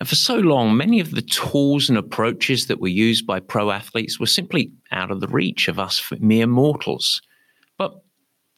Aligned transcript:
And 0.00 0.08
for 0.08 0.14
so 0.14 0.36
long, 0.36 0.76
many 0.78 0.98
of 0.98 1.10
the 1.10 1.20
tools 1.20 1.90
and 1.90 1.98
approaches 1.98 2.66
that 2.66 2.80
were 2.80 2.88
used 2.88 3.26
by 3.26 3.38
pro 3.38 3.70
athletes 3.70 4.18
were 4.18 4.26
simply 4.26 4.72
out 4.90 5.10
of 5.10 5.20
the 5.20 5.28
reach 5.28 5.68
of 5.68 5.78
us 5.78 6.02
mere 6.18 6.46
mortals. 6.46 7.20
But 7.76 8.02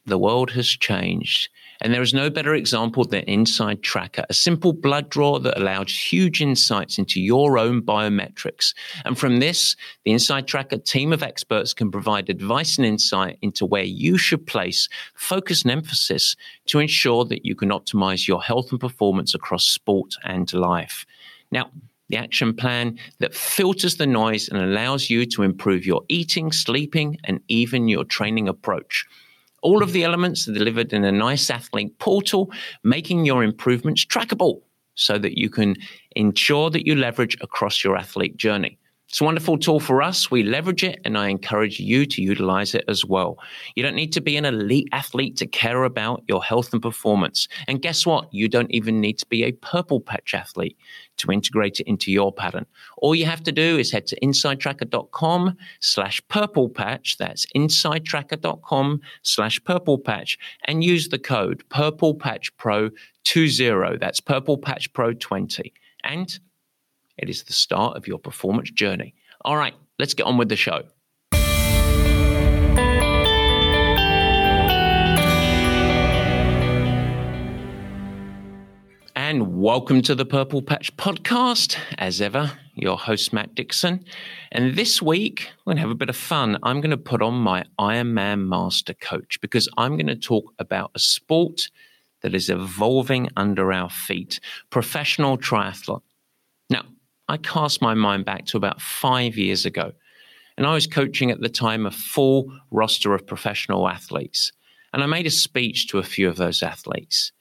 the 0.06 0.18
world 0.18 0.52
has 0.52 0.68
changed, 0.68 1.48
and 1.80 1.92
there 1.92 2.02
is 2.02 2.14
no 2.14 2.30
better 2.30 2.54
example 2.54 3.04
than 3.04 3.22
Inside 3.22 3.82
Tracker, 3.82 4.24
a 4.28 4.34
simple 4.34 4.72
blood 4.72 5.10
draw 5.10 5.40
that 5.40 5.58
allows 5.58 5.96
huge 5.96 6.40
insights 6.40 6.96
into 6.96 7.20
your 7.20 7.58
own 7.58 7.82
biometrics. 7.82 8.72
And 9.04 9.18
from 9.18 9.38
this, 9.38 9.74
the 10.04 10.12
Inside 10.12 10.46
Tracker 10.46 10.78
team 10.78 11.12
of 11.12 11.24
experts 11.24 11.74
can 11.74 11.90
provide 11.90 12.30
advice 12.30 12.78
and 12.78 12.86
insight 12.86 13.38
into 13.42 13.66
where 13.66 13.84
you 13.84 14.16
should 14.16 14.46
place 14.46 14.88
focus 15.14 15.62
and 15.62 15.72
emphasis 15.72 16.36
to 16.66 16.78
ensure 16.78 17.24
that 17.24 17.44
you 17.44 17.56
can 17.56 17.70
optimize 17.70 18.28
your 18.28 18.42
health 18.42 18.70
and 18.70 18.80
performance 18.80 19.34
across 19.34 19.64
sport 19.66 20.14
and 20.24 20.52
life. 20.52 21.04
Now, 21.52 21.70
the 22.08 22.16
action 22.16 22.54
plan 22.54 22.98
that 23.20 23.34
filters 23.34 23.96
the 23.96 24.06
noise 24.06 24.48
and 24.48 24.58
allows 24.58 25.08
you 25.08 25.24
to 25.26 25.42
improve 25.42 25.86
your 25.86 26.02
eating, 26.08 26.50
sleeping, 26.50 27.18
and 27.24 27.40
even 27.48 27.88
your 27.88 28.04
training 28.04 28.48
approach. 28.48 29.06
All 29.62 29.82
of 29.82 29.92
the 29.92 30.02
elements 30.02 30.48
are 30.48 30.52
delivered 30.52 30.92
in 30.92 31.04
a 31.04 31.12
nice 31.12 31.48
athlete 31.48 31.96
portal, 31.98 32.50
making 32.82 33.24
your 33.24 33.44
improvements 33.44 34.04
trackable 34.04 34.60
so 34.94 35.18
that 35.18 35.38
you 35.38 35.48
can 35.48 35.76
ensure 36.16 36.68
that 36.70 36.86
you 36.86 36.96
leverage 36.96 37.36
across 37.40 37.84
your 37.84 37.96
athlete 37.96 38.36
journey. 38.36 38.78
It's 39.12 39.20
a 39.20 39.24
wonderful 39.24 39.58
tool 39.58 39.78
for 39.78 40.00
us. 40.00 40.30
We 40.30 40.42
leverage 40.42 40.82
it, 40.82 40.98
and 41.04 41.18
I 41.18 41.28
encourage 41.28 41.78
you 41.78 42.06
to 42.06 42.22
utilize 42.22 42.74
it 42.74 42.82
as 42.88 43.04
well. 43.04 43.38
You 43.74 43.82
don't 43.82 43.94
need 43.94 44.10
to 44.14 44.22
be 44.22 44.38
an 44.38 44.46
elite 44.46 44.88
athlete 44.90 45.36
to 45.36 45.46
care 45.46 45.84
about 45.84 46.24
your 46.28 46.42
health 46.42 46.72
and 46.72 46.80
performance. 46.80 47.46
And 47.68 47.82
guess 47.82 48.06
what? 48.06 48.32
You 48.32 48.48
don't 48.48 48.70
even 48.70 49.02
need 49.02 49.18
to 49.18 49.26
be 49.26 49.44
a 49.44 49.52
purple 49.52 50.00
patch 50.00 50.32
athlete 50.32 50.78
to 51.18 51.30
integrate 51.30 51.78
it 51.78 51.86
into 51.86 52.10
your 52.10 52.32
pattern. 52.32 52.64
All 52.96 53.14
you 53.14 53.26
have 53.26 53.42
to 53.42 53.52
do 53.52 53.76
is 53.76 53.92
head 53.92 54.06
to 54.06 54.20
insidetracker.com 54.20 55.58
slash 55.80 56.22
purple 56.28 56.70
patch. 56.70 57.18
That's 57.18 57.44
insidetracker.com 57.54 59.02
slash 59.20 59.62
purple 59.64 59.98
patch 59.98 60.38
and 60.64 60.82
use 60.82 61.08
the 61.08 61.18
code 61.18 61.68
purple 61.68 62.14
patch 62.14 62.56
pro 62.56 62.88
20. 63.24 63.98
That's 63.98 64.20
purple 64.20 64.56
patch 64.56 64.90
pro 64.94 65.12
20. 65.12 65.70
And 66.02 66.40
it 67.18 67.28
is 67.28 67.44
the 67.44 67.52
start 67.52 67.96
of 67.96 68.06
your 68.06 68.18
performance 68.18 68.70
journey. 68.70 69.14
All 69.44 69.56
right, 69.56 69.74
let's 69.98 70.14
get 70.14 70.26
on 70.26 70.38
with 70.38 70.48
the 70.48 70.56
show. 70.56 70.82
And 79.14 79.60
welcome 79.60 80.02
to 80.02 80.14
the 80.14 80.26
Purple 80.26 80.62
Patch 80.62 80.94
Podcast. 80.96 81.76
As 81.96 82.20
ever, 82.20 82.52
your 82.74 82.98
host, 82.98 83.32
Matt 83.32 83.54
Dixon. 83.54 84.04
And 84.50 84.76
this 84.76 85.00
week, 85.00 85.48
we're 85.64 85.72
going 85.72 85.76
to 85.76 85.82
have 85.82 85.90
a 85.90 85.94
bit 85.94 86.08
of 86.08 86.16
fun. 86.16 86.58
I'm 86.62 86.80
going 86.80 86.90
to 86.90 86.96
put 86.96 87.22
on 87.22 87.34
my 87.34 87.64
Ironman 87.78 88.46
Master 88.46 88.94
Coach 88.94 89.40
because 89.40 89.68
I'm 89.76 89.96
going 89.96 90.06
to 90.08 90.16
talk 90.16 90.52
about 90.58 90.90
a 90.94 90.98
sport 90.98 91.70
that 92.22 92.34
is 92.34 92.48
evolving 92.48 93.28
under 93.36 93.72
our 93.72 93.90
feet 93.90 94.40
professional 94.70 95.38
triathlon. 95.38 96.02
I 97.32 97.38
cast 97.38 97.80
my 97.80 97.94
mind 97.94 98.26
back 98.26 98.44
to 98.46 98.58
about 98.58 98.82
five 98.82 99.38
years 99.38 99.64
ago. 99.64 99.92
And 100.58 100.66
I 100.66 100.74
was 100.74 100.86
coaching 100.86 101.30
at 101.30 101.40
the 101.40 101.48
time 101.48 101.86
a 101.86 101.90
full 101.90 102.52
roster 102.70 103.14
of 103.14 103.26
professional 103.26 103.88
athletes. 103.88 104.52
And 104.92 105.02
I 105.02 105.06
made 105.06 105.24
a 105.24 105.30
speech 105.30 105.88
to 105.88 105.98
a 105.98 106.02
few 106.02 106.28
of 106.28 106.36
those 106.36 106.62
athletes. 106.62 107.32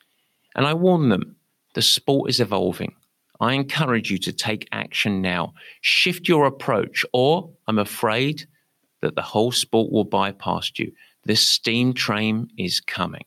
And 0.55 0.65
I 0.65 0.73
warned 0.73 1.11
them 1.11 1.35
the 1.73 1.81
sport 1.81 2.29
is 2.29 2.39
evolving. 2.39 2.95
I 3.41 3.51
encourage 3.51 4.09
you 4.09 4.17
to 4.19 4.31
take 4.31 4.69
action 4.71 5.21
now. 5.21 5.55
Shift 5.81 6.29
your 6.29 6.45
approach, 6.45 7.03
or 7.11 7.49
I'm 7.67 7.79
afraid 7.79 8.47
that 9.01 9.15
the 9.15 9.21
whole 9.21 9.51
sport 9.51 9.91
will 9.91 10.05
bypass 10.05 10.71
you. 10.77 10.93
This 11.25 11.45
steam 11.45 11.93
train 11.93 12.47
is 12.57 12.79
coming. 12.79 13.25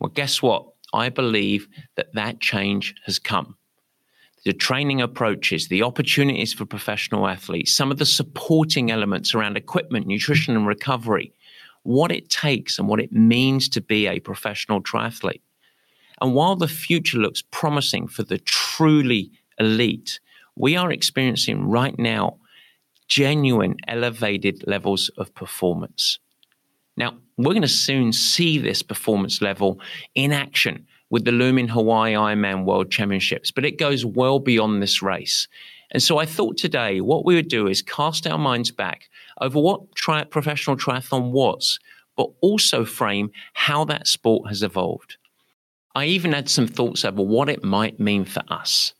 Well, 0.00 0.10
guess 0.10 0.42
what? 0.42 0.66
I 0.92 1.10
believe 1.10 1.68
that 1.94 2.12
that 2.14 2.40
change 2.40 2.96
has 3.04 3.20
come 3.20 3.56
the 4.46 4.52
training 4.52 5.02
approaches, 5.02 5.66
the 5.66 5.82
opportunities 5.82 6.52
for 6.52 6.64
professional 6.64 7.26
athletes, 7.26 7.72
some 7.72 7.90
of 7.90 7.98
the 7.98 8.06
supporting 8.06 8.92
elements 8.92 9.34
around 9.34 9.56
equipment, 9.56 10.06
nutrition, 10.06 10.54
and 10.54 10.68
recovery, 10.68 11.32
what 11.82 12.12
it 12.12 12.30
takes 12.30 12.78
and 12.78 12.86
what 12.86 13.00
it 13.00 13.10
means 13.10 13.68
to 13.68 13.80
be 13.80 14.06
a 14.06 14.20
professional 14.20 14.80
triathlete. 14.80 15.40
And 16.20 16.32
while 16.32 16.54
the 16.54 16.68
future 16.68 17.18
looks 17.18 17.42
promising 17.50 18.06
for 18.06 18.22
the 18.22 18.38
truly 18.38 19.32
elite, 19.58 20.20
we 20.54 20.76
are 20.76 20.92
experiencing 20.92 21.68
right 21.68 21.98
now 21.98 22.38
genuine 23.08 23.74
elevated 23.88 24.62
levels 24.68 25.08
of 25.18 25.34
performance. 25.34 26.20
Now, 26.96 27.18
we're 27.36 27.52
going 27.52 27.62
to 27.62 27.68
soon 27.68 28.12
see 28.12 28.58
this 28.58 28.80
performance 28.80 29.42
level 29.42 29.80
in 30.14 30.32
action 30.32 30.86
with 31.10 31.24
the 31.24 31.32
looming 31.32 31.68
Hawaii 31.68 32.14
Ironman 32.14 32.64
World 32.64 32.90
Championships, 32.90 33.50
but 33.50 33.64
it 33.64 33.78
goes 33.78 34.04
well 34.04 34.38
beyond 34.38 34.82
this 34.82 35.02
race. 35.02 35.48
And 35.92 36.02
so 36.02 36.18
I 36.18 36.26
thought 36.26 36.56
today 36.56 37.00
what 37.00 37.24
we 37.24 37.36
would 37.36 37.48
do 37.48 37.68
is 37.68 37.82
cast 37.82 38.26
our 38.26 38.38
minds 38.38 38.70
back 38.70 39.08
over 39.40 39.60
what 39.60 39.94
tri- 39.94 40.24
professional 40.24 40.76
triathlon 40.76 41.30
was, 41.30 41.78
but 42.16 42.30
also 42.40 42.84
frame 42.84 43.30
how 43.54 43.84
that 43.84 44.06
sport 44.06 44.48
has 44.48 44.62
evolved. 44.62 45.16
I 45.94 46.06
even 46.06 46.32
had 46.32 46.50
some 46.50 46.66
thoughts 46.66 47.04
over 47.04 47.22
what 47.22 47.48
it 47.48 47.64
might 47.64 48.00
mean 48.00 48.24
for 48.24 48.42
us. 48.48 48.92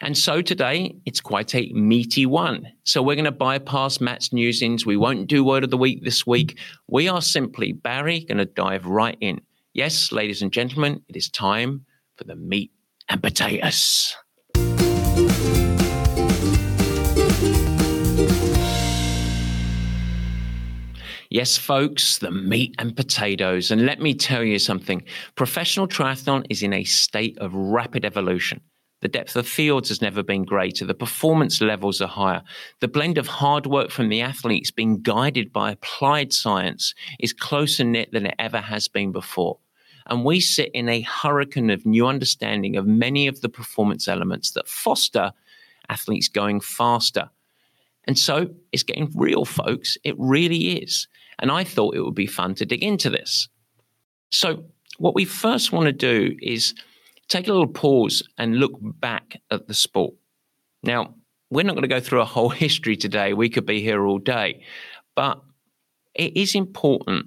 And 0.00 0.16
so 0.16 0.40
today, 0.40 0.94
it's 1.04 1.20
quite 1.20 1.54
a 1.54 1.70
meaty 1.72 2.24
one. 2.24 2.72
So 2.84 3.02
we're 3.02 3.16
going 3.16 3.24
to 3.24 3.32
bypass 3.32 4.00
Matt's 4.00 4.32
musings. 4.32 4.86
We 4.86 4.96
won't 4.96 5.26
do 5.26 5.44
word 5.44 5.64
of 5.64 5.70
the 5.70 5.76
week 5.76 6.04
this 6.04 6.26
week. 6.26 6.58
We 6.86 7.08
are 7.08 7.20
simply, 7.20 7.72
Barry, 7.72 8.20
going 8.20 8.38
to 8.38 8.46
dive 8.46 8.86
right 8.86 9.18
in. 9.20 9.40
Yes, 9.72 10.10
ladies 10.10 10.42
and 10.42 10.52
gentlemen, 10.52 11.02
it 11.08 11.14
is 11.14 11.28
time 11.28 11.86
for 12.16 12.24
the 12.24 12.34
meat 12.34 12.72
and 13.08 13.22
potatoes. 13.22 14.16
Yes, 21.32 21.56
folks, 21.56 22.18
the 22.18 22.32
meat 22.32 22.74
and 22.80 22.96
potatoes. 22.96 23.70
And 23.70 23.86
let 23.86 24.00
me 24.00 24.12
tell 24.12 24.42
you 24.42 24.58
something 24.58 25.04
professional 25.36 25.86
triathlon 25.86 26.44
is 26.50 26.64
in 26.64 26.72
a 26.72 26.82
state 26.82 27.38
of 27.38 27.54
rapid 27.54 28.04
evolution. 28.04 28.60
The 29.00 29.08
depth 29.08 29.34
of 29.34 29.48
fields 29.48 29.88
has 29.88 30.02
never 30.02 30.22
been 30.22 30.44
greater. 30.44 30.84
The 30.84 30.94
performance 30.94 31.60
levels 31.60 32.02
are 32.02 32.08
higher. 32.08 32.42
The 32.80 32.88
blend 32.88 33.16
of 33.16 33.26
hard 33.26 33.66
work 33.66 33.90
from 33.90 34.08
the 34.08 34.20
athletes 34.20 34.70
being 34.70 35.00
guided 35.00 35.52
by 35.52 35.72
applied 35.72 36.32
science 36.32 36.94
is 37.18 37.32
closer 37.32 37.84
knit 37.84 38.12
than 38.12 38.26
it 38.26 38.34
ever 38.38 38.60
has 38.60 38.88
been 38.88 39.10
before. 39.10 39.58
And 40.06 40.24
we 40.24 40.40
sit 40.40 40.70
in 40.72 40.88
a 40.88 41.02
hurricane 41.02 41.70
of 41.70 41.86
new 41.86 42.06
understanding 42.06 42.76
of 42.76 42.86
many 42.86 43.26
of 43.26 43.40
the 43.40 43.48
performance 43.48 44.08
elements 44.08 44.50
that 44.52 44.68
foster 44.68 45.32
athletes 45.88 46.28
going 46.28 46.60
faster. 46.60 47.30
And 48.04 48.18
so 48.18 48.50
it's 48.72 48.82
getting 48.82 49.10
real, 49.14 49.44
folks. 49.44 49.96
It 50.04 50.14
really 50.18 50.78
is. 50.78 51.06
And 51.38 51.50
I 51.50 51.64
thought 51.64 51.94
it 51.94 52.02
would 52.02 52.14
be 52.14 52.26
fun 52.26 52.54
to 52.56 52.66
dig 52.66 52.82
into 52.82 53.08
this. 53.08 53.48
So, 54.30 54.64
what 54.98 55.14
we 55.14 55.24
first 55.24 55.72
want 55.72 55.86
to 55.86 55.92
do 55.92 56.36
is 56.42 56.74
take 57.30 57.48
a 57.48 57.52
little 57.52 57.66
pause 57.66 58.22
and 58.36 58.56
look 58.56 58.72
back 58.82 59.40
at 59.50 59.66
the 59.66 59.74
sport. 59.74 60.14
Now, 60.82 61.14
we're 61.50 61.64
not 61.64 61.72
going 61.72 61.82
to 61.82 61.88
go 61.88 62.00
through 62.00 62.20
a 62.20 62.26
whole 62.26 62.48
history 62.66 62.96
today. 62.96 63.32
We 63.32 63.48
could 63.48 63.64
be 63.64 63.80
here 63.80 64.04
all 64.04 64.18
day. 64.18 64.62
But 65.14 65.40
it 66.14 66.36
is 66.36 66.54
important 66.54 67.26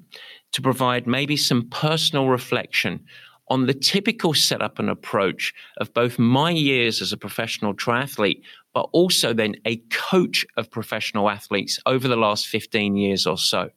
to 0.51 0.61
provide 0.61 1.07
maybe 1.07 1.37
some 1.37 1.67
personal 1.69 2.27
reflection 2.27 3.03
on 3.49 3.65
the 3.65 3.73
typical 3.73 4.33
setup 4.33 4.79
and 4.79 4.89
approach 4.89 5.53
of 5.77 5.93
both 5.93 6.17
my 6.17 6.49
years 6.49 7.01
as 7.01 7.11
a 7.11 7.17
professional 7.17 7.73
triathlete, 7.73 8.41
but 8.73 8.87
also 8.93 9.33
then 9.33 9.55
a 9.65 9.77
coach 9.89 10.45
of 10.57 10.71
professional 10.71 11.29
athletes 11.29 11.79
over 11.85 12.07
the 12.07 12.15
last 12.15 12.47
15 12.47 12.95
years 12.95 13.25
or 13.25 13.37
so. 13.37 13.69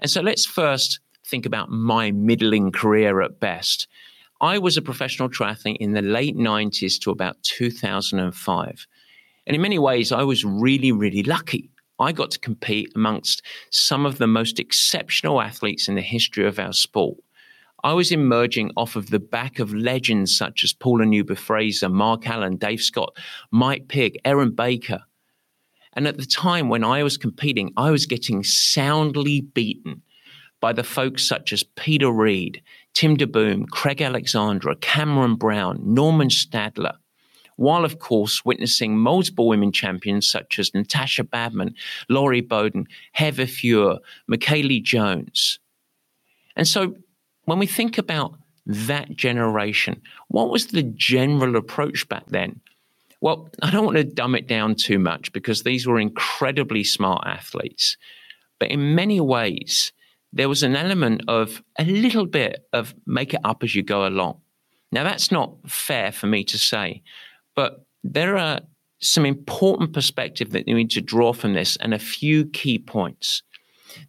And 0.00 0.10
so 0.10 0.20
let's 0.20 0.44
first 0.44 1.00
think 1.26 1.46
about 1.46 1.70
my 1.70 2.10
middling 2.10 2.72
career 2.72 3.22
at 3.22 3.40
best. 3.40 3.88
I 4.44 4.58
was 4.58 4.76
a 4.76 4.82
professional 4.82 5.30
triathlete 5.30 5.78
in 5.78 5.94
the 5.94 6.02
late 6.02 6.36
90s 6.36 7.00
to 7.00 7.10
about 7.10 7.42
2005. 7.44 8.86
And 9.46 9.54
in 9.54 9.62
many 9.62 9.78
ways, 9.78 10.12
I 10.12 10.22
was 10.22 10.44
really, 10.44 10.92
really 10.92 11.22
lucky. 11.22 11.70
I 11.98 12.12
got 12.12 12.30
to 12.32 12.38
compete 12.38 12.92
amongst 12.94 13.40
some 13.70 14.04
of 14.04 14.18
the 14.18 14.26
most 14.26 14.60
exceptional 14.60 15.40
athletes 15.40 15.88
in 15.88 15.94
the 15.94 16.02
history 16.02 16.46
of 16.46 16.58
our 16.58 16.74
sport. 16.74 17.16
I 17.84 17.94
was 17.94 18.12
emerging 18.12 18.72
off 18.76 18.96
of 18.96 19.08
the 19.08 19.18
back 19.18 19.60
of 19.60 19.72
legends 19.72 20.36
such 20.36 20.62
as 20.62 20.74
Paula 20.74 21.06
Newby 21.06 21.36
Fraser, 21.36 21.88
Mark 21.88 22.28
Allen, 22.28 22.58
Dave 22.58 22.82
Scott, 22.82 23.16
Mike 23.50 23.88
Pigg, 23.88 24.20
Erin 24.26 24.54
Baker. 24.54 25.00
And 25.94 26.06
at 26.06 26.18
the 26.18 26.26
time 26.26 26.68
when 26.68 26.84
I 26.84 27.02
was 27.02 27.16
competing, 27.16 27.72
I 27.78 27.90
was 27.90 28.04
getting 28.04 28.44
soundly 28.44 29.40
beaten 29.40 30.02
by 30.64 30.72
the 30.72 30.82
folks 30.82 31.22
such 31.22 31.52
as 31.52 31.62
Peter 31.62 32.10
Reid, 32.10 32.62
Tim 32.94 33.18
DeBoom, 33.18 33.68
Craig 33.68 34.00
Alexander, 34.00 34.74
Cameron 34.76 35.34
Brown, 35.36 35.78
Normann 35.84 36.30
Stadler, 36.30 36.94
while 37.56 37.84
of 37.84 37.98
course 37.98 38.46
witnessing 38.46 38.96
multiple 38.96 39.46
women 39.46 39.72
champions 39.72 40.26
such 40.26 40.58
as 40.58 40.72
Natasha 40.72 41.22
Badman, 41.22 41.74
Lori 42.08 42.40
Bowden, 42.40 42.88
Heather 43.12 43.44
Fuhr, 43.44 43.98
Michellie 44.26 44.82
Jones. 44.82 45.58
And 46.56 46.66
so 46.66 46.96
when 47.44 47.58
we 47.58 47.66
think 47.66 47.98
about 47.98 48.34
that 48.64 49.14
generation, 49.14 50.00
what 50.28 50.48
was 50.48 50.68
the 50.68 50.82
general 50.82 51.56
approach 51.56 52.08
back 52.08 52.24
then? 52.28 52.58
Well, 53.20 53.50
I 53.60 53.70
don't 53.70 53.84
want 53.84 53.98
to 53.98 54.04
dumb 54.04 54.34
it 54.34 54.46
down 54.46 54.76
too 54.76 54.98
much 54.98 55.30
because 55.34 55.62
these 55.62 55.86
were 55.86 56.00
incredibly 56.00 56.84
smart 56.84 57.26
athletes. 57.26 57.98
But 58.58 58.70
in 58.70 58.94
many 58.94 59.20
ways, 59.20 59.92
there 60.34 60.48
was 60.48 60.64
an 60.64 60.74
element 60.74 61.22
of 61.28 61.62
a 61.78 61.84
little 61.84 62.26
bit 62.26 62.66
of 62.72 62.92
make 63.06 63.32
it 63.34 63.40
up 63.44 63.62
as 63.62 63.74
you 63.74 63.84
go 63.84 64.04
along. 64.06 64.40
Now, 64.90 65.04
that's 65.04 65.30
not 65.30 65.54
fair 65.66 66.10
for 66.10 66.26
me 66.26 66.42
to 66.44 66.58
say, 66.58 67.02
but 67.54 67.86
there 68.02 68.36
are 68.36 68.60
some 69.00 69.24
important 69.24 69.92
perspective 69.92 70.50
that 70.50 70.66
you 70.66 70.74
need 70.74 70.90
to 70.90 71.00
draw 71.00 71.32
from 71.32 71.54
this 71.54 71.76
and 71.76 71.94
a 71.94 71.98
few 71.98 72.46
key 72.46 72.78
points. 72.78 73.42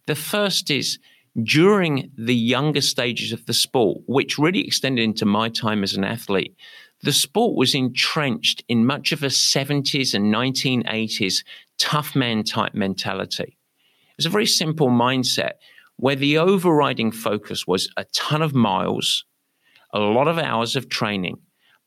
The 0.06 0.16
first 0.16 0.68
is 0.70 0.98
during 1.42 2.10
the 2.18 2.34
younger 2.34 2.80
stages 2.80 3.32
of 3.32 3.46
the 3.46 3.54
sport, 3.54 4.02
which 4.06 4.38
really 4.38 4.66
extended 4.66 5.02
into 5.02 5.26
my 5.26 5.48
time 5.48 5.84
as 5.84 5.94
an 5.94 6.02
athlete, 6.04 6.56
the 7.02 7.12
sport 7.12 7.54
was 7.54 7.74
entrenched 7.74 8.64
in 8.68 8.86
much 8.86 9.12
of 9.12 9.22
a 9.22 9.26
70s 9.26 10.12
and 10.14 10.34
1980s 10.34 11.44
tough 11.78 12.16
man 12.16 12.42
type 12.42 12.74
mentality. 12.74 13.56
It 14.10 14.16
was 14.16 14.26
a 14.26 14.30
very 14.30 14.46
simple 14.46 14.88
mindset 14.88 15.52
where 15.96 16.16
the 16.16 16.38
overriding 16.38 17.10
focus 17.10 17.66
was 17.66 17.90
a 17.96 18.04
ton 18.12 18.42
of 18.42 18.54
miles, 18.54 19.24
a 19.92 19.98
lot 19.98 20.28
of 20.28 20.38
hours 20.38 20.76
of 20.76 20.88
training, 20.88 21.38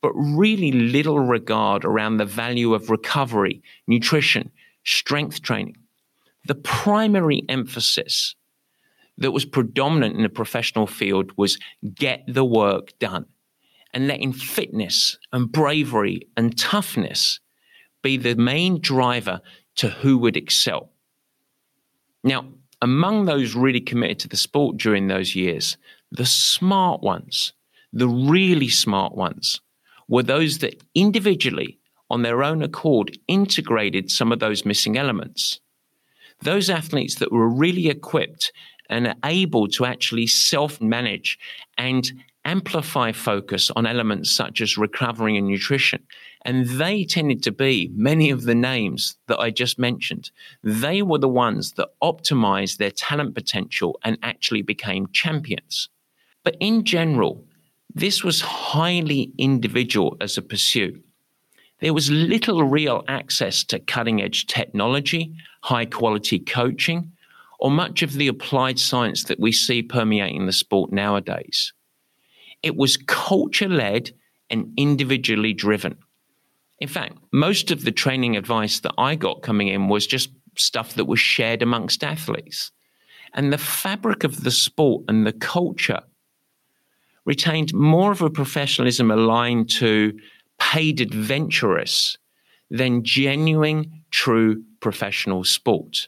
but 0.01 0.11
really 0.13 0.71
little 0.71 1.19
regard 1.19 1.85
around 1.85 2.17
the 2.17 2.25
value 2.25 2.73
of 2.73 2.89
recovery, 2.89 3.61
nutrition, 3.87 4.51
strength 4.83 5.41
training. 5.41 5.75
The 6.45 6.55
primary 6.55 7.43
emphasis 7.49 8.35
that 9.17 9.31
was 9.31 9.45
predominant 9.45 10.15
in 10.15 10.23
the 10.23 10.29
professional 10.29 10.87
field 10.87 11.31
was 11.37 11.59
get 11.93 12.23
the 12.27 12.45
work 12.45 12.97
done 12.99 13.25
and 13.93 14.07
letting 14.07 14.33
fitness 14.33 15.17
and 15.33 15.51
bravery 15.51 16.27
and 16.37 16.57
toughness 16.57 17.39
be 18.01 18.17
the 18.17 18.35
main 18.35 18.79
driver 18.79 19.41
to 19.75 19.89
who 19.89 20.17
would 20.17 20.37
excel. 20.37 20.91
Now, 22.23 22.45
among 22.81 23.25
those 23.25 23.55
really 23.55 23.81
committed 23.81 24.19
to 24.19 24.27
the 24.27 24.37
sport 24.37 24.77
during 24.77 25.07
those 25.07 25.35
years, 25.35 25.77
the 26.11 26.25
smart 26.25 27.01
ones, 27.01 27.53
the 27.91 28.07
really 28.07 28.69
smart 28.69 29.15
ones, 29.15 29.61
were 30.07 30.23
those 30.23 30.59
that 30.59 30.81
individually, 30.95 31.77
on 32.09 32.23
their 32.23 32.43
own 32.43 32.63
accord, 32.63 33.17
integrated 33.27 34.09
some 34.09 34.31
of 34.31 34.39
those 34.39 34.65
missing 34.65 34.97
elements. 34.97 35.59
Those 36.41 36.69
athletes 36.69 37.15
that 37.15 37.31
were 37.31 37.47
really 37.47 37.89
equipped 37.89 38.51
and 38.89 39.15
able 39.23 39.67
to 39.67 39.85
actually 39.85 40.25
self 40.25 40.81
manage 40.81 41.37
and 41.77 42.11
amplify 42.49 43.11
focus 43.11 43.69
on 43.75 43.85
elements 43.85 44.31
such 44.31 44.59
as 44.59 44.75
recovering 44.75 45.37
and 45.37 45.45
nutrition. 45.47 46.01
And 46.45 46.67
they 46.67 47.03
tended 47.03 47.43
to 47.43 47.51
be 47.51 47.91
many 47.93 48.31
of 48.31 48.43
the 48.43 48.55
names 48.55 49.17
that 49.27 49.37
I 49.39 49.51
just 49.51 49.77
mentioned. 49.77 50.31
They 50.63 51.03
were 51.03 51.19
the 51.19 51.29
ones 51.29 51.73
that 51.73 51.89
optimized 52.01 52.77
their 52.77 52.89
talent 52.89 53.35
potential 53.35 53.99
and 54.03 54.17
actually 54.23 54.63
became 54.63 55.07
champions. 55.13 55.89
But 56.43 56.57
in 56.59 56.85
general, 56.85 57.45
this 57.93 58.23
was 58.23 58.41
highly 58.41 59.31
individual 59.37 60.17
as 60.19 60.35
a 60.35 60.41
pursuit. 60.41 61.05
There 61.81 61.93
was 61.93 62.09
little 62.09 62.63
real 62.63 63.03
access 63.07 63.63
to 63.65 63.79
cutting 63.79 64.23
edge 64.23 64.47
technology, 64.47 65.33
high 65.61 65.85
quality 65.85 66.39
coaching, 66.39 67.11
or 67.59 67.69
much 67.69 68.01
of 68.01 68.13
the 68.13 68.27
applied 68.27 68.79
science 68.79 69.25
that 69.25 69.39
we 69.39 69.51
see 69.51 69.83
permeating 69.83 70.47
the 70.47 70.51
sport 70.51 70.91
nowadays. 70.91 71.73
It 72.63 72.75
was 72.75 72.97
culture 72.97 73.69
led 73.69 74.11
and 74.49 74.73
individually 74.77 75.53
driven. 75.53 75.97
In 76.79 76.87
fact, 76.87 77.17
most 77.31 77.71
of 77.71 77.83
the 77.83 77.91
training 77.91 78.37
advice 78.37 78.79
that 78.81 78.93
I 78.97 79.15
got 79.15 79.41
coming 79.41 79.67
in 79.67 79.87
was 79.87 80.07
just 80.07 80.29
stuff 80.55 80.93
that 80.95 81.05
was 81.05 81.19
shared 81.19 81.61
amongst 81.61 82.03
athletes. 82.03 82.71
And 83.33 83.53
the 83.53 83.57
fabric 83.57 84.23
of 84.23 84.43
the 84.43 84.51
sport 84.51 85.03
and 85.07 85.25
the 85.25 85.33
culture 85.33 86.01
retained 87.25 87.73
more 87.73 88.11
of 88.11 88.21
a 88.21 88.29
professionalism 88.29 89.11
aligned 89.11 89.69
to 89.69 90.17
paid 90.59 90.99
adventurous 90.99 92.17
than 92.71 93.03
genuine, 93.03 94.03
true 94.11 94.63
professional 94.79 95.43
sport. 95.43 96.07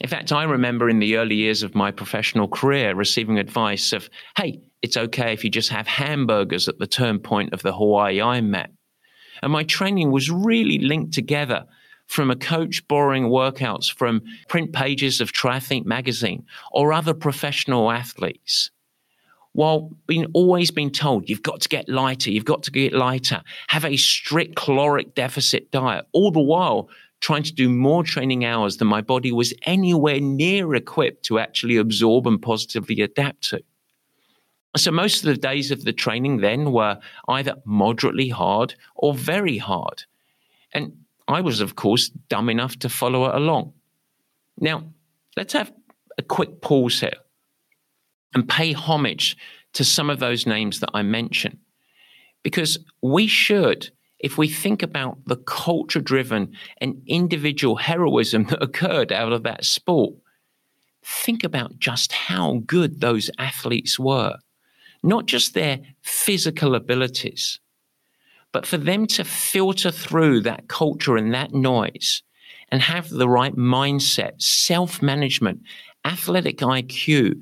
In 0.00 0.08
fact, 0.08 0.32
I 0.32 0.44
remember 0.44 0.88
in 0.88 0.98
the 0.98 1.16
early 1.16 1.36
years 1.36 1.62
of 1.62 1.74
my 1.74 1.90
professional 1.90 2.48
career 2.48 2.94
receiving 2.94 3.38
advice 3.38 3.92
of, 3.92 4.08
hey, 4.36 4.60
it's 4.82 4.96
okay 4.96 5.32
if 5.32 5.44
you 5.44 5.50
just 5.50 5.70
have 5.70 5.86
hamburgers 5.86 6.68
at 6.68 6.78
the 6.78 6.86
turn 6.86 7.18
point 7.18 7.52
of 7.52 7.62
the 7.62 7.72
Hawaii 7.72 8.18
Ironman. 8.18 8.68
And 9.42 9.52
my 9.52 9.64
training 9.64 10.10
was 10.10 10.30
really 10.30 10.78
linked 10.78 11.12
together 11.12 11.64
from 12.06 12.30
a 12.30 12.36
coach 12.36 12.86
borrowing 12.88 13.24
workouts 13.24 13.92
from 13.92 14.22
print 14.48 14.72
pages 14.72 15.20
of 15.20 15.32
Triathlete 15.32 15.84
magazine 15.84 16.44
or 16.72 16.92
other 16.92 17.14
professional 17.14 17.90
athletes. 17.90 18.70
While 19.52 19.90
being 20.06 20.26
always 20.32 20.70
being 20.70 20.90
told 20.90 21.28
you've 21.28 21.42
got 21.42 21.60
to 21.62 21.68
get 21.68 21.88
lighter, 21.88 22.30
you've 22.30 22.44
got 22.44 22.62
to 22.64 22.70
get 22.70 22.92
lighter, 22.92 23.42
have 23.68 23.84
a 23.84 23.96
strict 23.96 24.56
caloric 24.56 25.14
deficit 25.14 25.70
diet, 25.70 26.06
all 26.12 26.30
the 26.30 26.40
while 26.40 26.88
trying 27.20 27.42
to 27.42 27.52
do 27.52 27.68
more 27.68 28.02
training 28.02 28.44
hours 28.44 28.78
than 28.78 28.88
my 28.88 29.00
body 29.00 29.30
was 29.30 29.52
anywhere 29.62 30.20
near 30.20 30.74
equipped 30.74 31.24
to 31.26 31.38
actually 31.38 31.76
absorb 31.76 32.26
and 32.26 32.40
positively 32.40 33.00
adapt 33.02 33.42
to. 33.50 33.62
So 34.76 34.90
most 34.90 35.24
of 35.24 35.26
the 35.26 35.40
days 35.40 35.70
of 35.70 35.84
the 35.84 35.92
training 35.92 36.38
then 36.38 36.72
were 36.72 36.98
either 37.28 37.56
moderately 37.64 38.28
hard 38.28 38.74
or 38.94 39.14
very 39.14 39.58
hard. 39.58 40.04
And 40.72 40.92
I 41.26 41.40
was, 41.40 41.60
of 41.60 41.74
course, 41.74 42.08
dumb 42.08 42.48
enough 42.48 42.78
to 42.80 42.88
follow 42.88 43.28
it 43.28 43.34
along. 43.34 43.72
Now, 44.58 44.84
let's 45.36 45.52
have 45.54 45.72
a 46.18 46.22
quick 46.22 46.60
pause 46.60 47.00
here 47.00 47.18
and 48.34 48.48
pay 48.48 48.72
homage 48.72 49.36
to 49.72 49.84
some 49.84 50.08
of 50.08 50.20
those 50.20 50.46
names 50.46 50.80
that 50.80 50.90
I 50.94 51.02
mentioned. 51.02 51.58
Because 52.42 52.78
we 53.02 53.26
should 53.26 53.90
if 54.20 54.36
we 54.36 54.48
think 54.48 54.82
about 54.82 55.18
the 55.26 55.36
culture 55.36 56.00
driven 56.00 56.52
and 56.78 57.02
individual 57.06 57.76
heroism 57.76 58.44
that 58.50 58.62
occurred 58.62 59.12
out 59.12 59.32
of 59.32 59.42
that 59.42 59.64
sport, 59.64 60.14
think 61.02 61.42
about 61.42 61.78
just 61.78 62.12
how 62.12 62.62
good 62.66 63.00
those 63.00 63.30
athletes 63.38 63.98
were. 63.98 64.36
Not 65.02 65.26
just 65.26 65.54
their 65.54 65.80
physical 66.02 66.74
abilities, 66.74 67.60
but 68.52 68.66
for 68.66 68.76
them 68.76 69.06
to 69.06 69.24
filter 69.24 69.90
through 69.90 70.40
that 70.42 70.68
culture 70.68 71.16
and 71.16 71.32
that 71.34 71.54
noise 71.54 72.22
and 72.70 72.82
have 72.82 73.08
the 73.08 73.28
right 73.28 73.56
mindset, 73.56 74.40
self 74.40 75.00
management, 75.02 75.62
athletic 76.04 76.58
IQ, 76.58 77.40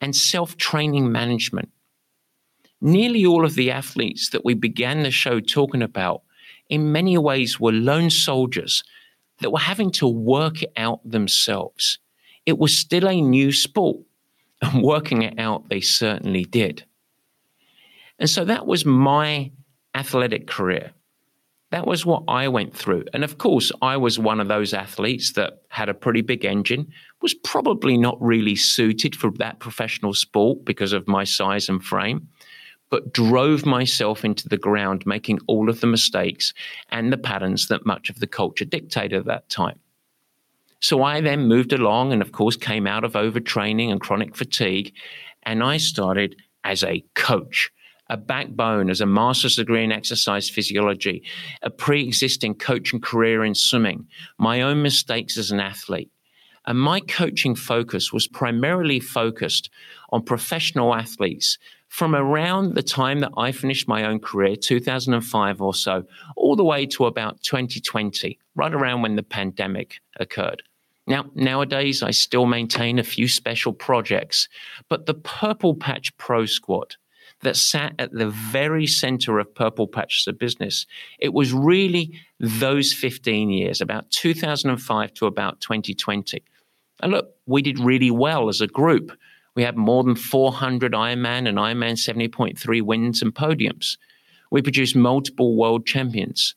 and 0.00 0.14
self 0.14 0.56
training 0.56 1.10
management 1.10 1.70
nearly 2.80 3.26
all 3.26 3.44
of 3.44 3.54
the 3.54 3.70
athletes 3.70 4.30
that 4.30 4.44
we 4.44 4.54
began 4.54 5.02
the 5.02 5.10
show 5.10 5.40
talking 5.40 5.82
about, 5.82 6.22
in 6.68 6.92
many 6.92 7.16
ways, 7.18 7.58
were 7.58 7.72
lone 7.72 8.10
soldiers 8.10 8.84
that 9.40 9.50
were 9.50 9.58
having 9.58 9.90
to 9.90 10.06
work 10.06 10.62
it 10.62 10.72
out 10.76 11.00
themselves. 11.08 11.98
It 12.46 12.58
was 12.58 12.76
still 12.76 13.08
a 13.08 13.20
new 13.20 13.52
sport, 13.52 13.98
and 14.62 14.82
working 14.82 15.22
it 15.22 15.38
out, 15.38 15.68
they 15.68 15.80
certainly 15.80 16.44
did. 16.44 16.84
And 18.18 18.28
so 18.28 18.44
that 18.44 18.66
was 18.66 18.84
my 18.84 19.50
athletic 19.94 20.46
career. 20.46 20.92
That 21.70 21.86
was 21.86 22.06
what 22.06 22.24
I 22.28 22.48
went 22.48 22.74
through. 22.74 23.04
And 23.12 23.24
of 23.24 23.38
course, 23.38 23.70
I 23.82 23.96
was 23.98 24.18
one 24.18 24.40
of 24.40 24.48
those 24.48 24.72
athletes 24.72 25.32
that 25.32 25.62
had 25.68 25.88
a 25.88 25.94
pretty 25.94 26.22
big 26.22 26.44
engine, 26.44 26.90
was 27.20 27.34
probably 27.34 27.98
not 27.98 28.16
really 28.20 28.56
suited 28.56 29.14
for 29.14 29.30
that 29.32 29.58
professional 29.58 30.14
sport 30.14 30.64
because 30.64 30.92
of 30.94 31.06
my 31.06 31.24
size 31.24 31.68
and 31.68 31.84
frame 31.84 32.28
but 32.90 33.12
drove 33.12 33.66
myself 33.66 34.24
into 34.24 34.48
the 34.48 34.56
ground, 34.56 35.04
making 35.06 35.38
all 35.46 35.68
of 35.68 35.80
the 35.80 35.86
mistakes 35.86 36.54
and 36.90 37.12
the 37.12 37.18
patterns 37.18 37.68
that 37.68 37.86
much 37.86 38.10
of 38.10 38.20
the 38.20 38.26
culture 38.26 38.64
dictated 38.64 39.20
at 39.20 39.26
that 39.26 39.48
time. 39.48 39.78
So 40.80 41.02
I 41.02 41.20
then 41.20 41.48
moved 41.48 41.72
along 41.72 42.12
and, 42.12 42.22
of 42.22 42.32
course, 42.32 42.56
came 42.56 42.86
out 42.86 43.04
of 43.04 43.12
overtraining 43.12 43.90
and 43.90 44.00
chronic 44.00 44.36
fatigue. 44.36 44.94
And 45.42 45.62
I 45.62 45.76
started 45.76 46.36
as 46.64 46.84
a 46.84 47.04
coach, 47.14 47.70
a 48.08 48.16
backbone 48.16 48.90
as 48.90 49.00
a 49.00 49.06
master's 49.06 49.56
degree 49.56 49.84
in 49.84 49.92
exercise 49.92 50.48
physiology, 50.48 51.22
a 51.62 51.70
pre 51.70 52.04
existing 52.04 52.54
coaching 52.54 53.00
career 53.00 53.44
in 53.44 53.54
swimming, 53.54 54.06
my 54.38 54.62
own 54.62 54.82
mistakes 54.82 55.36
as 55.36 55.50
an 55.50 55.60
athlete. 55.60 56.10
And 56.66 56.78
my 56.78 57.00
coaching 57.00 57.54
focus 57.54 58.12
was 58.12 58.28
primarily 58.28 59.00
focused 59.00 59.70
on 60.10 60.22
professional 60.22 60.94
athletes 60.94 61.58
from 61.88 62.14
around 62.14 62.74
the 62.74 62.82
time 62.82 63.20
that 63.20 63.32
I 63.36 63.52
finished 63.52 63.88
my 63.88 64.04
own 64.04 64.20
career, 64.20 64.54
2005 64.56 65.62
or 65.62 65.74
so, 65.74 66.04
all 66.36 66.56
the 66.56 66.64
way 66.64 66.84
to 66.86 67.06
about 67.06 67.42
2020, 67.42 68.38
right 68.54 68.74
around 68.74 69.00
when 69.00 69.16
the 69.16 69.22
pandemic 69.22 70.00
occurred. 70.20 70.62
Now, 71.06 71.24
nowadays, 71.34 72.02
I 72.02 72.10
still 72.10 72.44
maintain 72.44 72.98
a 72.98 73.02
few 73.02 73.28
special 73.28 73.72
projects, 73.72 74.46
but 74.90 75.06
the 75.06 75.14
Purple 75.14 75.74
Patch 75.74 76.14
Pro 76.18 76.44
Squad 76.44 76.96
that 77.42 77.56
sat 77.56 77.94
at 77.98 78.12
the 78.12 78.28
very 78.28 78.86
center 78.86 79.38
of 79.38 79.54
Purple 79.54 79.86
Patch 79.86 80.22
as 80.22 80.30
a 80.30 80.32
business, 80.32 80.86
it 81.18 81.32
was 81.32 81.52
really 81.52 82.18
those 82.40 82.92
15 82.92 83.50
years, 83.50 83.80
about 83.80 84.10
2005 84.10 85.14
to 85.14 85.26
about 85.26 85.60
2020. 85.60 86.42
And 87.00 87.12
look, 87.12 87.34
we 87.46 87.62
did 87.62 87.78
really 87.78 88.10
well 88.10 88.48
as 88.48 88.60
a 88.60 88.66
group. 88.66 89.12
We 89.54 89.62
had 89.62 89.76
more 89.76 90.04
than 90.04 90.16
400 90.16 90.92
Ironman 90.92 91.48
and 91.48 91.58
Ironman 91.58 91.94
70.3 91.94 92.82
wins 92.82 93.22
and 93.22 93.34
podiums. 93.34 93.96
We 94.50 94.62
produced 94.62 94.96
multiple 94.96 95.56
world 95.56 95.86
champions. 95.86 96.54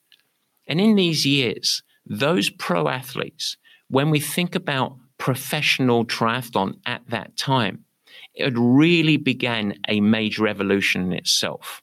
And 0.68 0.80
in 0.80 0.96
these 0.96 1.26
years, 1.26 1.84
those 2.06 2.50
pro 2.50 2.88
athletes, 2.88 3.58
when 3.90 4.10
we 4.10 4.20
think 4.20 4.56
about 4.56 4.98
professional 5.18 6.06
triathlon 6.06 6.76
at 6.86 7.02
that 7.10 7.38
time, 7.38 7.86
it 8.34 8.54
really 8.56 9.18
began 9.18 9.76
a 9.88 10.02
major 10.02 10.48
evolution 10.48 11.04
in 11.04 11.14
itself. 11.14 11.82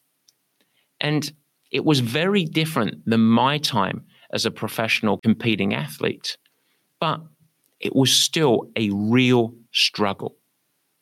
And 0.99 1.31
it 1.71 1.85
was 1.85 1.99
very 1.99 2.43
different 2.43 3.05
than 3.05 3.21
my 3.21 3.57
time 3.57 4.05
as 4.31 4.45
a 4.45 4.51
professional 4.51 5.17
competing 5.17 5.73
athlete, 5.73 6.37
but 6.99 7.21
it 7.79 7.95
was 7.95 8.11
still 8.11 8.69
a 8.75 8.89
real 8.89 9.53
struggle. 9.71 10.35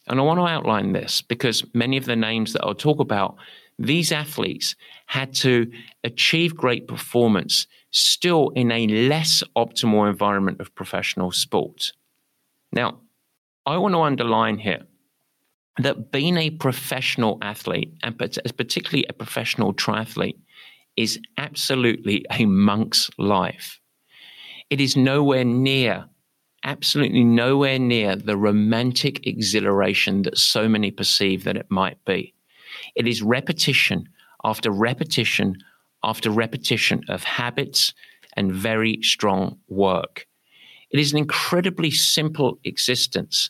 And 0.08 0.20
I 0.20 0.24
want 0.24 0.40
to 0.40 0.46
outline 0.46 0.94
this 0.94 1.22
because 1.22 1.66
many 1.74 1.98
of 1.98 2.06
the 2.06 2.16
names 2.16 2.54
that 2.54 2.64
I'll 2.64 2.76
talk 2.76 3.00
about, 3.00 3.36
these 3.78 4.12
athletes 4.12 4.76
had 5.08 5.34
to 5.36 5.70
achieve 6.04 6.56
great 6.56 6.88
performance 6.88 7.68
still 7.92 8.50
in 8.50 8.72
a 8.72 8.88
less 8.88 9.44
optimal 9.56 10.10
environment 10.10 10.62
of 10.62 10.74
professional 10.76 11.32
sport. 11.32 11.92
Now, 12.72 13.00
I 13.66 13.78
want 13.78 13.94
to 13.96 14.02
underline 14.02 14.60
here 14.60 14.87
that 15.80 16.12
being 16.12 16.38
a 16.38 16.50
professional 16.50 17.38
athlete, 17.42 17.94
and 18.04 18.18
particularly 18.18 19.06
a 19.10 19.14
professional 19.14 19.74
triathlete, 19.74 20.40
is 20.96 21.20
absolutely 21.38 22.26
a 22.32 22.46
monk's 22.46 23.10
life. 23.18 23.80
It 24.70 24.82
is 24.82 24.98
nowhere 24.98 25.46
near, 25.46 26.06
absolutely 26.64 27.24
nowhere 27.24 27.80
near 27.80 28.16
the 28.16 28.36
romantic 28.36 29.26
exhilaration 29.26 30.24
that 30.24 30.38
so 30.38 30.68
many 30.68 30.92
perceive 30.92 31.44
that 31.44 31.56
it 31.56 31.68
might 31.70 32.04
be. 32.06 32.34
It 32.96 33.08
is 33.08 33.22
repetition 33.22 34.10
after 34.44 34.72
repetition 34.72 35.56
after 36.04 36.30
repetition 36.30 37.04
of 37.10 37.24
habits 37.24 37.94
and 38.36 38.52
very 38.52 39.00
strong 39.02 39.58
work. 39.68 40.28
It 40.92 41.00
is 41.00 41.12
an 41.12 41.18
incredibly 41.18 41.92
simple 41.92 42.60
existence 42.64 43.50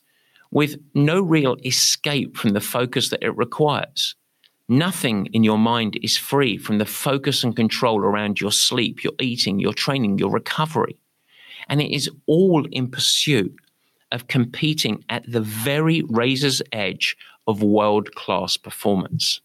with 0.51 0.77
no 0.93 1.21
real 1.21 1.57
escape 1.65 2.37
from 2.37 2.51
the 2.51 2.61
focus 2.61 3.09
that 3.09 3.23
it 3.23 3.35
requires. 3.35 4.15
Nothing 4.69 5.27
in 5.27 5.43
your 5.43 5.57
mind 5.57 5.97
is 6.03 6.17
free 6.17 6.57
from 6.57 6.77
the 6.77 6.85
focus 6.85 7.43
and 7.43 7.55
control 7.55 7.99
around 7.99 8.41
your 8.41 8.51
sleep, 8.51 9.03
your 9.03 9.13
eating, 9.19 9.59
your 9.59 9.73
training, 9.73 10.17
your 10.17 10.29
recovery. 10.29 10.97
And 11.69 11.81
it 11.81 11.93
is 11.93 12.09
all 12.25 12.65
in 12.71 12.89
pursuit 12.89 13.55
of 14.11 14.27
competing 14.27 15.03
at 15.09 15.29
the 15.29 15.41
very 15.41 16.01
razor's 16.07 16.61
edge 16.71 17.17
of 17.47 17.63
world 17.63 18.13
class 18.15 18.57
performance. 18.57 19.41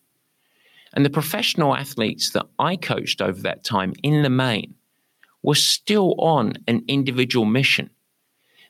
And 0.93 1.05
the 1.05 1.11
professional 1.11 1.75
athletes 1.75 2.31
that 2.31 2.47
I 2.59 2.77
coached 2.77 3.23
over 3.23 3.41
that 3.43 3.65
time 3.65 3.95
in 4.03 4.23
the 4.23 4.31
main 4.31 4.75
were 5.43 5.55
still 5.55 6.15
on 6.19 6.55
an 6.69 6.85
individual 6.87 7.45
mission. 7.45 7.91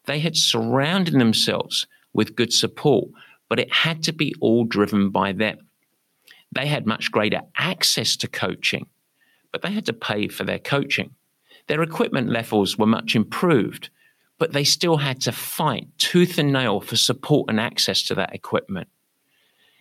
They 0.05 0.21
had 0.21 0.37
surrounded 0.37 1.15
themselves 1.15 1.87
with 2.13 2.37
good 2.37 2.53
support, 2.53 3.09
but 3.49 3.59
it 3.59 3.73
had 3.73 4.03
to 4.05 4.13
be 4.13 4.35
all 4.41 4.65
driven 4.65 5.11
by 5.11 5.33
them. 5.33 5.59
They 6.53 6.67
had 6.67 6.87
much 6.87 7.11
greater 7.11 7.43
access 7.57 8.17
to 8.17 8.29
coaching, 8.29 8.87
but 9.51 9.63
they 9.63 9.71
had 9.71 9.87
to 9.87 9.93
pay 9.93 10.29
for 10.29 10.45
their 10.45 10.59
coaching. 10.59 11.15
Their 11.67 11.83
equipment 11.83 12.29
levels 12.29 12.77
were 12.77 12.87
much 12.87 13.15
improved, 13.17 13.91
but 14.39 14.53
they 14.53 14.65
still 14.65 14.99
had 14.99 15.21
to 15.23 15.33
fight 15.33 15.87
tooth 15.99 16.39
and 16.39 16.53
nail 16.53 16.81
for 16.81 16.97
support 16.97 17.49
and 17.49 17.61
access 17.61 18.03
to 18.05 18.15
that 18.17 18.35
equipment. 18.35 18.89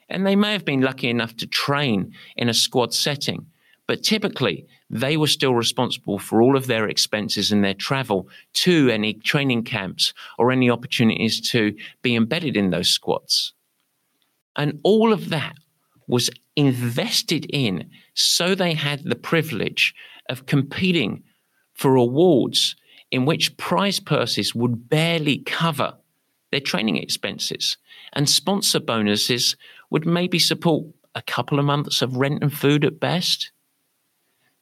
And 0.08 0.26
they 0.26 0.36
may 0.36 0.52
have 0.52 0.66
been 0.66 0.82
lucky 0.82 1.10
enough 1.10 1.36
to 1.38 1.48
train 1.48 2.14
in 2.36 2.50
a 2.50 2.54
squad 2.54 2.94
setting, 2.94 3.48
but 3.88 4.04
typically 4.04 4.68
they 4.92 5.16
were 5.16 5.28
still 5.28 5.56
responsible 5.56 6.20
for 6.20 6.42
all 6.42 6.58
of 6.58 6.68
their 6.68 6.88
expenses 6.88 7.52
and 7.52 7.64
their 7.64 7.74
travel 7.74 8.28
to 8.54 8.90
any 8.90 9.14
training 9.14 9.64
camps 9.64 10.14
or 10.38 10.52
any 10.52 10.70
opportunities 10.70 11.40
to 11.52 11.74
be 12.02 12.16
embedded 12.16 12.58
in 12.58 12.70
those 12.70 12.90
squads. 12.90 13.54
And 14.58 14.80
all 14.84 15.14
of 15.14 15.30
that 15.30 15.56
was 16.08 16.30
invested 16.58 17.46
in 17.50 17.90
so 18.14 18.54
they 18.54 18.74
had 18.74 19.04
the 19.06 19.16
privilege 19.16 19.96
of 20.30 20.46
competing 20.46 21.24
for 21.74 21.96
awards 21.96 22.76
in 23.12 23.26
which 23.26 23.56
prize 23.56 24.00
purses 24.00 24.54
would 24.54 24.90
barely 24.90 25.38
cover 25.40 25.94
their 26.52 26.60
training 26.60 26.98
expenses 26.98 27.78
and 28.14 28.30
sponsor 28.30 28.80
bonuses 28.80 29.56
would 29.90 30.06
maybe 30.06 30.38
support 30.38 30.86
a 31.16 31.22
couple 31.22 31.60
of 31.60 31.66
months 31.66 32.02
of 32.02 32.18
rent 32.18 32.42
and 32.42 32.54
food 32.54 32.84
at 32.86 33.00
best. 33.00 33.52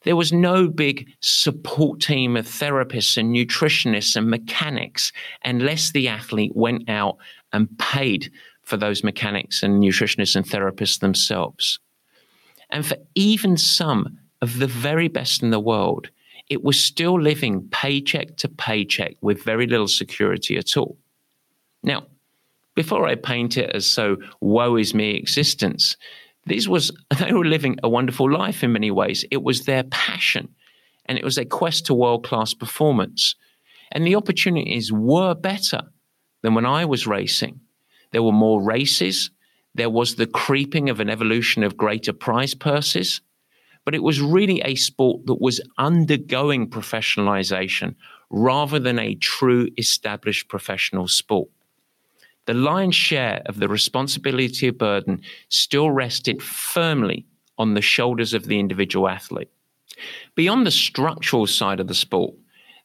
There 0.02 0.16
was 0.16 0.32
no 0.32 0.68
big 0.68 1.10
support 1.20 2.00
team 2.00 2.36
of 2.36 2.46
therapists 2.46 3.16
and 3.16 3.34
nutritionists 3.34 4.16
and 4.16 4.30
mechanics 4.30 5.12
unless 5.44 5.92
the 5.92 6.08
athlete 6.08 6.52
went 6.54 6.88
out 6.88 7.18
and 7.52 7.78
paid 7.78 8.32
for 8.62 8.76
those 8.76 9.04
mechanics 9.04 9.62
and 9.62 9.82
nutritionists 9.82 10.36
and 10.36 10.46
therapists 10.46 11.00
themselves. 11.00 11.78
And 12.70 12.86
for 12.86 12.96
even 13.14 13.56
some 13.56 14.18
of 14.40 14.58
the 14.58 14.66
very 14.66 15.08
best 15.08 15.42
in 15.42 15.50
the 15.50 15.60
world, 15.60 16.08
it 16.48 16.64
was 16.64 16.82
still 16.82 17.20
living 17.20 17.68
paycheck 17.70 18.36
to 18.38 18.48
paycheck 18.48 19.16
with 19.20 19.42
very 19.42 19.66
little 19.66 19.88
security 19.88 20.56
at 20.56 20.76
all. 20.76 20.96
Now, 21.82 22.06
before 22.74 23.06
I 23.06 23.14
paint 23.16 23.56
it 23.56 23.70
as 23.70 23.86
so 23.86 24.16
woe 24.40 24.76
is 24.76 24.94
me 24.94 25.10
existence, 25.10 25.96
these 26.50 26.68
was 26.68 26.92
they 27.18 27.32
were 27.32 27.44
living 27.44 27.78
a 27.82 27.88
wonderful 27.88 28.30
life 28.30 28.62
in 28.62 28.72
many 28.72 28.90
ways. 28.90 29.24
It 29.30 29.42
was 29.42 29.64
their 29.64 29.84
passion, 29.84 30.48
and 31.06 31.16
it 31.16 31.24
was 31.24 31.38
a 31.38 31.44
quest 31.44 31.86
to 31.86 31.94
world 31.94 32.24
class 32.24 32.52
performance. 32.54 33.36
And 33.92 34.06
the 34.06 34.16
opportunities 34.16 34.92
were 34.92 35.34
better 35.34 35.82
than 36.42 36.54
when 36.54 36.66
I 36.66 36.84
was 36.84 37.06
racing. 37.06 37.60
There 38.12 38.22
were 38.22 38.32
more 38.32 38.62
races. 38.62 39.30
There 39.74 39.90
was 39.90 40.14
the 40.14 40.26
creeping 40.26 40.90
of 40.90 41.00
an 41.00 41.10
evolution 41.10 41.62
of 41.62 41.76
greater 41.76 42.12
prize 42.12 42.54
purses. 42.54 43.20
But 43.84 43.94
it 43.94 44.02
was 44.02 44.20
really 44.20 44.60
a 44.60 44.74
sport 44.74 45.26
that 45.26 45.40
was 45.40 45.60
undergoing 45.78 46.68
professionalization 46.68 47.94
rather 48.30 48.78
than 48.78 48.98
a 48.98 49.16
true 49.16 49.68
established 49.76 50.48
professional 50.48 51.08
sport 51.08 51.48
the 52.50 52.54
lion's 52.54 52.96
share 52.96 53.42
of 53.46 53.60
the 53.60 53.68
responsibility 53.68 54.66
of 54.66 54.76
burden 54.76 55.22
still 55.50 55.92
rested 55.92 56.42
firmly 56.42 57.24
on 57.58 57.74
the 57.74 57.80
shoulders 57.80 58.34
of 58.34 58.46
the 58.46 58.58
individual 58.58 59.08
athlete. 59.08 59.48
Beyond 60.34 60.66
the 60.66 60.72
structural 60.72 61.46
side 61.46 61.78
of 61.78 61.86
the 61.86 61.94
sport, 61.94 62.34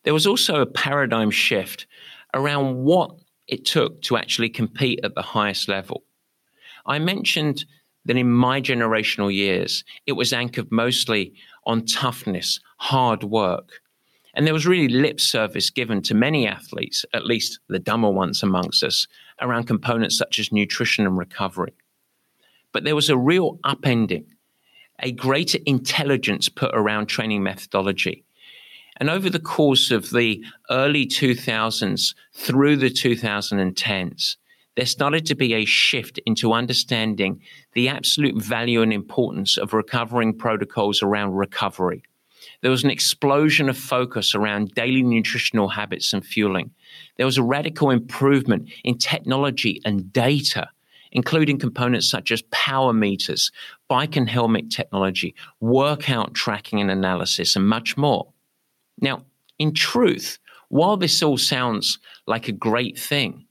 there 0.04 0.14
was 0.14 0.28
also 0.28 0.62
a 0.62 0.68
paradigm 0.68 1.32
shift 1.32 1.88
around 2.36 2.76
what 2.76 3.16
it 3.48 3.66
took 3.66 4.04
to 4.04 4.18
actually 4.18 4.50
compete 4.50 5.00
at 5.04 5.16
the 5.16 5.24
highest 5.24 5.68
level. 5.68 6.04
I 6.86 7.00
mentioned 7.00 7.66
that 8.06 8.18
in 8.18 8.32
my 8.32 8.62
generational 8.62 9.34
years, 9.34 9.84
it 10.06 10.12
was 10.12 10.32
anchored 10.32 10.72
mostly 10.72 11.34
on 11.66 11.88
toughness, 11.88 12.60
hard 12.78 13.24
work. 13.24 13.82
And 14.36 14.46
there 14.46 14.54
was 14.54 14.68
really 14.68 14.90
lip 14.90 15.20
service 15.20 15.72
given 15.72 16.04
to 16.04 16.14
many 16.14 16.46
athletes, 16.46 17.04
at 17.16 17.26
least 17.26 17.58
the 17.68 17.80
dumber 17.80 18.12
ones 18.12 18.44
amongst 18.44 18.84
us, 18.84 19.08
around 19.42 19.66
components 19.66 20.18
such 20.18 20.40
as 20.40 20.52
nutrition 20.52 21.06
and 21.06 21.18
recovery. 21.18 21.74
But 22.72 22.84
there 22.84 22.96
was 22.96 23.10
a 23.10 23.18
real 23.18 23.58
upending, 23.66 24.26
a 25.00 25.12
greater 25.12 25.60
intelligence 25.66 26.50
put 26.50 26.72
around 26.74 27.08
training 27.08 27.44
methodology. 27.44 28.24
And 28.98 29.10
over 29.10 29.30
the 29.30 29.40
course 29.40 29.92
of 29.92 30.12
the 30.12 30.44
early 30.70 31.06
2000s 31.06 32.16
through 32.34 32.78
the 32.78 32.90
2010s, 32.90 34.38
there 34.76 34.86
started 34.86 35.26
to 35.26 35.36
be 35.36 35.54
a 35.54 35.66
shift 35.66 36.20
into 36.26 36.54
understanding 36.54 37.42
the 37.74 37.88
absolute 37.90 38.42
value 38.42 38.82
and 38.82 38.92
importance 38.92 39.58
of 39.58 39.74
recovering 39.74 40.38
protocols 40.38 41.02
around 41.02 41.34
recovery. 41.34 42.04
There 42.62 42.72
was 42.72 42.84
an 42.84 42.92
explosion 42.92 43.70
of 43.70 43.78
focus 43.78 44.36
around 44.36 44.72
daily 44.76 45.02
nutritional 45.02 45.70
habits 45.70 46.14
and 46.14 46.26
fueling. 46.26 46.72
There 47.18 47.26
was 47.26 47.38
a 47.38 47.44
radical 47.44 47.90
improvement 47.90 48.70
in 48.84 48.98
technology 48.98 49.82
and 49.86 50.12
data, 50.12 50.70
including 51.12 51.58
components 51.60 52.10
such 52.10 52.32
as 52.32 52.42
power 52.52 52.94
meters, 52.94 53.52
bike 53.88 54.16
and 54.16 54.30
helmet 54.30 54.70
technology, 54.70 55.34
workout 55.60 56.34
tracking 56.34 56.82
and 56.82 56.92
analysis, 56.92 57.56
and 57.56 57.68
much 57.68 57.96
more. 57.96 58.34
Now, 59.00 59.24
in 59.58 59.74
truth, 59.74 60.40
while 60.70 60.98
this 60.98 61.24
all 61.24 61.38
sounds 61.38 62.00
like 62.28 62.48
a 62.48 62.54
great 62.54 62.98
thing, 62.98 63.46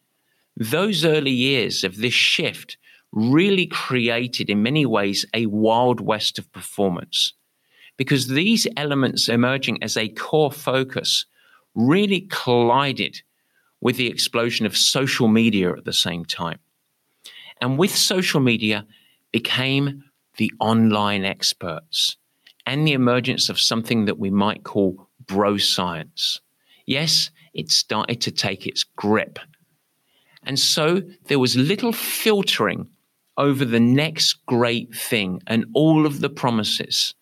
those 0.57 1.05
early 1.05 1.31
years 1.31 1.85
of 1.85 1.97
this 1.97 2.15
shift 2.15 2.77
really 3.13 3.67
created, 3.67 4.51
in 4.51 4.63
many 4.63 4.85
ways, 4.85 5.25
a 5.33 5.47
wild 5.47 6.01
west 6.01 6.39
of 6.39 6.53
performance. 6.53 7.33
Because 7.97 8.27
these 8.27 8.67
elements 8.77 9.29
emerging 9.29 9.83
as 9.83 9.97
a 9.97 10.09
core 10.09 10.51
focus 10.51 11.27
really 11.75 12.23
collided 12.31 13.23
with 13.85 13.97
the 13.97 14.09
explosion 14.09 14.67
of 14.67 14.77
social 14.77 15.29
media 15.29 15.71
at 15.71 15.85
the 15.85 15.93
same 15.93 16.25
time. 16.25 16.59
And 17.61 17.79
with 17.79 17.95
social 17.95 18.41
media 18.41 18.85
became 19.31 20.03
the 20.39 20.53
online 20.59 21.25
experts 21.25 22.17
and 22.67 22.85
the 22.85 22.93
emergence 22.93 23.49
of 23.49 23.61
something 23.61 24.07
that 24.07 24.19
we 24.19 24.31
might 24.31 24.65
call 24.65 25.09
bro 25.25 25.57
science. 25.59 26.41
Yes, 26.87 27.31
it 27.53 27.71
started 27.71 28.21
to 28.23 28.33
take 28.33 28.67
its 28.67 28.83
grip 28.83 29.39
and 30.45 30.59
so 30.59 31.03
there 31.27 31.39
was 31.39 31.57
little 31.57 31.93
filtering 31.93 32.89
over 33.37 33.65
the 33.65 33.81
next 33.81 34.45
great 34.47 34.95
thing 34.95 35.41
and 35.47 35.65
all 35.75 36.07
of 36.07 36.21
the 36.21 36.29
promises. 36.29 37.15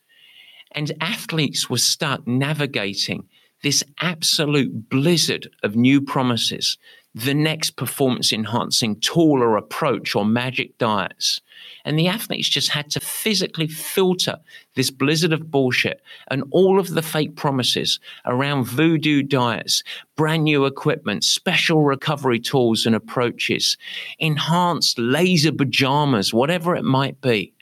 And 0.73 0.93
athletes 1.01 1.71
were 1.71 1.79
stuck 1.79 2.27
navigating 2.27 3.29
this 3.63 3.85
absolute 4.01 4.89
blizzard 4.89 5.49
of 5.63 5.77
new 5.77 6.01
promises 6.01 6.79
the 7.15 7.35
next 7.35 7.73
performance 7.73 8.33
enhancing 8.33 8.99
tool 9.01 9.43
or 9.43 9.57
approach 9.57 10.17
or 10.17 10.25
magic 10.25 10.79
diets. 10.79 11.41
And 11.85 11.99
the 11.99 12.09
athletes 12.09 12.49
just 12.49 12.71
had 12.71 12.91
to 12.91 13.01
physically 13.01 13.67
filter 13.67 14.39
this 14.77 14.91
blizzard 14.91 15.33
of 15.33 15.51
bullshit 15.51 16.01
and 16.31 16.43
all 16.51 16.81
of 16.81 16.91
the 16.91 17.03
fake 17.03 17.37
promises 17.37 18.01
around 18.25 18.65
voodoo 18.65 19.23
diets, 19.23 19.83
brand 20.17 20.45
new 20.45 20.65
equipment, 20.65 21.23
special 21.23 21.83
recovery 21.83 22.41
tools 22.41 22.87
and 22.87 22.95
approaches, 22.95 23.77
enhanced 24.19 24.99
laser 24.99 25.53
pajamas, 25.53 26.33
whatever 26.33 26.75
it 26.75 26.85
might 26.85 27.21
be. 27.21 27.53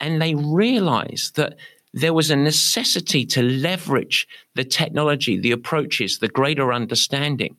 And 0.00 0.20
they 0.20 0.34
realized 0.34 1.36
that 1.36 1.56
there 1.94 2.12
was 2.12 2.30
a 2.30 2.36
necessity 2.36 3.24
to 3.26 3.42
leverage 3.42 4.28
the 4.54 4.64
technology, 4.64 5.38
the 5.38 5.52
approaches, 5.52 6.18
the 6.18 6.28
greater 6.28 6.72
understanding 6.72 7.56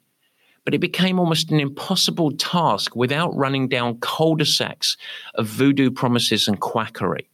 but 0.65 0.74
it 0.74 0.80
became 0.80 1.20
almost 1.20 1.51
an 1.51 1.60
impossible 1.60 2.32
task 2.32 2.96
without 2.96 3.34
running 3.36 3.70
down 3.70 4.00
cul-de-sacs 4.00 4.98
of 5.36 5.46
voodoo 5.46 5.92
promises 5.92 6.48
and 6.48 6.60
quackery. 6.60 7.30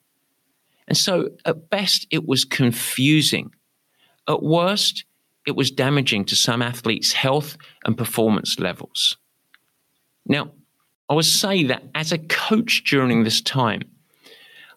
And 0.87 0.97
so, 0.97 1.29
at 1.45 1.69
best, 1.69 2.05
it 2.11 2.27
was 2.27 2.43
confusing. 2.43 3.55
At 4.27 4.43
worst, 4.43 5.05
it 5.47 5.55
was 5.55 5.71
damaging 5.71 6.25
to 6.25 6.35
some 6.35 6.61
athletes' 6.61 7.13
health 7.13 7.57
and 7.85 7.97
performance 7.97 8.59
levels. 8.59 9.15
Now, 10.25 10.51
I 11.09 11.13
would 11.13 11.25
say 11.25 11.63
that 11.63 11.83
as 11.95 12.11
a 12.11 12.17
coach 12.17 12.83
during 12.83 13.23
this 13.23 13.41
time, 13.41 13.81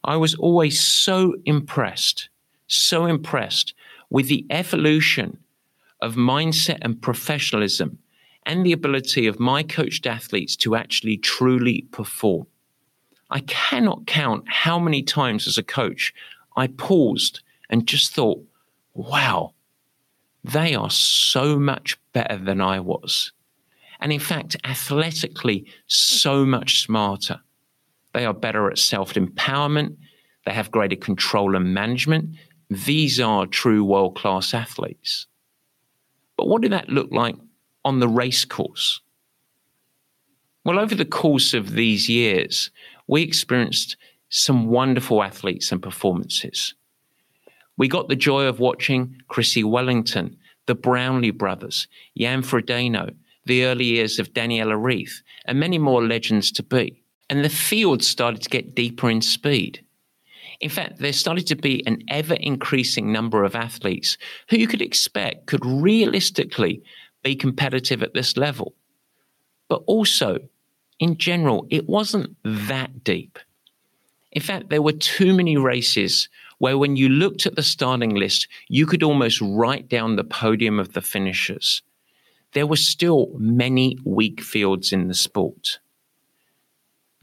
I 0.05 0.17
was 0.17 0.35
always 0.35 0.81
so 0.81 1.35
impressed, 1.47 2.29
so 2.67 3.07
impressed 3.07 3.75
with 4.11 4.29
the 4.29 4.47
evolution 4.51 5.39
of 6.01 6.15
mindset 6.15 6.79
and 6.83 7.01
professionalism 7.01 7.99
and 8.45 8.65
the 8.65 8.73
ability 8.73 9.27
of 9.27 9.41
my 9.41 9.63
coached 9.63 10.07
athletes 10.07 10.57
to 10.57 10.77
actually 10.77 11.17
truly 11.17 11.87
perform. 11.91 12.47
I 13.31 13.41
cannot 13.41 14.07
count 14.07 14.45
how 14.47 14.79
many 14.79 15.03
times 15.03 15.49
as 15.49 15.57
a 15.57 15.63
coach 15.63 16.13
I 16.55 16.67
paused 16.67 17.41
and 17.71 17.87
just 17.87 18.13
thought, 18.13 18.43
wow, 18.93 19.55
they 20.45 20.75
are 20.75 20.91
so 20.91 21.59
much 21.59 21.99
better 22.13 22.37
than 22.37 22.61
I 22.61 22.81
was. 22.81 23.33
And 23.99 24.13
in 24.13 24.21
fact, 24.21 24.57
athletically, 24.65 25.65
so 25.87 26.45
much 26.45 26.83
smarter. 26.83 27.41
They 28.15 28.25
are 28.25 28.33
better 28.33 28.71
at 28.71 28.79
self 28.79 29.15
empowerment, 29.15 29.97
they 30.47 30.53
have 30.53 30.71
greater 30.71 30.97
control 30.97 31.57
and 31.57 31.75
management. 31.75 32.37
These 32.71 33.21
are 33.21 33.47
true 33.47 33.85
world 33.85 34.17
class 34.17 34.55
athletes. 34.55 35.27
But 36.37 36.49
what 36.49 36.63
did 36.63 36.73
that 36.73 36.89
look 36.89 37.09
like 37.11 37.37
on 37.85 38.01
the 38.01 38.09
race 38.09 38.45
course? 38.45 39.01
Well, 40.65 40.79
over 40.79 40.95
the 40.95 41.05
course 41.05 41.53
of 41.53 41.73
these 41.73 42.09
years, 42.09 42.71
we 43.07 43.23
experienced 43.23 43.97
some 44.31 44.67
wonderful 44.67 45.23
athletes 45.23 45.71
and 45.71 45.83
performances. 45.83 46.75
We 47.77 47.89
got 47.89 48.09
the 48.09 48.17
joy 48.17 48.45
of 48.45 48.61
watching 48.61 49.23
Chrissie 49.29 49.65
Wellington, 49.65 50.37
the 50.67 50.75
Brownlee 50.75 51.33
brothers, 51.33 51.87
Jan 52.17 52.43
Frodeno, 52.43 53.15
the 53.45 53.65
early 53.65 53.85
years 53.85 54.19
of 54.19 54.33
Daniela 54.33 54.75
Ryf, 54.75 55.23
and 55.45 55.61
many 55.61 55.79
more 55.79 56.03
legends 56.03 56.51
to 56.53 56.63
be. 56.63 57.04
And 57.31 57.45
the 57.45 57.49
field 57.49 58.03
started 58.03 58.43
to 58.43 58.51
get 58.51 58.75
deeper 58.75 59.09
in 59.09 59.23
speed. 59.23 59.85
In 60.61 60.71
fact, 60.71 60.99
there 60.99 61.13
started 61.13 61.47
to 61.49 61.57
be 61.57 61.83
an 61.87 62.03
ever 62.09 62.35
increasing 62.35 63.13
number 63.13 63.45
of 63.45 63.55
athletes 63.55 64.17
who 64.49 64.57
you 64.57 64.67
could 64.67 64.83
expect 64.83 65.47
could 65.47 65.65
realistically 65.65 66.83
be 67.23 67.35
competitive 67.35 68.03
at 68.03 68.15
this 68.15 68.37
level. 68.37 68.75
But 69.69 69.83
also, 69.87 70.39
in 71.01 71.17
general, 71.17 71.67
it 71.71 71.89
wasn't 71.89 72.37
that 72.45 73.03
deep. 73.03 73.39
In 74.33 74.43
fact, 74.43 74.69
there 74.69 74.83
were 74.83 74.93
too 74.93 75.35
many 75.35 75.57
races 75.57 76.29
where, 76.59 76.79
when 76.79 76.97
you 76.97 77.09
looked 77.09 77.47
at 77.47 77.57
the 77.57 77.63
starting 77.63 78.15
list, 78.15 78.47
you 78.69 78.87
could 78.87 79.03
almost 79.03 79.41
write 79.41 79.89
down 79.89 80.17
the 80.17 80.25
podium 80.25 80.79
of 80.79 80.93
the 80.93 81.03
finishers. 81.03 81.83
There 82.53 82.67
were 82.67 82.77
still 82.77 83.31
many 83.37 83.99
weak 84.05 84.41
fields 84.41 84.93
in 84.93 85.09
the 85.09 85.15
sport. 85.15 85.81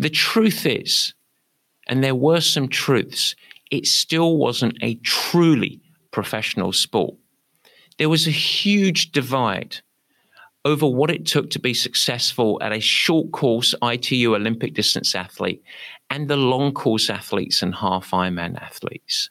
The 0.02 0.10
truth 0.10 0.66
is, 0.66 1.14
and 1.86 2.04
there 2.04 2.16
were 2.16 2.42
some 2.42 2.68
truths, 2.68 3.36
it 3.70 3.86
still 3.86 4.36
wasn't 4.36 4.80
a 4.82 4.96
truly 4.96 5.80
professional 6.10 6.74
sport. 6.74 7.14
There 8.00 8.10
was 8.10 8.26
a 8.26 8.32
huge 8.32 9.12
divide 9.12 9.78
over 10.66 10.88
what 10.88 11.12
it 11.12 11.28
took 11.28 11.52
to 11.52 11.60
be 11.60 11.76
successful 11.76 12.58
at 12.64 12.72
a 12.72 12.80
short 12.80 13.32
course 13.32 13.76
ITU 13.84 14.34
Olympic 14.34 14.74
distance 14.74 15.14
athlete 15.14 15.62
and 16.10 16.28
the 16.28 16.36
long 16.36 16.74
course 16.74 17.08
athletes 17.08 17.62
and 17.62 17.76
half 17.76 18.10
Ironman 18.10 18.60
athletes. 18.60 19.30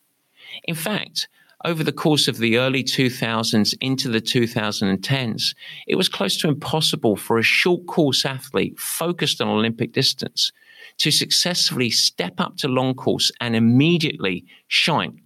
In 0.69 0.77
fact, 0.77 1.27
over 1.65 1.85
the 1.85 1.93
course 1.93 2.29
of 2.29 2.39
the 2.39 2.59
early 2.59 2.83
2000s 2.83 3.75
into 3.81 4.09
the 4.09 4.21
2010s, 4.21 5.55
it 5.87 5.97
was 5.97 6.09
close 6.09 6.37
to 6.39 6.49
impossible 6.49 7.17
for 7.17 7.39
a 7.39 7.43
short 7.43 7.87
course 7.87 8.25
athlete 8.25 8.79
focused 8.79 9.41
on 9.41 9.49
Olympic 9.49 9.93
distance 9.93 10.53
to 10.99 11.11
successfully 11.11 11.91
step 11.91 12.35
up 12.39 12.57
to 12.57 12.69
long 12.69 12.95
course 12.95 13.31
and 13.41 13.55
immediately 13.55 14.45
shine. 14.69 15.21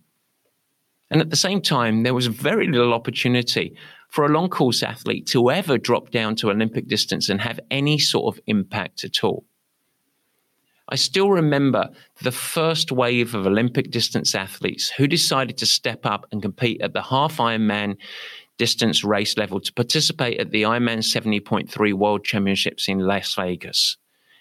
And 1.10 1.20
at 1.20 1.30
the 1.30 1.36
same 1.36 1.60
time, 1.60 2.02
there 2.02 2.14
was 2.14 2.26
very 2.26 2.66
little 2.66 2.94
opportunity 2.94 3.76
for 4.08 4.24
a 4.24 4.28
long 4.28 4.48
course 4.48 4.82
athlete 4.82 5.26
to 5.26 5.50
ever 5.50 5.78
drop 5.78 6.10
down 6.10 6.36
to 6.36 6.50
Olympic 6.50 6.88
distance 6.88 7.28
and 7.28 7.40
have 7.40 7.60
any 7.70 7.98
sort 7.98 8.34
of 8.34 8.40
impact 8.46 9.04
at 9.04 9.22
all. 9.22 9.44
I 10.88 10.96
still 10.96 11.30
remember 11.30 11.88
the 12.20 12.32
first 12.32 12.92
wave 12.92 13.34
of 13.34 13.46
Olympic 13.46 13.90
distance 13.90 14.34
athletes 14.34 14.90
who 14.90 15.06
decided 15.06 15.56
to 15.58 15.66
step 15.66 16.04
up 16.04 16.26
and 16.30 16.42
compete 16.42 16.80
at 16.82 16.92
the 16.92 17.02
half 17.02 17.38
Ironman 17.38 17.96
distance 18.58 19.02
race 19.02 19.36
level 19.36 19.60
to 19.60 19.72
participate 19.72 20.38
at 20.38 20.50
the 20.50 20.62
Ironman 20.62 20.98
70.3 20.98 21.92
World 21.94 22.24
Championships 22.24 22.86
in 22.86 22.98
Las 22.98 23.34
Vegas. 23.34 23.96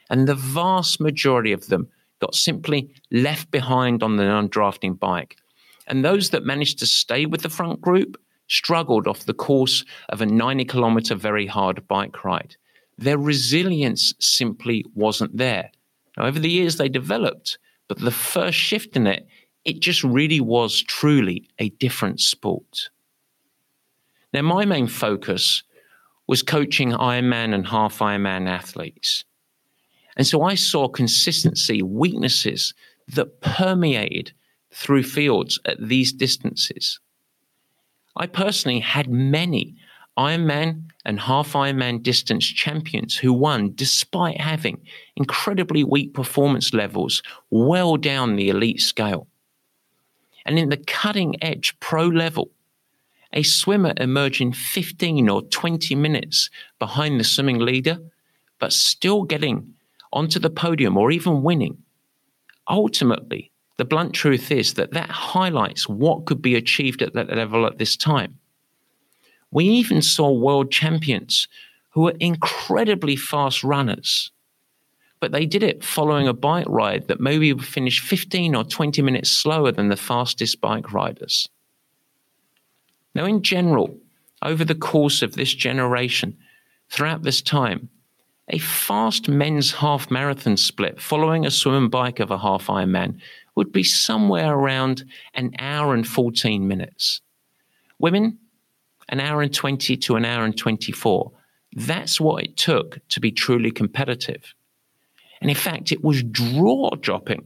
And 0.10 0.27
the 0.27 0.36
vast 0.36 0.99
majority 0.99 1.53
of 1.53 1.67
them 1.67 1.88
got 2.19 2.36
simply 2.36 2.93
left 3.12 3.49
behind 3.49 4.03
on 4.03 4.17
the 4.17 4.23
undrafting 4.23 4.99
bike. 4.99 5.38
And 5.88 6.03
those 6.03 6.29
that 6.29 6.45
managed 6.45 6.79
to 6.79 6.86
stay 6.86 7.25
with 7.25 7.41
the 7.41 7.49
front 7.49 7.82
group 7.82 8.17
struggled 8.47 9.08
off 9.08 9.25
the 9.25 9.34
course 9.34 9.84
of 10.10 10.21
a 10.21 10.25
90 10.25 10.65
kilometer 10.65 11.15
very 11.15 11.47
hard 11.47 11.88
bike 11.88 12.23
ride. 12.23 12.56
Their 12.97 13.17
resilience 13.17 14.13
simply 14.19 14.86
wasn't 14.93 15.38
there. 15.38 15.71
Now, 16.17 16.26
over 16.26 16.39
the 16.39 16.49
years, 16.49 16.78
they 16.78 16.89
developed, 16.89 17.58
but 17.88 17.99
the 17.99 18.12
first 18.12 18.58
shift 18.58 18.95
in 18.95 19.08
it, 19.08 19.28
it 19.65 19.80
just 19.80 20.04
really 20.04 20.41
was 20.41 20.82
truly 20.82 21.49
a 21.60 21.69
different 21.69 22.19
sport. 22.19 22.89
Now, 24.34 24.41
my 24.41 24.65
main 24.65 24.88
focus 24.88 25.63
was 26.28 26.41
coaching 26.41 26.91
Ironman 26.91 27.54
and 27.54 27.67
half 27.67 27.99
Ironman 27.99 28.47
athletes. 28.47 29.26
And 30.15 30.26
so 30.26 30.43
I 30.43 30.56
saw 30.56 30.88
consistency, 30.88 31.82
weaknesses 31.82 32.73
that 33.10 33.41
permeated 33.41 34.32
through 34.71 35.04
fields 35.04 35.60
at 35.65 35.78
these 35.80 36.13
distances. 36.13 36.99
I 38.15 38.28
personally 38.28 38.80
had 38.80 39.10
many 39.10 39.76
Ironman 40.17 40.89
and 41.06 41.19
half 41.19 41.54
Ironman 41.54 42.04
distance 42.04 42.45
champions 42.45 43.17
who 43.17 43.34
won 43.34 43.73
despite 43.76 44.39
having 44.39 44.82
incredibly 45.15 45.84
weak 45.84 46.13
performance 46.13 46.73
levels 46.73 47.23
well 47.49 47.97
down 47.97 48.36
the 48.36 48.49
elite 48.49 48.82
scale. 48.82 49.28
And 50.45 50.60
in 50.60 50.69
the 50.69 50.78
cutting 50.78 51.41
edge 51.43 51.76
pro 51.80 52.08
level, 52.08 52.52
a 53.32 53.43
swimmer 53.43 53.93
emerging 53.97 54.54
15 54.54 55.28
or 55.30 55.41
20 55.41 55.95
minutes 55.95 56.49
behind 56.78 57.19
the 57.19 57.23
swimming 57.23 57.60
leader, 57.60 57.97
but 58.60 58.71
still 58.71 59.23
getting 59.23 59.73
onto 60.12 60.39
the 60.39 60.49
podium 60.49 60.95
or 60.95 61.12
even 61.12 61.41
winning. 61.41 61.78
Ultimately, 62.69 63.52
the 63.78 63.86
blunt 63.86 64.13
truth 64.13 64.52
is 64.52 64.76
that 64.76 64.91
that 64.91 65.10
highlights 65.10 65.89
what 65.89 66.26
could 66.26 66.41
be 66.41 66.56
achieved 66.56 67.02
at 67.02 67.13
that 67.13 67.36
level 67.36 67.65
at 67.65 67.80
this 67.80 67.97
time. 67.97 68.38
We 69.54 69.66
even 69.66 70.02
saw 70.02 70.32
world 70.32 70.72
champions 70.72 71.48
who 71.92 72.02
were 72.02 72.16
incredibly 72.20 73.16
fast 73.16 73.63
runners, 73.63 74.32
but 75.20 75.32
they 75.32 75.46
did 75.46 75.62
it 75.62 75.84
following 75.84 76.28
a 76.28 76.34
bike 76.34 76.66
ride 76.68 77.08
that 77.08 77.22
maybe 77.22 77.54
finished 77.54 78.04
15 78.04 78.56
or 78.56 78.63
20 78.63 79.04
minutes 79.04 79.30
slower 79.30 79.72
than 79.72 79.89
the 79.89 79.96
fastest 79.96 80.60
bike 80.60 80.92
riders. 80.92 81.48
Now, 83.13 83.26
in 83.26 83.44
general, 83.44 83.96
over 84.42 84.66
the 84.66 84.74
course 84.74 85.22
of 85.22 85.36
this 85.36 85.54
generation, 85.54 86.36
throughout 86.89 87.22
this 87.22 87.44
time, 87.44 87.89
a 88.50 88.58
fast 88.58 89.30
men's 89.30 89.72
half 89.72 90.10
marathon 90.10 90.58
split 90.58 91.00
following 91.00 91.46
a 91.46 91.52
swim 91.52 91.76
and 91.76 91.92
bike 91.92 92.20
of 92.20 92.32
a 92.32 92.39
half 92.39 92.68
Ironman 92.68 93.20
would 93.56 93.72
be 93.72 93.84
somewhere 93.84 94.52
around 94.52 95.06
an 95.36 95.52
hour 95.60 95.94
and 95.94 96.08
14 96.08 96.68
minutes. 96.68 97.22
Women, 98.00 98.39
an 99.13 99.19
hour 99.19 99.43
and 99.43 99.54
20 99.54 99.95
to 99.95 100.15
an 100.15 100.26
hour 100.26 100.43
and 100.43 100.58
24. 100.58 101.32
That's 101.73 102.19
what 102.19 102.43
it 102.43 102.58
took 102.58 102.99
to 103.10 103.19
be 103.19 103.32
truly 103.32 103.69
competitive. 103.69 104.56
And 105.39 105.52
in 105.52 105.56
fact, 105.56 105.91
it 105.91 106.04
was 106.04 106.23
draw 106.23 106.89
dropping. 106.99 107.45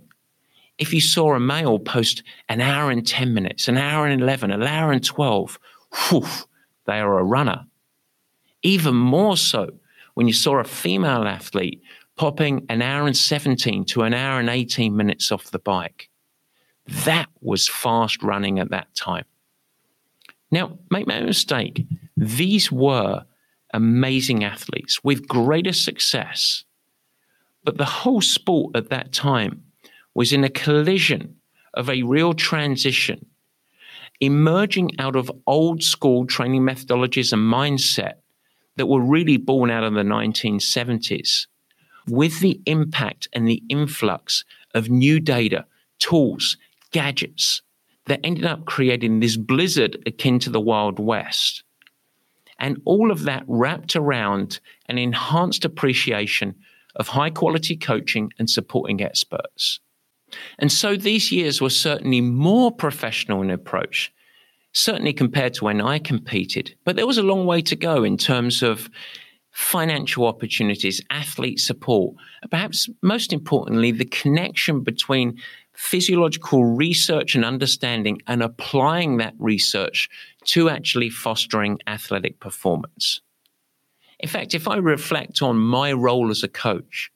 If 0.77 0.93
you 0.93 1.01
saw 1.01 1.35
a 1.35 1.41
male 1.41 1.77
post 1.77 2.23
an 2.47 2.61
hour 2.61 2.89
and 2.89 3.05
10 3.05 3.33
minutes, 3.33 3.67
an 3.67 3.77
hour 3.77 4.07
and 4.07 4.21
11, 4.21 4.51
an 4.51 4.63
hour 4.63 4.93
and 4.93 5.03
12, 5.03 5.59
whew, 6.09 6.25
they 6.85 7.01
are 7.01 7.19
a 7.19 7.23
runner. 7.23 7.65
Even 8.63 8.95
more 8.95 9.35
so 9.35 9.69
when 10.13 10.25
you 10.25 10.33
saw 10.33 10.59
a 10.59 10.63
female 10.63 11.23
athlete 11.23 11.81
popping 12.15 12.65
an 12.69 12.81
hour 12.81 13.07
and 13.07 13.17
17 13.17 13.83
to 13.85 14.03
an 14.03 14.13
hour 14.13 14.39
and 14.39 14.49
18 14.49 14.95
minutes 14.95 15.33
off 15.33 15.51
the 15.51 15.59
bike. 15.59 16.09
That 17.03 17.27
was 17.41 17.67
fast 17.67 18.23
running 18.23 18.57
at 18.57 18.69
that 18.69 18.95
time. 18.95 19.25
Now, 20.51 20.77
make 20.89 21.07
no 21.07 21.21
mistake, 21.23 21.85
these 22.15 22.71
were 22.71 23.25
amazing 23.73 24.43
athletes 24.43 25.03
with 25.03 25.27
greater 25.27 25.73
success. 25.73 26.63
But 27.63 27.77
the 27.77 27.85
whole 27.85 28.21
sport 28.21 28.75
at 28.75 28.89
that 28.89 29.11
time 29.11 29.63
was 30.13 30.31
in 30.31 30.43
a 30.43 30.49
collision 30.49 31.35
of 31.73 31.89
a 31.89 32.03
real 32.03 32.33
transition, 32.33 33.25
emerging 34.19 34.91
out 34.99 35.15
of 35.15 35.31
old 35.45 35.83
school 35.83 36.25
training 36.25 36.61
methodologies 36.61 37.33
and 37.33 37.41
mindset 37.41 38.15
that 38.77 38.87
were 38.87 39.01
really 39.01 39.37
born 39.37 39.69
out 39.69 39.83
of 39.83 39.93
the 39.93 40.01
1970s 40.01 41.47
with 42.07 42.39
the 42.39 42.61
impact 42.65 43.27
and 43.33 43.47
the 43.47 43.61
influx 43.69 44.45
of 44.73 44.89
new 44.89 45.19
data, 45.19 45.65
tools, 45.99 46.57
gadgets 46.91 47.61
that 48.07 48.19
ended 48.23 48.45
up 48.45 48.65
creating 48.65 49.19
this 49.19 49.37
blizzard 49.37 50.01
akin 50.05 50.39
to 50.39 50.49
the 50.49 50.61
Wild 50.61 50.99
West. 50.99 51.63
And 52.59 52.81
all 52.85 53.11
of 53.11 53.23
that 53.23 53.43
wrapped 53.47 53.95
around 53.95 54.59
an 54.87 54.97
enhanced 54.97 55.63
appreciation 55.63 56.55
of 56.95 57.09
high 57.09 57.29
quality 57.29 57.77
coaching 57.77 58.33
and 58.39 58.49
supporting 58.49 59.01
experts. 59.01 59.79
And 60.59 60.71
so 60.71 60.95
these 60.95 61.31
years 61.31 61.61
were 61.61 61.69
certainly 61.69 62.21
more 62.21 62.71
professional 62.71 63.41
in 63.41 63.51
approach, 63.51 64.11
certainly 64.73 65.13
compared 65.13 65.53
to 65.55 65.65
when 65.65 65.79
I 65.79 65.99
competed. 65.99 66.75
But 66.83 66.95
there 66.95 67.07
was 67.07 67.17
a 67.17 67.23
long 67.23 67.45
way 67.45 67.61
to 67.61 67.75
go 67.75 68.03
in 68.03 68.17
terms 68.17 68.63
of 68.63 68.89
financial 69.51 70.25
opportunities, 70.27 71.01
athlete 71.09 71.59
support, 71.59 72.15
perhaps 72.51 72.89
most 73.01 73.33
importantly, 73.33 73.91
the 73.91 74.05
connection 74.05 74.81
between 74.81 75.39
physiological 75.77 76.65
research 76.65 77.35
and 77.35 77.45
understanding 77.45 78.19
and 78.25 78.41
applying 78.41 79.17
that 79.17 79.35
research 79.37 80.09
to 80.43 80.69
actually 80.69 81.09
fostering 81.09 81.77
athletic 81.85 82.39
performance. 82.39 83.21
In 84.19 84.27
fact, 84.27 84.55
if 84.55 84.67
I 84.67 84.77
reflect 84.77 85.43
on 85.43 85.57
my 85.59 85.93
role 85.93 86.31
as 86.31 86.41
a 86.41 86.47
coach, 86.47 87.11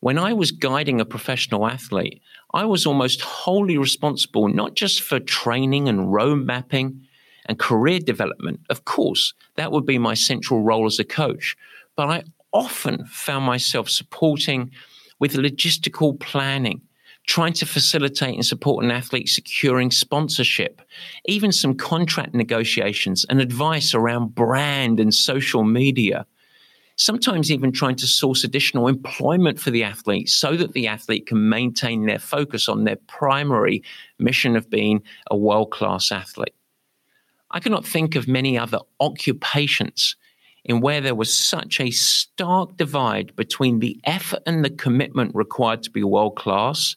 when 0.00 0.18
I 0.18 0.34
was 0.34 0.52
guiding 0.52 1.00
a 1.00 1.06
professional 1.06 1.66
athlete, 1.66 2.20
I 2.52 2.66
was 2.66 2.84
almost 2.84 3.22
wholly 3.22 3.78
responsible 3.78 4.48
not 4.48 4.74
just 4.74 5.00
for 5.00 5.18
training 5.18 5.88
and 5.88 6.12
road 6.12 6.44
mapping 6.44 7.00
and 7.46 7.58
career 7.58 8.00
development. 8.00 8.60
Of 8.68 8.84
course, 8.84 9.32
that 9.56 9.72
would 9.72 9.86
be 9.86 9.98
my 9.98 10.12
central 10.12 10.62
role 10.62 10.84
as 10.84 10.98
a 10.98 11.04
coach. 11.04 11.56
But 11.96 12.08
I 12.08 12.24
often 12.52 13.06
found 13.06 13.46
myself 13.46 13.88
supporting 13.88 14.72
with 15.18 15.32
logistical 15.32 16.20
planning, 16.20 16.82
trying 17.28 17.52
to 17.52 17.66
facilitate 17.66 18.34
and 18.34 18.44
support 18.44 18.82
an 18.82 18.90
athlete 18.90 19.28
securing 19.28 19.90
sponsorship, 19.90 20.80
even 21.26 21.52
some 21.52 21.74
contract 21.74 22.34
negotiations 22.34 23.26
and 23.28 23.38
advice 23.38 23.94
around 23.94 24.34
brand 24.34 24.98
and 24.98 25.14
social 25.14 25.62
media. 25.62 26.24
Sometimes 26.96 27.52
even 27.52 27.70
trying 27.70 27.96
to 27.96 28.06
source 28.06 28.44
additional 28.44 28.88
employment 28.88 29.60
for 29.60 29.70
the 29.70 29.84
athlete 29.84 30.30
so 30.30 30.56
that 30.56 30.72
the 30.72 30.88
athlete 30.88 31.26
can 31.26 31.50
maintain 31.50 32.06
their 32.06 32.18
focus 32.18 32.66
on 32.66 32.84
their 32.84 32.96
primary 33.06 33.84
mission 34.18 34.56
of 34.56 34.70
being 34.70 35.02
a 35.30 35.36
world 35.36 35.70
class 35.70 36.10
athlete. 36.10 36.54
I 37.50 37.60
cannot 37.60 37.86
think 37.86 38.16
of 38.16 38.26
many 38.26 38.58
other 38.58 38.80
occupations 39.00 40.16
in 40.64 40.80
where 40.80 41.02
there 41.02 41.14
was 41.14 41.32
such 41.32 41.78
a 41.78 41.90
stark 41.90 42.78
divide 42.78 43.36
between 43.36 43.80
the 43.80 44.00
effort 44.04 44.42
and 44.46 44.64
the 44.64 44.70
commitment 44.70 45.34
required 45.34 45.82
to 45.82 45.90
be 45.90 46.02
world 46.02 46.36
class 46.36 46.96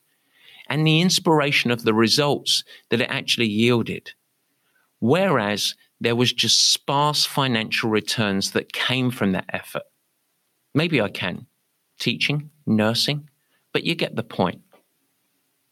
and 0.71 0.87
the 0.87 1.01
inspiration 1.01 1.69
of 1.69 1.83
the 1.83 1.93
results 1.93 2.63
that 2.89 3.01
it 3.01 3.09
actually 3.09 3.49
yielded. 3.49 4.13
Whereas 4.99 5.75
there 5.99 6.15
was 6.15 6.31
just 6.31 6.71
sparse 6.71 7.25
financial 7.25 7.89
returns 7.89 8.51
that 8.51 8.71
came 8.71 9.11
from 9.11 9.33
that 9.33 9.49
effort. 9.49 9.83
Maybe 10.73 11.01
I 11.01 11.09
can. 11.09 11.45
Teaching, 11.99 12.51
nursing, 12.65 13.29
but 13.73 13.83
you 13.83 13.95
get 13.95 14.15
the 14.15 14.23
point. 14.23 14.61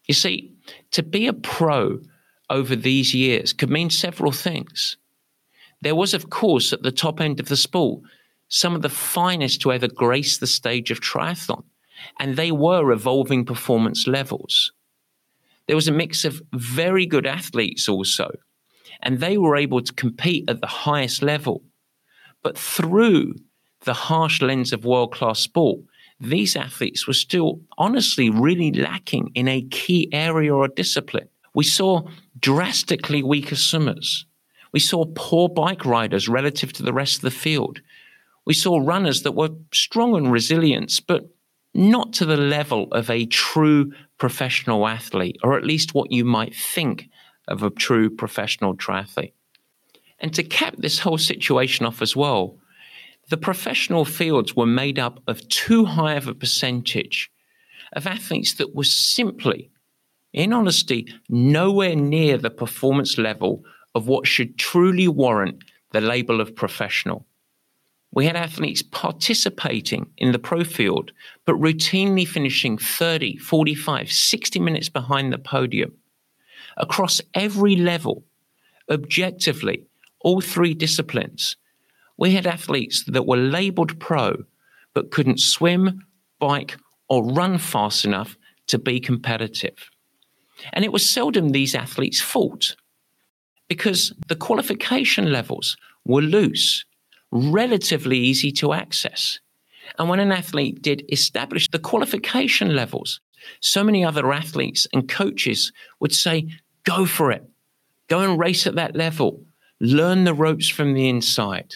You 0.05 0.13
see, 0.13 0.53
to 0.91 1.01
be 1.01 1.27
a 1.27 1.33
pro 1.33 2.01
over 2.49 2.75
these 2.75 3.13
years 3.13 3.53
could 3.53 3.69
mean 3.69 3.89
several 3.89 4.33
things. 4.33 4.97
There 5.81 5.95
was, 5.95 6.13
of 6.13 6.29
course, 6.29 6.73
at 6.73 6.83
the 6.83 6.91
top 6.91 7.21
end 7.21 7.39
of 7.39 7.47
the 7.47 7.55
sport, 7.55 8.01
some 8.49 8.75
of 8.75 8.81
the 8.81 8.89
finest 8.89 9.61
to 9.61 9.71
ever 9.71 9.87
grace 9.87 10.39
the 10.39 10.47
stage 10.47 10.91
of 10.91 10.99
triathlon, 10.99 11.63
and 12.19 12.35
they 12.35 12.51
were 12.51 12.91
evolving 12.91 13.45
performance 13.45 14.05
levels. 14.05 14.73
There 15.69 15.75
was 15.75 15.87
a 15.87 15.91
mix 15.91 16.25
of 16.25 16.41
very 16.51 17.05
good 17.05 17.27
athletes 17.27 17.87
also, 17.87 18.31
and 19.03 19.19
they 19.19 19.37
were 19.37 19.55
able 19.55 19.83
to 19.83 19.93
compete 19.93 20.49
at 20.49 20.61
the 20.61 20.65
highest 20.65 21.21
level. 21.21 21.61
But 22.41 22.57
through 22.57 23.35
the 23.81 23.93
harsh 23.93 24.41
lens 24.41 24.73
of 24.73 24.83
world 24.83 25.13
class 25.13 25.41
sport, 25.41 25.81
these 26.19 26.55
athletes 26.55 27.05
were 27.05 27.13
still 27.13 27.61
honestly 27.77 28.31
really 28.31 28.71
lacking 28.71 29.29
in 29.35 29.47
a 29.47 29.61
key 29.61 30.09
area 30.11 30.55
or 30.55 30.67
discipline. 30.69 31.29
We 31.53 31.65
saw 31.65 32.07
drastically 32.39 33.21
weaker 33.21 33.55
swimmers. 33.55 34.25
We 34.73 34.79
saw 34.79 35.05
poor 35.13 35.49
bike 35.49 35.85
riders 35.85 36.27
relative 36.27 36.73
to 36.73 36.83
the 36.83 36.93
rest 36.93 37.17
of 37.17 37.21
the 37.21 37.39
field. 37.45 37.79
We 38.43 38.55
saw 38.55 38.79
runners 38.79 39.21
that 39.21 39.35
were 39.35 39.49
strong 39.71 40.15
and 40.15 40.31
resilient, 40.31 40.99
but 41.07 41.29
not 41.75 42.11
to 42.13 42.25
the 42.25 42.37
level 42.37 42.87
of 42.91 43.11
a 43.11 43.27
true 43.27 43.91
professional 44.19 44.87
athlete, 44.87 45.37
or 45.43 45.57
at 45.57 45.63
least 45.63 45.95
what 45.95 46.11
you 46.11 46.23
might 46.23 46.55
think 46.55 47.09
of 47.47 47.63
a 47.63 47.69
true 47.69 48.09
professional 48.09 48.75
triathlete. 48.75 49.33
And 50.19 50.33
to 50.35 50.43
cap 50.43 50.75
this 50.77 50.99
whole 50.99 51.17
situation 51.17 51.85
off 51.85 52.01
as 52.01 52.15
well, 52.15 52.59
the 53.29 53.37
professional 53.37 54.05
fields 54.05 54.55
were 54.55 54.65
made 54.65 54.99
up 54.99 55.21
of 55.27 55.47
too 55.49 55.85
high 55.85 56.15
of 56.15 56.27
a 56.27 56.35
percentage 56.35 57.31
of 57.93 58.05
athletes 58.05 58.53
that 58.55 58.75
were 58.75 58.83
simply 58.83 59.71
in 60.33 60.53
honesty, 60.53 61.07
nowhere 61.27 61.95
near 61.95 62.37
the 62.37 62.51
performance 62.51 63.17
level 63.17 63.63
of 63.95 64.07
what 64.07 64.27
should 64.27 64.57
truly 64.59 65.07
warrant 65.07 65.63
the 65.91 66.01
label 66.01 66.39
of 66.39 66.55
professional. 66.55 67.25
We 68.11 68.25
had 68.25 68.35
athletes 68.35 68.81
participating 68.81 70.07
in 70.17 70.31
the 70.31 70.39
pro 70.39 70.63
field, 70.63 71.11
but 71.45 71.55
routinely 71.55 72.27
finishing 72.27 72.77
30, 72.77 73.37
45, 73.37 74.11
60 74.11 74.59
minutes 74.59 74.89
behind 74.89 75.31
the 75.31 75.37
podium. 75.37 75.93
Across 76.77 77.21
every 77.33 77.75
level, 77.75 78.23
objectively, 78.89 79.85
all 80.21 80.41
three 80.41 80.73
disciplines, 80.73 81.55
we 82.17 82.31
had 82.31 82.47
athletes 82.47 83.03
that 83.05 83.27
were 83.27 83.37
labeled 83.37 83.99
pro, 83.99 84.43
but 84.93 85.11
couldn't 85.11 85.39
swim, 85.39 86.05
bike, 86.39 86.77
or 87.07 87.23
run 87.23 87.57
fast 87.57 88.05
enough 88.05 88.37
to 88.67 88.79
be 88.79 88.99
competitive. 88.99 89.89
And 90.73 90.83
it 90.83 90.91
was 90.91 91.09
seldom 91.09 91.49
these 91.49 91.75
athletes' 91.75 92.21
fault 92.21 92.75
because 93.67 94.13
the 94.27 94.35
qualification 94.35 95.31
levels 95.31 95.77
were 96.05 96.21
loose, 96.21 96.85
relatively 97.31 98.17
easy 98.17 98.51
to 98.53 98.73
access. 98.73 99.39
And 99.97 100.09
when 100.09 100.19
an 100.19 100.31
athlete 100.31 100.81
did 100.81 101.05
establish 101.11 101.69
the 101.69 101.79
qualification 101.79 102.75
levels, 102.75 103.21
so 103.59 103.83
many 103.83 104.03
other 104.03 104.31
athletes 104.31 104.87
and 104.93 105.07
coaches 105.07 105.71
would 105.99 106.13
say, 106.13 106.49
go 106.83 107.05
for 107.05 107.31
it, 107.31 107.43
go 108.07 108.19
and 108.19 108.39
race 108.39 108.67
at 108.67 108.75
that 108.75 108.95
level, 108.95 109.43
learn 109.79 110.23
the 110.23 110.33
ropes 110.33 110.67
from 110.67 110.93
the 110.93 111.07
inside. 111.09 111.75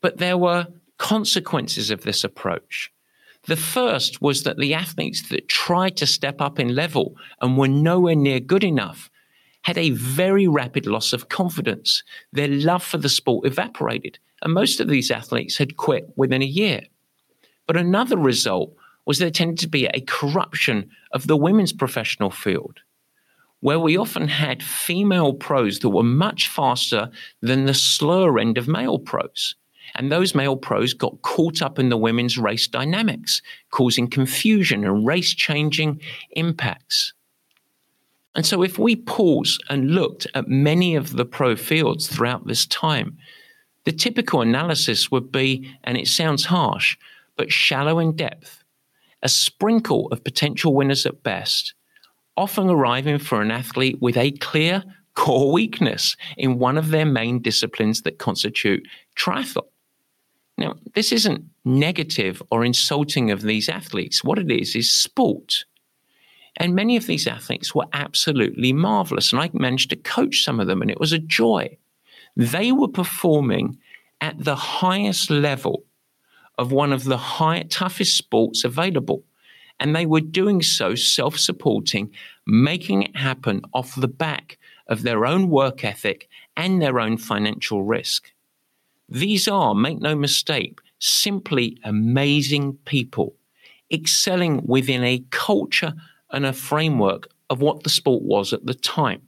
But 0.00 0.18
there 0.18 0.38
were 0.38 0.68
consequences 0.98 1.90
of 1.90 2.02
this 2.02 2.24
approach. 2.24 2.92
The 3.44 3.56
first 3.56 4.20
was 4.20 4.42
that 4.42 4.58
the 4.58 4.74
athletes 4.74 5.28
that 5.30 5.48
tried 5.48 5.96
to 5.98 6.06
step 6.06 6.40
up 6.40 6.58
in 6.58 6.74
level 6.74 7.16
and 7.40 7.56
were 7.56 7.68
nowhere 7.68 8.14
near 8.14 8.40
good 8.40 8.64
enough 8.64 9.10
had 9.62 9.78
a 9.78 9.90
very 9.90 10.46
rapid 10.46 10.86
loss 10.86 11.12
of 11.12 11.28
confidence. 11.28 12.02
Their 12.32 12.48
love 12.48 12.82
for 12.82 12.98
the 12.98 13.08
sport 13.08 13.46
evaporated, 13.46 14.18
and 14.42 14.52
most 14.52 14.80
of 14.80 14.88
these 14.88 15.10
athletes 15.10 15.58
had 15.58 15.76
quit 15.76 16.08
within 16.16 16.42
a 16.42 16.46
year. 16.46 16.82
But 17.66 17.76
another 17.76 18.16
result 18.16 18.74
was 19.06 19.18
there 19.18 19.30
tended 19.30 19.58
to 19.58 19.68
be 19.68 19.86
a 19.86 20.00
corruption 20.02 20.90
of 21.12 21.26
the 21.26 21.36
women's 21.36 21.72
professional 21.72 22.30
field, 22.30 22.80
where 23.60 23.78
we 23.78 23.96
often 23.96 24.28
had 24.28 24.62
female 24.62 25.34
pros 25.34 25.78
that 25.80 25.90
were 25.90 26.02
much 26.02 26.48
faster 26.48 27.10
than 27.40 27.66
the 27.66 27.74
slower 27.74 28.38
end 28.38 28.58
of 28.58 28.68
male 28.68 28.98
pros. 28.98 29.54
And 29.96 30.10
those 30.10 30.34
male 30.34 30.56
pros 30.56 30.94
got 30.94 31.20
caught 31.22 31.62
up 31.62 31.78
in 31.78 31.88
the 31.88 31.96
women's 31.96 32.38
race 32.38 32.68
dynamics, 32.68 33.42
causing 33.70 34.08
confusion 34.08 34.84
and 34.84 35.06
race 35.06 35.34
changing 35.34 36.00
impacts. 36.32 37.12
And 38.34 38.46
so, 38.46 38.62
if 38.62 38.78
we 38.78 38.94
pause 38.94 39.58
and 39.68 39.90
looked 39.90 40.26
at 40.34 40.46
many 40.46 40.94
of 40.94 41.16
the 41.16 41.24
pro 41.24 41.56
fields 41.56 42.06
throughout 42.06 42.46
this 42.46 42.64
time, 42.66 43.18
the 43.90 43.96
typical 43.96 44.40
analysis 44.40 45.10
would 45.10 45.32
be, 45.32 45.68
and 45.82 45.98
it 45.98 46.06
sounds 46.06 46.44
harsh, 46.44 46.96
but 47.36 47.50
shallow 47.50 47.98
in 47.98 48.14
depth, 48.14 48.62
a 49.20 49.28
sprinkle 49.28 50.06
of 50.12 50.22
potential 50.22 50.76
winners 50.76 51.06
at 51.06 51.24
best, 51.24 51.74
often 52.36 52.68
arriving 52.68 53.18
for 53.18 53.42
an 53.42 53.50
athlete 53.50 54.00
with 54.00 54.16
a 54.16 54.30
clear 54.30 54.84
core 55.14 55.50
weakness 55.50 56.16
in 56.36 56.60
one 56.60 56.78
of 56.78 56.90
their 56.90 57.04
main 57.04 57.42
disciplines 57.42 58.02
that 58.02 58.20
constitute 58.20 58.86
triathlon. 59.16 59.66
Now, 60.56 60.76
this 60.94 61.10
isn't 61.10 61.44
negative 61.64 62.40
or 62.52 62.64
insulting 62.64 63.32
of 63.32 63.42
these 63.42 63.68
athletes. 63.68 64.22
What 64.22 64.38
it 64.38 64.52
is, 64.52 64.76
is 64.76 64.88
sport. 64.88 65.64
And 66.58 66.76
many 66.76 66.96
of 66.96 67.08
these 67.08 67.26
athletes 67.26 67.74
were 67.74 67.86
absolutely 67.92 68.72
marvelous. 68.72 69.32
And 69.32 69.42
I 69.42 69.50
managed 69.52 69.90
to 69.90 69.96
coach 69.96 70.44
some 70.44 70.60
of 70.60 70.68
them, 70.68 70.80
and 70.80 70.92
it 70.92 71.00
was 71.00 71.12
a 71.12 71.18
joy. 71.18 71.76
They 72.36 72.72
were 72.72 72.88
performing 72.88 73.78
at 74.20 74.42
the 74.42 74.56
highest 74.56 75.30
level 75.30 75.84
of 76.58 76.72
one 76.72 76.92
of 76.92 77.04
the 77.04 77.16
high, 77.16 77.62
toughest 77.62 78.16
sports 78.16 78.64
available. 78.64 79.24
And 79.78 79.96
they 79.96 80.04
were 80.04 80.20
doing 80.20 80.62
so 80.62 80.94
self 80.94 81.38
supporting, 81.38 82.12
making 82.46 83.02
it 83.02 83.16
happen 83.16 83.62
off 83.72 83.94
the 83.94 84.08
back 84.08 84.58
of 84.88 85.02
their 85.02 85.24
own 85.24 85.48
work 85.48 85.84
ethic 85.84 86.28
and 86.56 86.82
their 86.82 87.00
own 87.00 87.16
financial 87.16 87.82
risk. 87.82 88.32
These 89.08 89.48
are, 89.48 89.74
make 89.74 90.00
no 90.00 90.14
mistake, 90.14 90.80
simply 90.98 91.78
amazing 91.82 92.74
people 92.84 93.34
excelling 93.92 94.62
within 94.64 95.02
a 95.02 95.24
culture 95.30 95.94
and 96.30 96.46
a 96.46 96.52
framework 96.52 97.28
of 97.48 97.60
what 97.60 97.82
the 97.82 97.90
sport 97.90 98.22
was 98.22 98.52
at 98.52 98.64
the 98.66 98.74
time. 98.74 99.22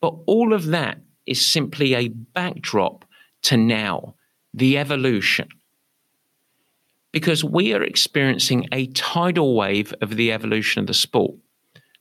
But 0.00 0.14
all 0.26 0.52
of 0.52 0.66
that 0.66 1.00
is 1.28 1.44
simply 1.44 1.94
a 1.94 2.08
backdrop 2.08 3.04
to 3.42 3.56
now, 3.56 4.14
the 4.54 4.78
evolution. 4.78 5.48
Because 7.12 7.44
we 7.44 7.72
are 7.72 7.82
experiencing 7.82 8.68
a 8.72 8.86
tidal 8.88 9.54
wave 9.54 9.94
of 10.00 10.16
the 10.16 10.32
evolution 10.32 10.80
of 10.80 10.86
the 10.86 10.94
sport. 10.94 11.36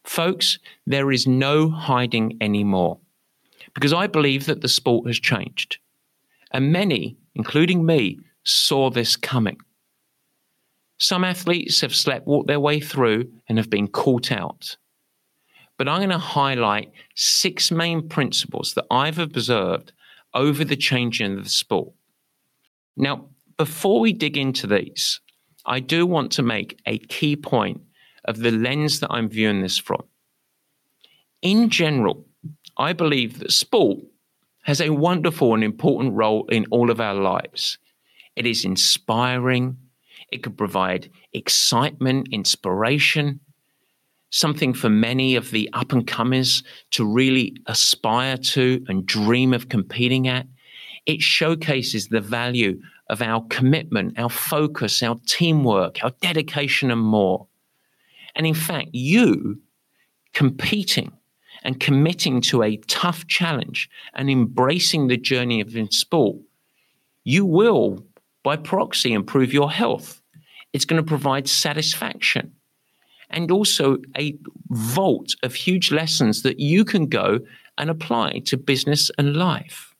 Folks, 0.03 0.59
there 0.85 1.11
is 1.11 1.27
no 1.27 1.69
hiding 1.69 2.37
anymore. 2.41 2.99
Because 3.73 3.93
I 3.93 4.07
believe 4.07 4.45
that 4.45 4.61
the 4.61 4.67
sport 4.67 5.07
has 5.07 5.19
changed. 5.19 5.77
And 6.51 6.71
many, 6.71 7.17
including 7.35 7.85
me, 7.85 8.19
saw 8.43 8.89
this 8.89 9.15
coming. 9.15 9.57
Some 10.97 11.23
athletes 11.23 11.81
have 11.81 11.95
slept 11.95 12.25
walked 12.25 12.47
their 12.47 12.59
way 12.59 12.79
through 12.79 13.31
and 13.47 13.57
have 13.57 13.69
been 13.69 13.87
caught 13.87 14.31
out. 14.31 14.77
But 15.77 15.87
I'm 15.87 15.99
going 15.99 16.09
to 16.09 16.17
highlight 16.17 16.91
six 17.15 17.71
main 17.71 18.09
principles 18.09 18.73
that 18.73 18.85
I've 18.89 19.19
observed 19.19 19.91
over 20.33 20.63
the 20.63 20.75
changing 20.75 21.37
of 21.37 21.43
the 21.43 21.49
sport. 21.49 21.93
Now, 22.95 23.29
before 23.57 23.99
we 23.99 24.13
dig 24.13 24.37
into 24.37 24.67
these, 24.67 25.19
I 25.65 25.79
do 25.79 26.05
want 26.05 26.31
to 26.33 26.43
make 26.43 26.79
a 26.85 26.97
key 26.97 27.35
point 27.35 27.81
of 28.25 28.39
the 28.39 28.51
lens 28.51 28.99
that 28.99 29.11
I'm 29.11 29.29
viewing 29.29 29.61
this 29.61 29.77
from. 29.77 30.03
In 31.41 31.69
general, 31.69 32.25
I 32.77 32.93
believe 32.93 33.39
that 33.39 33.51
sport 33.51 33.99
has 34.63 34.81
a 34.81 34.89
wonderful 34.89 35.53
and 35.53 35.63
important 35.63 36.13
role 36.13 36.45
in 36.49 36.65
all 36.71 36.89
of 36.89 36.99
our 36.99 37.15
lives. 37.15 37.77
It 38.35 38.45
is 38.45 38.65
inspiring, 38.65 39.77
it 40.31 40.43
could 40.43 40.57
provide 40.57 41.09
excitement, 41.33 42.27
inspiration, 42.31 43.39
something 44.29 44.73
for 44.73 44.89
many 44.89 45.35
of 45.35 45.51
the 45.51 45.69
up 45.73 45.91
and 45.91 46.05
comers 46.05 46.63
to 46.91 47.05
really 47.05 47.55
aspire 47.67 48.37
to 48.37 48.83
and 48.87 49.05
dream 49.05 49.53
of 49.53 49.69
competing 49.69 50.27
at. 50.27 50.47
It 51.05 51.21
showcases 51.21 52.07
the 52.07 52.19
value 52.19 52.81
of 53.09 53.21
our 53.21 53.45
commitment, 53.49 54.19
our 54.19 54.29
focus, 54.29 55.01
our 55.01 55.17
teamwork, 55.25 56.03
our 56.03 56.11
dedication, 56.21 56.91
and 56.91 57.01
more. 57.01 57.47
And 58.35 58.45
in 58.45 58.53
fact, 58.53 58.89
you 58.91 59.61
competing 60.33 61.11
and 61.63 61.79
committing 61.79 62.41
to 62.41 62.63
a 62.63 62.77
tough 62.87 63.25
challenge 63.27 63.89
and 64.13 64.29
embracing 64.29 65.07
the 65.07 65.17
journey 65.17 65.61
of 65.61 65.75
in 65.75 65.89
sport, 65.89 66.37
you 67.23 67.45
will, 67.45 68.03
by 68.43 68.55
proxy, 68.57 69.13
improve 69.13 69.53
your 69.53 69.71
health. 69.71 70.21
It's 70.73 70.85
going 70.85 71.01
to 71.01 71.07
provide 71.07 71.47
satisfaction 71.47 72.53
and 73.29 73.51
also 73.51 73.97
a 74.17 74.37
vault 74.69 75.35
of 75.43 75.53
huge 75.53 75.91
lessons 75.91 76.43
that 76.43 76.59
you 76.59 76.85
can 76.85 77.07
go 77.07 77.39
and 77.77 77.89
apply 77.89 78.39
to 78.45 78.57
business 78.57 79.11
and 79.17 79.35
life. 79.35 79.93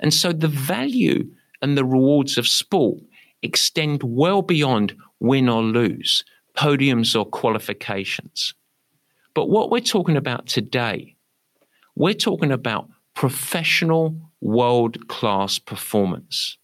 And 0.00 0.14
so 0.14 0.32
the 0.32 0.48
value 0.48 1.28
and 1.60 1.76
the 1.76 1.84
rewards 1.84 2.38
of 2.38 2.46
sport 2.46 3.00
extend 3.42 4.02
well 4.02 4.42
beyond 4.42 4.94
win 5.20 5.48
or 5.48 5.62
lose, 5.62 6.24
podiums 6.56 7.18
or 7.18 7.26
qualifications. 7.26 8.54
But 9.34 9.48
what 9.48 9.70
we're 9.70 9.80
talking 9.80 10.16
about 10.16 10.46
today, 10.46 11.16
we're 11.94 12.14
talking 12.14 12.52
about 12.52 12.88
professional 13.14 14.16
world 14.40 15.08
class 15.08 15.58
performance. 15.58 16.56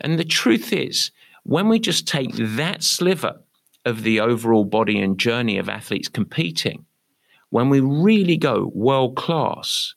And 0.00 0.18
the 0.18 0.24
truth 0.24 0.72
is, 0.72 1.10
when 1.44 1.68
we 1.68 1.78
just 1.78 2.06
take 2.06 2.32
that 2.34 2.82
sliver 2.82 3.40
of 3.86 4.02
the 4.02 4.20
overall 4.20 4.64
body 4.64 5.00
and 5.00 5.18
journey 5.18 5.56
of 5.56 5.70
athletes 5.70 6.08
competing, 6.08 6.84
when 7.48 7.70
we 7.70 7.80
really 7.80 8.36
go 8.36 8.70
world 8.74 9.16
class, 9.16 9.94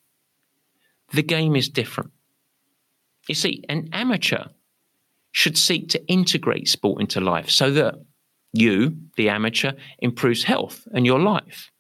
the 1.11 1.23
game 1.23 1.55
is 1.55 1.67
different. 1.67 2.11
You 3.27 3.35
see, 3.35 3.63
an 3.67 3.89
amateur 3.91 4.45
should 5.31 5.57
seek 5.57 5.89
to 5.89 6.05
integrate 6.07 6.67
sport 6.67 7.01
into 7.01 7.19
life 7.19 7.49
so 7.49 7.71
that 7.71 7.95
you, 8.53 8.97
the 9.17 9.29
amateur, 9.29 9.73
improves 9.99 10.43
health 10.43 10.87
and 10.93 11.05
your 11.05 11.19
life. 11.19 11.71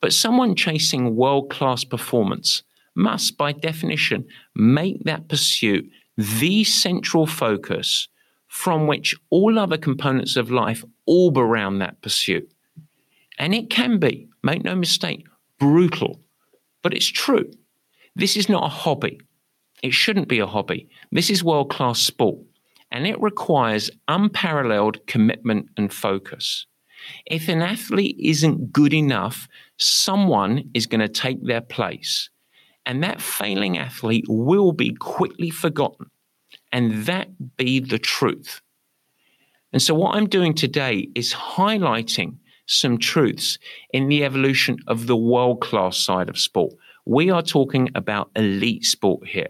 But 0.00 0.12
someone 0.12 0.54
chasing 0.54 1.16
world 1.16 1.50
class 1.50 1.82
performance 1.82 2.62
must, 2.94 3.36
by 3.36 3.52
definition, 3.52 4.26
make 4.54 5.04
that 5.04 5.28
pursuit 5.28 5.90
the 6.16 6.64
central 6.64 7.26
focus 7.26 8.08
from 8.48 8.86
which 8.86 9.14
all 9.30 9.58
other 9.58 9.76
components 9.76 10.36
of 10.36 10.50
life 10.50 10.84
orb 11.08 11.38
around 11.38 11.78
that 11.78 12.00
pursuit. 12.02 12.52
And 13.38 13.54
it 13.54 13.70
can 13.70 13.98
be, 13.98 14.28
make 14.42 14.62
no 14.62 14.76
mistake, 14.76 15.26
brutal, 15.58 16.20
but 16.82 16.94
it's 16.94 17.06
true. 17.06 17.50
This 18.14 18.36
is 18.36 18.48
not 18.48 18.64
a 18.64 18.68
hobby. 18.68 19.20
It 19.82 19.94
shouldn't 19.94 20.28
be 20.28 20.40
a 20.40 20.46
hobby. 20.46 20.88
This 21.10 21.30
is 21.30 21.42
world 21.42 21.70
class 21.70 22.00
sport, 22.00 22.38
and 22.90 23.06
it 23.06 23.20
requires 23.20 23.90
unparalleled 24.08 25.06
commitment 25.06 25.68
and 25.76 25.92
focus. 25.92 26.66
If 27.26 27.48
an 27.48 27.62
athlete 27.62 28.16
isn't 28.18 28.72
good 28.72 28.92
enough, 28.92 29.48
someone 29.76 30.70
is 30.74 30.86
going 30.86 31.00
to 31.00 31.08
take 31.08 31.44
their 31.44 31.60
place. 31.60 32.28
And 32.84 33.02
that 33.02 33.20
failing 33.20 33.78
athlete 33.78 34.24
will 34.28 34.72
be 34.72 34.94
quickly 34.94 35.50
forgotten. 35.50 36.10
And 36.72 37.06
that 37.06 37.56
be 37.56 37.80
the 37.80 37.98
truth. 37.98 38.60
And 39.72 39.82
so, 39.82 39.94
what 39.94 40.16
I'm 40.16 40.28
doing 40.28 40.54
today 40.54 41.08
is 41.14 41.34
highlighting 41.34 42.36
some 42.66 42.98
truths 42.98 43.58
in 43.92 44.08
the 44.08 44.24
evolution 44.24 44.78
of 44.86 45.06
the 45.06 45.16
world 45.16 45.60
class 45.60 45.96
side 45.96 46.28
of 46.28 46.38
sport. 46.38 46.74
We 47.04 47.30
are 47.30 47.42
talking 47.42 47.90
about 47.94 48.30
elite 48.36 48.84
sport 48.84 49.26
here. 49.26 49.48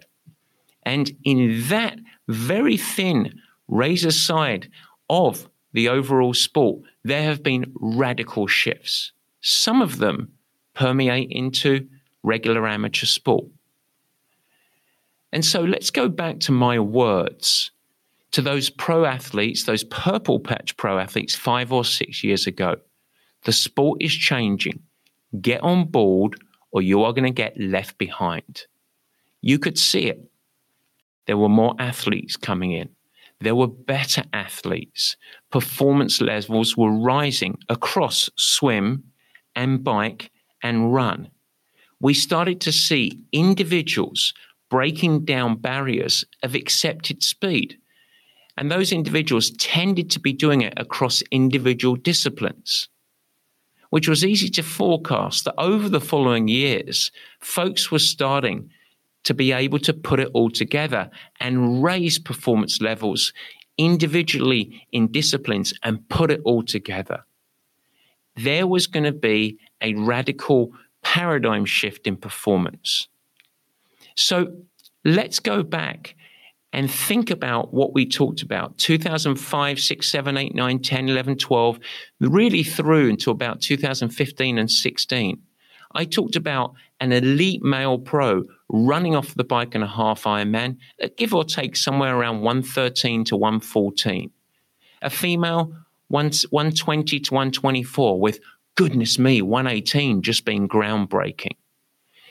And 0.85 1.11
in 1.25 1.69
that 1.69 1.99
very 2.29 2.77
thin 2.77 3.41
razor 3.67 4.13
side 4.13 4.71
of 5.11 5.49
the 5.73 5.89
overall 5.89 6.35
sport, 6.35 6.83
there 7.05 7.25
have 7.25 7.43
been 7.43 7.73
radical 7.75 8.47
shifts. 8.47 9.13
Some 9.41 9.83
of 9.83 9.99
them 9.99 10.33
permeate 10.75 11.31
into 11.31 11.89
regular 12.23 12.67
amateur 12.67 13.07
sport. 13.07 13.47
And 15.33 15.45
so 15.45 15.61
let's 15.63 15.91
go 15.91 16.09
back 16.09 16.41
to 16.41 16.53
my 16.53 16.79
words 16.79 17.71
to 18.33 18.43
those 18.43 18.71
pro 18.71 19.05
athletes, 19.05 19.65
those 19.65 19.85
purple 19.85 20.41
patch 20.41 20.77
pro 20.77 20.99
athletes 20.99 21.35
five 21.35 21.73
or 21.73 21.85
six 21.85 22.23
years 22.23 22.47
ago. 22.47 22.77
The 23.45 23.53
sport 23.53 24.03
is 24.03 24.13
changing. 24.13 24.83
Get 25.41 25.63
on 25.63 25.87
board 25.87 26.37
or 26.71 26.83
you 26.83 27.03
are 27.03 27.13
going 27.13 27.25
to 27.25 27.31
get 27.31 27.59
left 27.59 27.99
behind. 27.99 28.67
You 29.41 29.59
could 29.59 29.79
see 29.79 30.07
it. 30.07 30.31
There 31.27 31.37
were 31.37 31.49
more 31.49 31.75
athletes 31.79 32.37
coming 32.37 32.73
in. 32.73 32.91
There 33.41 33.55
were 33.55 33.69
better 33.69 34.25
athletes. 34.33 35.17
Performance 35.51 36.21
levels 36.21 36.77
were 36.77 36.91
rising 36.91 37.59
across 37.69 38.29
swim 38.37 39.05
and 39.55 39.85
bike 39.85 40.31
and 40.63 40.93
run. 40.93 41.29
We 42.01 42.15
started 42.15 42.61
to 42.63 42.73
see 42.73 43.23
individuals 43.33 44.33
breaking 44.71 45.25
down 45.25 45.57
barriers 45.57 46.25
of 46.43 46.55
accepted 46.55 47.23
speed. 47.23 47.79
And 48.59 48.73
those 48.73 48.91
individuals 48.91 49.53
tended 49.53 50.11
to 50.11 50.21
be 50.21 50.33
doing 50.33 50.63
it 50.63 50.75
across 50.77 51.23
individual 51.31 51.95
disciplines, 51.95 52.89
which 53.91 54.09
was 54.09 54.25
easy 54.25 54.49
to 54.51 54.65
forecast 54.65 55.45
that 55.45 55.55
over 55.59 55.89
the 55.89 56.01
following 56.01 56.49
years, 56.49 57.13
folks 57.39 57.93
were 57.93 58.01
starting 58.01 58.69
to 59.23 59.33
be 59.33 59.53
able 59.53 59.79
to 59.79 59.95
put 59.95 60.19
it 60.19 60.29
all 60.35 60.51
together 60.51 61.09
and 61.39 61.85
raise 61.85 62.19
performance 62.19 62.81
levels 62.81 63.33
individually 63.77 64.85
in 64.91 65.13
disciplines 65.13 65.73
and 65.85 66.09
put 66.09 66.33
it 66.33 66.41
all 66.45 66.65
together. 66.65 67.25
There 68.35 68.67
was 68.67 68.89
going 68.89 69.05
to 69.05 69.13
be 69.13 69.59
a 69.81 69.95
radical 69.95 70.73
paradigm 71.03 71.65
shift 71.65 72.09
in 72.09 72.17
performance. 72.17 73.07
So 74.17 74.53
let's 75.05 75.39
go 75.39 75.63
back 75.63 76.17
and 76.73 76.91
think 76.91 77.31
about 77.31 77.73
what 77.73 77.95
we 77.95 78.07
talked 78.07 78.43
about 78.43 78.77
2005, 78.79 79.81
6, 79.81 80.11
7, 80.11 80.37
8, 80.37 80.55
9, 80.55 80.79
10, 80.81 81.09
11, 81.09 81.37
12, 81.37 81.79
really 82.21 82.63
through 82.63 83.09
until 83.09 83.33
about 83.33 83.61
2015 83.61 84.59
and 84.59 84.71
16. 84.71 85.43
I 85.93 86.05
talked 86.05 86.37
about 86.37 86.75
an 87.01 87.13
elite 87.13 87.63
male 87.63 87.99
pro 87.99 88.45
running 88.69 89.17
off 89.17 89.35
the 89.35 89.45
bike 89.45 89.75
in 89.75 89.83
a 89.83 89.87
half 89.87 90.25
Ironman, 90.25 90.77
give 91.17 91.33
or 91.33 91.45
take 91.45 91.77
somewhere 91.77 92.17
around 92.17 92.43
113 92.43 93.25
to 93.25 93.37
114. 93.37 94.31
A 95.01 95.09
female, 95.09 95.73
120 96.09 97.21
to 97.21 97.35
124, 97.35 98.21
with 98.21 98.41
goodness 98.75 99.19
me, 99.19 99.41
118 99.41 100.21
just 100.21 100.45
being 100.45 100.69
groundbreaking. 100.69 101.57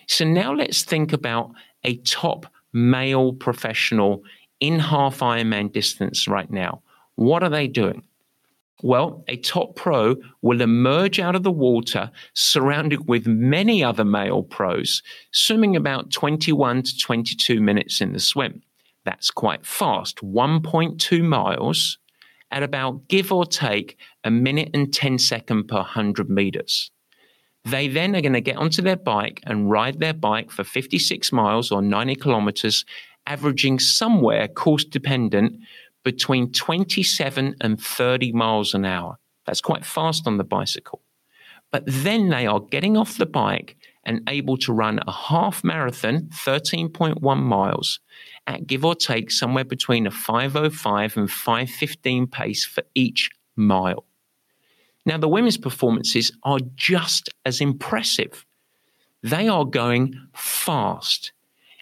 So 0.07 0.25
now 0.25 0.53
let's 0.53 0.83
think 0.83 1.11
about 1.11 1.51
a 1.83 1.97
top 1.97 2.45
male 2.73 3.33
professional 3.33 4.23
in 4.59 4.79
half 4.79 5.19
Ironman 5.19 5.71
distance 5.71 6.27
right 6.27 6.49
now. 6.49 6.81
What 7.15 7.43
are 7.43 7.49
they 7.49 7.67
doing? 7.67 8.03
Well, 8.83 9.23
a 9.27 9.37
top 9.37 9.75
pro 9.75 10.17
will 10.43 10.61
emerge 10.61 11.19
out 11.19 11.35
of 11.35 11.41
the 11.41 11.51
water 11.51 12.11
surrounded 12.33 13.07
with 13.07 13.25
many 13.25 13.83
other 13.83 14.05
male 14.05 14.43
pros, 14.43 15.01
swimming 15.31 15.75
about 15.75 16.11
21 16.11 16.83
to 16.83 16.97
22 16.97 17.59
minutes 17.59 18.01
in 18.01 18.13
the 18.13 18.19
swim. 18.19 18.61
That's 19.03 19.31
quite 19.31 19.65
fast, 19.65 20.17
1.2 20.17 21.23
miles 21.23 21.97
at 22.51 22.63
about 22.63 23.07
give 23.07 23.31
or 23.31 23.45
take 23.45 23.97
a 24.23 24.29
minute 24.31 24.69
and 24.73 24.93
10 24.93 25.17
second 25.17 25.67
per 25.67 25.77
100 25.77 26.29
meters. 26.29 26.91
They 27.67 27.89
then 27.89 28.15
are 28.15 28.21
going 28.21 28.31
to 28.31 28.41
get 28.41 28.55
onto 28.55 28.81
their 28.81 28.95
bike 28.95 29.41
and 29.43 29.69
ride 29.69 29.99
their 29.99 30.13
bike 30.13 30.51
for 30.51 30.63
56 30.63 31.33
miles 31.33 31.69
or 31.69 31.81
90 31.81 32.15
kilometers, 32.15 32.85
averaging 33.25 33.79
somewhere 33.79 34.47
course 34.47 34.85
dependent 34.85 35.59
between 36.05 36.53
27 36.53 37.55
and 37.59 37.81
30 37.81 38.31
miles 38.31 38.73
an 38.73 38.85
hour. 38.85 39.17
That's 39.45 39.59
quite 39.59 39.85
fast 39.85 40.27
on 40.27 40.37
the 40.37 40.45
bicycle. 40.45 41.01
But 41.69 41.83
then 41.85 42.29
they 42.29 42.47
are 42.47 42.61
getting 42.61 42.95
off 42.95 43.17
the 43.17 43.25
bike 43.25 43.75
and 44.05 44.21
able 44.29 44.55
to 44.59 44.71
run 44.71 45.01
a 45.05 45.11
half 45.11 45.61
marathon, 45.65 46.29
13.1 46.31 47.43
miles, 47.43 47.99
at 48.47 48.65
give 48.65 48.85
or 48.85 48.95
take 48.95 49.29
somewhere 49.29 49.65
between 49.65 50.07
a 50.07 50.11
505 50.11 51.17
and 51.17 51.29
515 51.29 52.27
pace 52.27 52.63
for 52.63 52.83
each 52.95 53.29
mile. 53.57 54.06
Now, 55.07 55.17
the 55.17 55.29
women's 55.29 55.57
performances 55.57 56.33
are 56.43 56.59
just 56.75 57.29
as 57.45 57.61
impressive. 57.61 58.45
They 59.23 59.47
are 59.47 59.63
going 59.63 60.15
fast. 60.35 61.31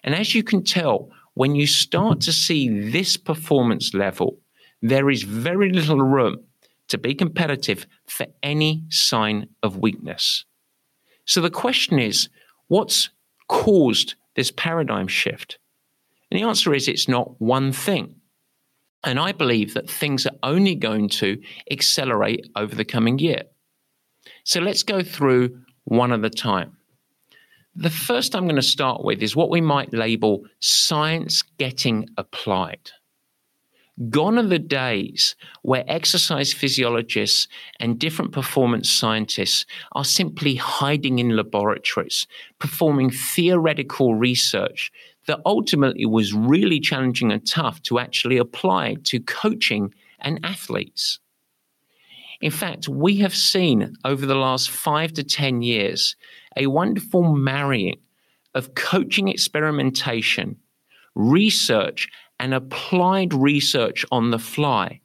And 0.04 0.14
as 0.14 0.36
you 0.36 0.44
can 0.44 0.64
tell, 0.64 1.10
when 1.34 1.56
you 1.56 1.66
start 1.66 2.22
to 2.22 2.32
see 2.32 2.92
this 2.92 3.18
performance 3.18 3.96
level, 3.96 4.38
there 4.84 5.10
is 5.10 5.24
very 5.24 5.72
little 5.72 6.04
room 6.04 6.44
to 6.90 7.00
be 7.00 7.16
competitive 7.16 7.88
for 8.06 8.28
any 8.44 8.84
sign 8.90 9.48
of 9.64 9.80
weakness. 9.80 10.46
So 11.26 11.42
the 11.42 11.50
question 11.50 11.98
is 11.98 12.30
what's 12.68 13.10
caused 13.48 14.14
this 14.36 14.52
paradigm 14.52 15.08
shift? 15.08 15.58
And 16.30 16.40
the 16.40 16.46
answer 16.46 16.76
is 16.76 16.88
it's 16.88 17.08
not 17.08 17.42
one 17.42 17.72
thing. 17.72 18.22
And 19.06 19.20
I 19.20 19.32
believe 19.32 19.76
that 19.76 19.90
things 19.90 20.26
are 20.26 20.36
only 20.42 20.74
going 20.74 21.10
to 21.10 21.40
accelerate 21.70 22.50
over 22.56 22.74
the 22.74 22.84
coming 22.84 23.20
year. 23.20 23.44
So 24.44 24.60
let's 24.60 24.84
go 24.84 25.04
through 25.04 25.62
one 25.84 26.12
at 26.12 26.26
a 26.26 26.30
time. 26.30 26.76
The 27.76 27.92
first 27.92 28.36
I'm 28.36 28.46
going 28.46 28.56
to 28.56 28.64
start 28.64 29.04
with 29.04 29.22
is 29.22 29.36
what 29.36 29.52
we 29.52 29.62
might 29.62 29.94
label 29.94 30.46
science 30.60 31.44
getting 31.60 32.10
applied. 32.18 32.92
Gone 34.10 34.38
are 34.38 34.44
the 34.44 34.60
days 34.60 35.36
where 35.62 35.86
exercise 35.88 36.52
physiologists 36.52 37.48
and 37.80 38.00
different 38.00 38.32
performance 38.32 38.90
scientists 38.90 39.66
are 39.94 40.04
simply 40.04 40.56
hiding 40.56 41.20
in 41.20 41.36
laboratories, 41.36 42.28
performing 42.60 43.10
theoretical 43.10 44.16
research 44.16 44.92
that 45.28 45.40
ultimately 45.46 46.06
was 46.06 46.34
really 46.34 46.80
challenging 46.80 47.32
and 47.32 47.46
tough 47.48 47.82
to 47.84 48.00
actually 48.00 48.38
apply 48.38 48.96
to 49.04 49.20
coaching 49.20 49.94
and 50.20 50.40
athletes. 50.44 51.20
In 52.42 52.52
fact, 52.52 52.88
we 52.88 53.18
have 53.18 53.36
seen 53.36 53.96
over 54.04 54.26
the 54.26 54.36
last 54.36 54.70
five 54.70 55.14
to 55.14 55.24
10 55.24 55.62
years 55.62 56.16
a 56.58 56.68
wonderful 56.68 57.24
marrying 57.24 57.98
of 58.54 58.76
coaching 58.76 59.28
experimentation, 59.28 60.58
research, 61.16 62.10
and 62.40 62.54
applied 62.54 63.34
research 63.34 64.06
on 64.12 64.32
the 64.32 64.40
fly, 64.40 65.00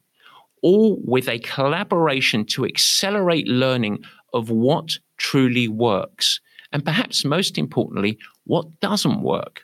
all 0.61 0.99
with 1.03 1.27
a 1.29 1.39
collaboration 1.39 2.45
to 2.45 2.65
accelerate 2.65 3.47
learning 3.47 4.03
of 4.33 4.49
what 4.49 4.99
truly 5.17 5.67
works, 5.67 6.39
and 6.71 6.83
perhaps 6.83 7.25
most 7.25 7.57
importantly, 7.57 8.17
what 8.45 8.79
doesn't 8.79 9.21
work. 9.21 9.63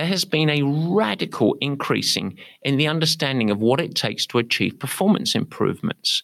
There 0.00 0.08
has 0.08 0.24
been 0.24 0.48
a 0.48 0.62
radical 0.62 1.58
increasing 1.60 2.38
in 2.62 2.78
the 2.78 2.86
understanding 2.86 3.50
of 3.50 3.58
what 3.58 3.82
it 3.82 3.94
takes 3.94 4.24
to 4.28 4.38
achieve 4.38 4.78
performance 4.78 5.34
improvements. 5.34 6.22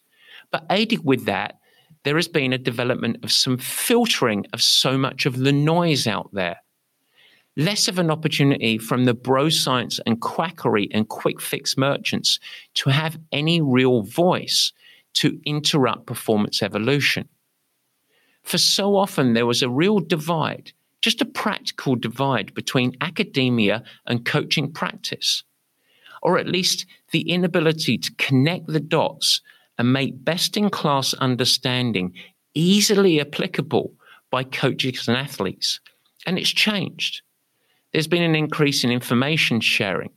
But 0.51 0.64
aided 0.70 1.05
with 1.05 1.27
that, 1.27 1.59
there 2.03 2.16
has 2.16 2.27
been 2.27 2.55
a 2.55 2.59
development 2.59 3.18
of 3.22 3.31
some 3.31 3.59
filtering 3.59 4.47
of 4.55 4.62
so 4.62 4.97
much 4.97 5.27
of 5.27 5.41
the 5.41 5.53
noise 5.53 6.07
out 6.07 6.31
there. 6.33 6.62
Less 7.55 7.87
of 7.87 7.99
an 7.99 8.11
opportunity 8.11 8.79
from 8.79 9.05
the 9.05 9.12
bro 9.12 9.51
science 9.51 10.01
and 10.07 10.22
quackery 10.22 10.89
and 10.91 11.07
quick 11.07 11.39
fix 11.39 11.77
merchants 11.77 12.41
to 12.77 12.89
have 12.89 13.18
any 13.31 13.61
real 13.61 14.01
voice 14.01 14.72
to 15.16 15.39
interrupt 15.45 16.07
performance 16.07 16.62
evolution. 16.62 17.29
For 18.43 18.57
so 18.57 18.97
often, 18.97 19.35
there 19.35 19.45
was 19.45 19.61
a 19.61 19.68
real 19.68 19.99
divide 19.99 20.72
just 21.07 21.22
a 21.22 21.24
practical 21.24 21.94
divide 21.94 22.52
between 22.52 22.96
academia 23.00 23.80
and 24.09 24.24
coaching 24.24 24.72
practice, 24.72 25.44
or 26.20 26.36
at 26.36 26.48
least 26.48 26.84
the 27.12 27.30
inability 27.30 27.96
to 27.96 28.12
connect 28.18 28.66
the 28.66 28.80
dots 28.80 29.40
and 29.78 29.92
make 29.92 30.24
best 30.24 30.57
in 30.57 30.68
class 30.68 31.14
understanding 31.14 32.12
easily 32.54 33.20
applicable 33.20 33.92
by 34.32 34.42
coaches 34.42 35.07
and 35.07 35.16
athletes. 35.16 35.78
And 36.26 36.40
it's 36.40 36.50
changed. 36.50 37.22
There's 37.92 38.09
been 38.09 38.24
an 38.24 38.34
increase 38.34 38.82
in 38.82 38.90
information 38.90 39.61
sharing, 39.61 40.11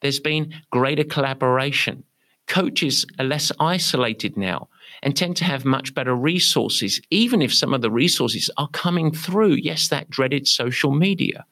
there's 0.00 0.20
been 0.20 0.54
greater 0.70 1.04
collaboration. 1.04 2.04
Coaches 2.46 3.04
are 3.18 3.26
less 3.26 3.52
isolated 3.60 4.38
now 4.38 4.70
and 5.02 5.16
tend 5.16 5.36
to 5.36 5.44
have 5.44 5.64
much 5.64 5.94
better 5.94 6.14
resources, 6.14 7.00
even 7.10 7.42
if 7.42 7.52
some 7.52 7.74
of 7.74 7.82
the 7.82 7.90
resources 7.90 8.48
are 8.56 8.68
coming 8.68 9.12
through, 9.12 9.54
yes, 9.54 9.88
that 9.88 10.08
dreaded 10.10 10.46
social 10.46 10.92
media. 10.92 11.44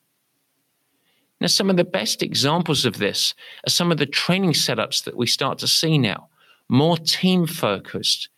Now, 1.41 1.49
some 1.49 1.71
of 1.71 1.77
the 1.77 1.85
best 1.85 2.23
examples 2.23 2.85
of 2.85 2.99
this 2.99 3.35
are 3.67 3.71
some 3.71 3.91
of 3.91 3.99
the 3.99 4.07
training 4.07 4.53
setups 4.53 5.05
that 5.05 5.17
we 5.17 5.27
start 5.27 5.59
to 5.59 5.67
see 5.67 5.99
now, 5.99 6.29
more 6.69 6.99
team 6.99 7.47
focused. 7.47 8.29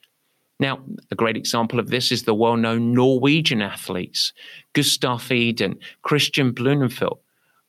Now, 0.60 0.80
a 1.10 1.16
great 1.16 1.36
example 1.36 1.80
of 1.80 1.90
this 1.90 2.12
is 2.12 2.22
the 2.22 2.34
well 2.34 2.56
known 2.56 2.94
Norwegian 2.94 3.60
athletes, 3.60 4.32
Gustav 4.72 5.30
Iden, 5.30 5.78
Kristian 6.04 6.52
Blummenfelt, 6.52 7.18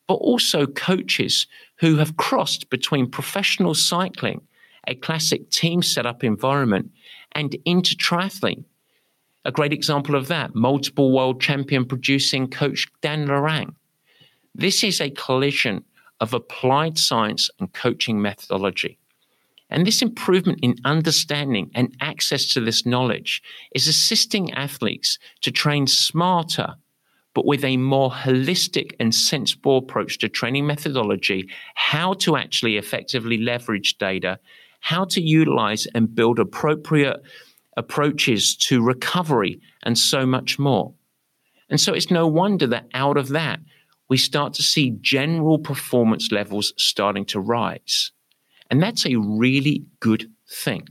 but 0.07 0.15
also 0.15 0.67
coaches 0.67 1.47
who 1.77 1.97
have 1.97 2.17
crossed 2.17 2.69
between 2.69 3.09
professional 3.09 3.73
cycling, 3.73 4.41
a 4.87 4.93
classic 4.93 5.49
team 5.49 5.81
setup 5.81 6.23
environment, 6.23 6.91
and 7.35 7.55
into 7.65 7.95
triathlon. 7.95 8.65
A 9.45 9.51
great 9.51 9.73
example 9.73 10.15
of 10.15 10.27
that, 10.27 10.55
multiple 10.55 11.11
world 11.11 11.41
champion 11.41 11.85
producing 11.85 12.49
coach 12.49 12.87
Dan 13.01 13.27
Lorang. 13.27 13.75
This 14.55 14.83
is 14.83 15.01
a 15.01 15.09
collision 15.09 15.83
of 16.21 16.33
applied 16.33 16.97
science 16.97 17.49
and 17.59 17.73
coaching 17.73 18.21
methodology. 18.21 18.97
And 19.69 19.87
this 19.87 20.01
improvement 20.01 20.59
in 20.61 20.75
understanding 20.85 21.71
and 21.73 21.95
access 21.99 22.45
to 22.53 22.61
this 22.61 22.85
knowledge 22.85 23.41
is 23.73 23.87
assisting 23.87 24.53
athletes 24.53 25.17
to 25.41 25.51
train 25.51 25.87
smarter, 25.87 26.75
but 27.33 27.45
with 27.45 27.65
a 27.65 27.77
more 27.77 28.11
holistic 28.11 28.91
and 28.99 29.13
sensible 29.13 29.79
approach 29.79 30.19
to 30.19 30.29
training 30.29 30.67
methodology, 30.67 31.49
how 31.73 32.13
to 32.13 32.37
actually 32.37 32.77
effectively 32.77 33.39
leverage 33.39 33.97
data, 33.97 34.39
how 34.83 35.05
to 35.05 35.21
utilize 35.21 35.87
and 35.95 36.13
build 36.13 36.39
appropriate 36.39 37.23
approaches 37.77 38.53
to 38.57 38.83
recovery, 38.83 39.61
and 39.83 39.97
so 39.97 40.25
much 40.25 40.59
more. 40.59 40.93
And 41.69 41.79
so 41.79 41.93
it's 41.93 42.11
no 42.11 42.27
wonder 42.27 42.67
that 42.67 42.87
out 42.93 43.15
of 43.15 43.29
that, 43.29 43.61
we 44.09 44.17
start 44.17 44.53
to 44.55 44.61
see 44.61 44.97
general 44.99 45.57
performance 45.57 46.33
levels 46.33 46.73
starting 46.77 47.23
to 47.27 47.39
rise. 47.39 48.11
And 48.69 48.83
that's 48.83 49.05
a 49.05 49.15
really 49.15 49.85
good 50.01 50.29
thing. 50.49 50.89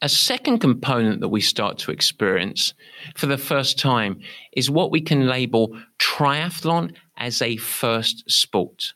A 0.00 0.08
second 0.08 0.60
component 0.60 1.20
that 1.20 1.28
we 1.30 1.40
start 1.40 1.78
to 1.78 1.90
experience 1.90 2.74
for 3.16 3.26
the 3.26 3.38
first 3.38 3.76
time 3.76 4.20
is 4.52 4.70
what 4.70 4.92
we 4.92 5.00
can 5.00 5.26
label 5.26 5.76
triathlon 5.98 6.94
as 7.18 7.42
a 7.42 7.56
first 7.56 8.22
sport. 8.30 8.94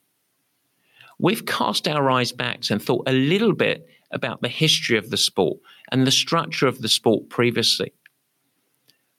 We've 1.19 1.47
cast 1.47 1.89
our 1.89 2.11
eyes 2.11 2.33
back 2.33 2.71
and 2.71 2.83
thought 2.83 3.09
a 3.09 3.13
little 3.13 3.55
bit 3.55 3.87
about 4.11 4.43
the 4.43 4.49
history 4.49 4.97
of 4.97 5.11
the 5.11 5.17
sport 5.17 5.59
and 5.91 6.07
the 6.07 6.11
structure 6.11 6.67
of 6.67 6.81
the 6.81 6.89
sport 6.89 7.29
previously. 7.29 7.93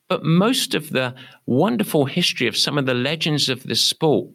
But 0.07 0.23
most 0.23 0.75
of 0.75 0.91
the 0.91 1.15
wonderful 1.45 2.05
history 2.05 2.47
of 2.47 2.57
some 2.57 2.77
of 2.77 2.85
the 2.85 2.93
legends 2.93 3.49
of 3.49 3.63
the 3.63 3.75
sport 3.75 4.29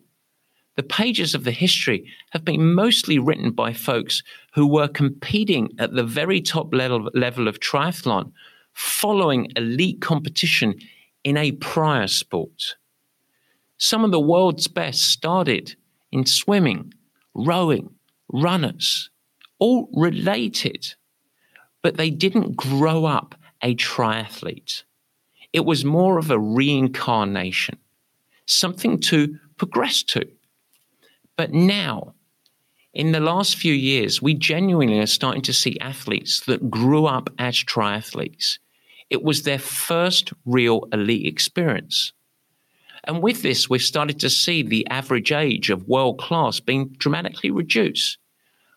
the 0.81 0.83
pages 0.85 1.35
of 1.35 1.45
the 1.45 1.51
history 1.51 2.07
have 2.31 2.43
been 2.43 2.75
mostly 2.75 3.19
written 3.19 3.51
by 3.51 3.73
folks 3.73 4.23
who 4.55 4.67
were 4.67 4.89
competing 4.89 5.69
at 5.79 5.93
the 5.93 6.05
very 6.05 6.41
top 6.41 6.73
level, 6.73 7.11
level 7.13 7.49
of 7.49 7.61
triathlon, 7.61 8.33
following 8.73 9.53
elite 9.57 10.01
competition 10.01 10.75
in 11.23 11.37
a 11.37 11.53
prior 11.53 12.07
sport. 12.07 12.77
Some 13.77 14.05
of 14.05 14.11
the 14.11 14.21
world's 14.21 14.69
best 14.69 15.03
started 15.03 15.75
in 16.13 16.25
swimming, 16.25 16.95
rowing, 17.35 17.95
runners, 18.29 19.11
all 19.59 19.89
related, 19.93 20.95
but 21.83 21.97
they 21.97 22.11
didn't 22.11 22.57
grow 22.57 23.05
up 23.05 23.35
a 23.63 23.75
triathlete. 23.75 24.85
It 25.53 25.65
was 25.65 25.85
more 25.85 26.19
of 26.19 26.31
a 26.31 26.39
reincarnation, 26.39 27.79
something 28.47 28.99
to 29.01 29.39
progress 29.57 30.03
to. 30.05 30.29
But 31.37 31.53
now, 31.53 32.15
in 32.93 33.13
the 33.13 33.21
last 33.21 33.57
few 33.57 33.73
years, 33.73 34.21
we 34.21 34.35
genuinely 34.35 34.99
are 34.99 35.07
starting 35.07 35.43
to 35.43 35.53
see 35.53 35.79
athletes 35.81 36.41
that 36.41 36.71
grew 36.71 37.07
up 37.07 37.31
as 37.39 37.57
triathletes. 37.57 38.59
It 39.11 39.23
was 39.23 39.43
their 39.43 39.59
first 39.59 40.33
real 40.45 40.89
elite 40.93 41.27
experience. 41.27 42.13
And 43.05 43.23
with 43.23 43.43
this, 43.43 43.69
we've 43.69 43.83
started 43.83 44.21
to 44.21 44.31
see 44.31 44.63
the 44.63 44.87
average 44.89 45.33
age 45.33 45.71
of 45.71 45.89
world 45.89 46.19
class 46.19 46.61
being 46.61 46.89
dramatically 46.99 47.51
reduced. 47.51 48.19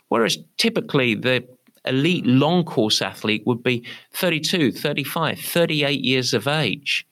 Whereas 0.07 0.37
typically 0.57 1.15
the 1.15 1.47
elite 1.85 2.25
long 2.25 2.63
course 2.63 3.01
athlete 3.01 3.43
would 3.45 3.63
be 3.63 3.85
32, 4.11 4.71
35, 4.71 5.39
38 5.39 6.01
years 6.01 6.33
of 6.33 6.47
age. 6.47 7.05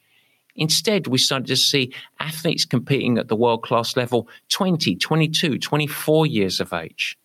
Instead, 0.54 1.06
we 1.06 1.18
started 1.18 1.46
to 1.46 1.56
see 1.56 1.92
athletes 2.20 2.64
competing 2.64 3.18
at 3.18 3.28
the 3.28 3.36
world 3.36 3.62
class 3.62 3.96
level 3.96 4.28
20, 4.50 4.96
22, 4.96 5.58
24 5.58 6.26
years 6.26 6.60
of 6.60 6.72
age. 6.72 7.18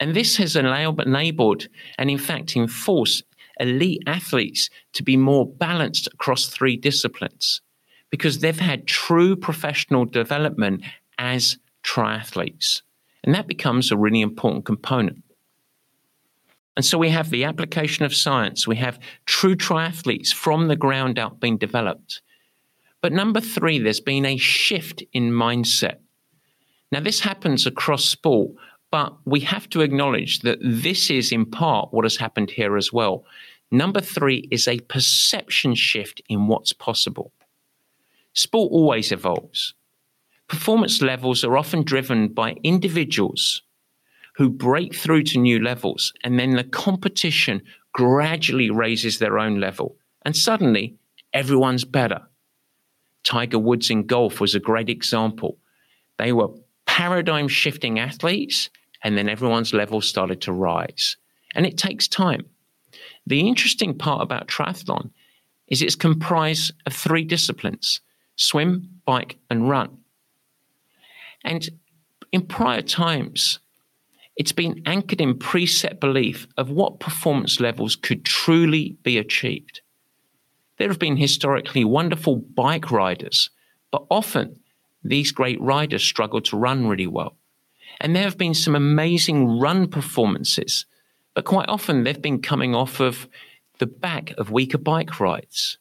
And 0.00 0.14
this 0.14 0.36
has 0.36 0.54
enabled 0.54 1.68
and, 1.98 2.10
in 2.10 2.18
fact, 2.18 2.56
enforced 2.56 3.24
elite 3.58 4.02
athletes 4.06 4.70
to 4.92 5.02
be 5.02 5.16
more 5.16 5.44
balanced 5.46 6.06
across 6.06 6.46
three 6.46 6.76
disciplines 6.76 7.60
because 8.10 8.38
they've 8.38 8.58
had 8.58 8.86
true 8.86 9.36
professional 9.36 10.04
development 10.04 10.82
as 11.18 11.58
triathletes. 11.84 12.82
And 13.24 13.34
that 13.34 13.46
becomes 13.46 13.90
a 13.90 13.96
really 13.96 14.20
important 14.20 14.64
component. 14.64 15.22
And 16.76 16.84
so 16.84 16.96
we 16.96 17.08
have 17.10 17.30
the 17.30 17.44
application 17.44 18.04
of 18.04 18.14
science, 18.14 18.66
we 18.66 18.76
have 18.76 19.00
true 19.26 19.56
triathletes 19.56 20.32
from 20.32 20.68
the 20.68 20.76
ground 20.76 21.18
up 21.18 21.40
being 21.40 21.58
developed. 21.58 22.22
But 23.00 23.12
number 23.12 23.40
three, 23.40 23.78
there's 23.78 24.00
been 24.00 24.24
a 24.24 24.36
shift 24.36 25.02
in 25.12 25.30
mindset. 25.30 25.96
Now, 26.90 27.00
this 27.00 27.20
happens 27.20 27.66
across 27.66 28.04
sport, 28.04 28.52
but 28.90 29.16
we 29.24 29.40
have 29.40 29.68
to 29.70 29.82
acknowledge 29.82 30.40
that 30.40 30.58
this 30.62 31.10
is 31.10 31.32
in 31.32 31.46
part 31.46 31.92
what 31.92 32.04
has 32.04 32.16
happened 32.16 32.50
here 32.50 32.76
as 32.76 32.92
well. 32.92 33.24
Number 33.70 34.00
three 34.00 34.48
is 34.50 34.66
a 34.66 34.78
perception 34.80 35.74
shift 35.74 36.22
in 36.28 36.46
what's 36.46 36.72
possible. 36.72 37.32
Sport 38.38 38.70
always 38.70 39.10
evolves. 39.10 39.74
Performance 40.46 41.02
levels 41.02 41.42
are 41.42 41.56
often 41.56 41.82
driven 41.82 42.28
by 42.28 42.54
individuals 42.62 43.62
who 44.36 44.48
break 44.48 44.94
through 44.94 45.24
to 45.24 45.40
new 45.40 45.60
levels, 45.60 46.12
and 46.22 46.38
then 46.38 46.52
the 46.54 46.62
competition 46.62 47.60
gradually 47.92 48.70
raises 48.70 49.18
their 49.18 49.40
own 49.40 49.58
level. 49.58 49.96
And 50.22 50.36
suddenly, 50.36 50.94
everyone's 51.32 51.84
better. 51.84 52.22
Tiger 53.24 53.58
Woods 53.58 53.90
in 53.90 54.06
golf 54.06 54.40
was 54.40 54.54
a 54.54 54.60
great 54.60 54.88
example. 54.88 55.58
They 56.16 56.32
were 56.32 56.54
paradigm 56.86 57.48
shifting 57.48 57.98
athletes, 57.98 58.70
and 59.02 59.18
then 59.18 59.28
everyone's 59.28 59.74
level 59.74 60.00
started 60.00 60.40
to 60.42 60.52
rise. 60.52 61.16
And 61.56 61.66
it 61.66 61.76
takes 61.76 62.06
time. 62.06 62.46
The 63.26 63.48
interesting 63.48 63.98
part 63.98 64.22
about 64.22 64.46
triathlon 64.46 65.10
is 65.66 65.82
it's 65.82 65.96
comprised 65.96 66.72
of 66.86 66.92
three 66.92 67.24
disciplines 67.24 68.00
swim, 68.38 69.00
bike, 69.04 69.36
and 69.50 69.68
run. 69.68 69.98
And 71.44 71.68
in 72.32 72.46
prior 72.46 72.82
times, 72.82 73.58
it's 74.36 74.52
been 74.52 74.82
anchored 74.86 75.20
in 75.20 75.34
preset 75.34 76.00
belief 76.00 76.46
of 76.56 76.70
what 76.70 77.00
performance 77.00 77.60
levels 77.60 77.96
could 77.96 78.24
truly 78.24 78.96
be 79.02 79.18
achieved. 79.18 79.82
There 80.78 80.88
have 80.88 81.00
been 81.00 81.16
historically 81.16 81.84
wonderful 81.84 82.36
bike 82.36 82.90
riders, 82.92 83.50
but 83.90 84.06
often 84.10 84.60
these 85.02 85.32
great 85.32 85.60
riders 85.60 86.04
struggle 86.04 86.40
to 86.42 86.56
run 86.56 86.86
really 86.86 87.08
well. 87.08 87.36
And 88.00 88.14
there 88.14 88.22
have 88.22 88.38
been 88.38 88.54
some 88.54 88.76
amazing 88.76 89.58
run 89.58 89.88
performances, 89.88 90.86
but 91.34 91.44
quite 91.44 91.68
often 91.68 92.04
they've 92.04 92.22
been 92.22 92.40
coming 92.40 92.76
off 92.76 93.00
of 93.00 93.26
the 93.80 93.86
back 93.86 94.32
of 94.38 94.52
weaker 94.52 94.78
bike 94.78 95.18
rides. 95.18 95.78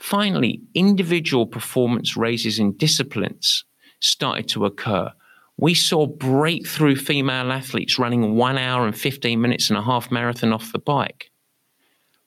Finally, 0.00 0.62
individual 0.74 1.46
performance 1.46 2.16
raises 2.16 2.58
in 2.58 2.74
disciplines 2.78 3.66
started 4.00 4.48
to 4.48 4.64
occur. 4.64 5.12
We 5.58 5.74
saw 5.74 6.06
breakthrough 6.06 6.96
female 6.96 7.52
athletes 7.52 7.98
running 7.98 8.34
one 8.34 8.56
hour 8.56 8.86
and 8.86 8.96
15 8.96 9.38
minutes 9.38 9.68
and 9.68 9.78
a 9.78 9.82
half 9.82 10.10
marathon 10.10 10.54
off 10.54 10.72
the 10.72 10.78
bike. 10.78 11.30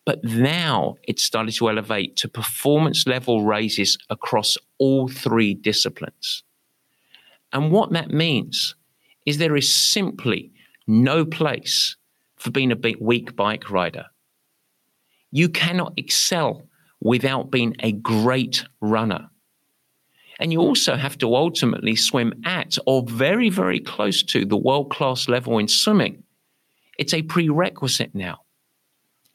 But 0.05 0.23
now 0.23 0.97
it's 1.03 1.23
started 1.23 1.55
to 1.55 1.67
elevate 1.67 2.15
to 2.17 2.29
performance 2.29 3.07
level 3.07 3.43
raises 3.43 3.97
across 4.07 4.55
all 4.77 5.07
three 5.07 5.55
disciplines. 5.55 6.43
And 7.53 7.71
what 7.71 7.91
that 7.93 8.11
means 8.11 8.75
is 9.25 9.39
there 9.39 9.55
is 9.55 9.73
simply 9.73 10.51
no 10.85 11.25
place 11.25 11.95
for 12.35 12.51
being 12.51 12.71
a 12.71 12.93
weak 13.01 13.35
bike 13.35 13.71
rider. 13.71 14.05
You 15.31 15.49
cannot 15.49 15.93
excel 15.97 16.67
without 17.03 17.51
being 17.51 17.75
a 17.81 17.91
great 17.91 18.63
runner. 18.79 19.29
And 20.39 20.51
you 20.51 20.59
also 20.59 20.95
have 20.95 21.17
to 21.19 21.35
ultimately 21.35 21.95
swim 21.95 22.33
at 22.45 22.77
or 22.87 23.03
very, 23.03 23.49
very 23.49 23.79
close 23.79 24.23
to 24.23 24.45
the 24.45 24.57
world 24.57 24.89
class 24.89 25.27
level 25.27 25.59
in 25.59 25.67
swimming. 25.67 26.23
It's 26.97 27.13
a 27.13 27.21
prerequisite 27.21 28.15
now. 28.15 28.39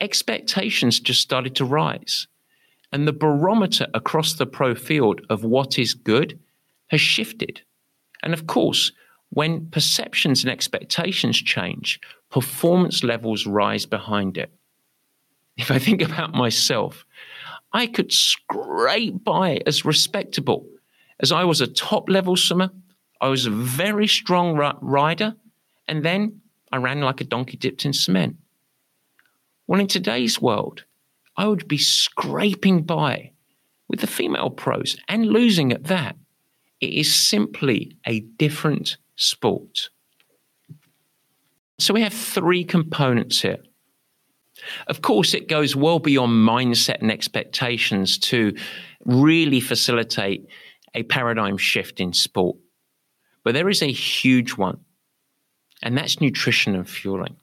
Expectations 0.01 0.99
just 0.99 1.21
started 1.21 1.55
to 1.57 1.65
rise. 1.65 2.27
And 2.91 3.07
the 3.07 3.13
barometer 3.13 3.87
across 3.93 4.33
the 4.33 4.47
pro 4.47 4.75
field 4.75 5.21
of 5.29 5.45
what 5.45 5.79
is 5.79 5.93
good 5.93 6.41
has 6.87 7.03
shifted. 7.03 7.61
And 8.23 8.33
of 8.33 8.47
course, 8.47 8.93
when 9.29 9.69
perceptions 9.71 10.43
and 10.43 10.51
expectations 10.51 11.37
change, 11.37 12.01
performance 12.31 13.05
levels 13.05 13.47
rise 13.47 13.85
behind 13.85 14.39
it. 14.39 14.51
If 15.59 15.71
I 15.71 15.79
think 15.79 16.01
about 16.01 16.33
myself, 16.33 17.05
I 17.73 17.87
could 17.87 18.13
scrape 18.13 19.23
by 19.25 19.61
as 19.67 19.85
respectable 19.85 20.67
as 21.21 21.33
I 21.33 21.45
was 21.45 21.61
a 21.61 21.67
top 21.67 22.09
level 22.09 22.37
swimmer. 22.37 22.71
I 23.21 23.29
was 23.29 23.47
a 23.47 23.51
very 23.51 24.07
strong 24.07 24.57
rider, 24.81 25.35
and 25.87 26.05
then 26.05 26.41
I 26.71 26.77
ran 26.77 27.01
like 27.01 27.21
a 27.21 27.25
donkey 27.25 27.57
dipped 27.57 27.85
in 27.85 27.93
cement. 27.93 28.37
Well, 29.67 29.81
in 29.81 29.87
today's 29.87 30.41
world, 30.41 30.85
I 31.37 31.47
would 31.47 31.69
be 31.69 31.79
scraping 31.79 32.83
by 32.83 33.33
with 33.89 34.01
the 34.01 34.07
female 34.07 34.51
pros 34.51 34.97
and 35.09 35.27
losing 35.27 35.73
at 35.73 35.85
that. 35.85 36.17
It 36.81 36.95
is 36.95 37.15
simply 37.15 37.97
a 38.07 38.21
different 38.21 38.97
sport. 39.17 39.91
So 41.79 41.95
we 41.95 42.03
have 42.03 42.13
three 42.13 42.65
components 42.65 43.43
here. 43.43 43.59
Of 44.87 45.03
course, 45.03 45.35
it 45.35 45.49
goes 45.49 45.77
well 45.77 45.99
beyond 45.99 46.33
mindset 46.33 47.01
and 47.01 47.11
expectations 47.11 48.19
to 48.19 48.55
really 49.05 49.61
facilitate 49.61 50.47
a 50.95 51.03
paradigm 51.05 51.57
shift 51.57 52.01
in 52.01 52.13
sport. 52.13 52.57
But 53.45 53.55
there 53.55 53.69
is 53.69 53.83
a 53.83 53.93
huge 53.93 54.57
one, 54.57 54.81
and 55.83 55.97
that's 55.97 56.21
nutrition 56.21 56.75
and 56.75 56.89
fueling. 56.89 57.37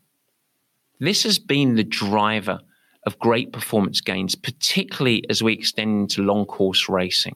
This 0.99 1.23
has 1.23 1.39
been 1.39 1.75
the 1.75 1.83
driver 1.83 2.59
of 3.05 3.19
great 3.19 3.51
performance 3.53 4.01
gains, 4.01 4.35
particularly 4.35 5.23
as 5.29 5.43
we 5.43 5.53
extend 5.53 6.01
into 6.01 6.23
long 6.23 6.45
course 6.45 6.89
racing. 6.89 7.35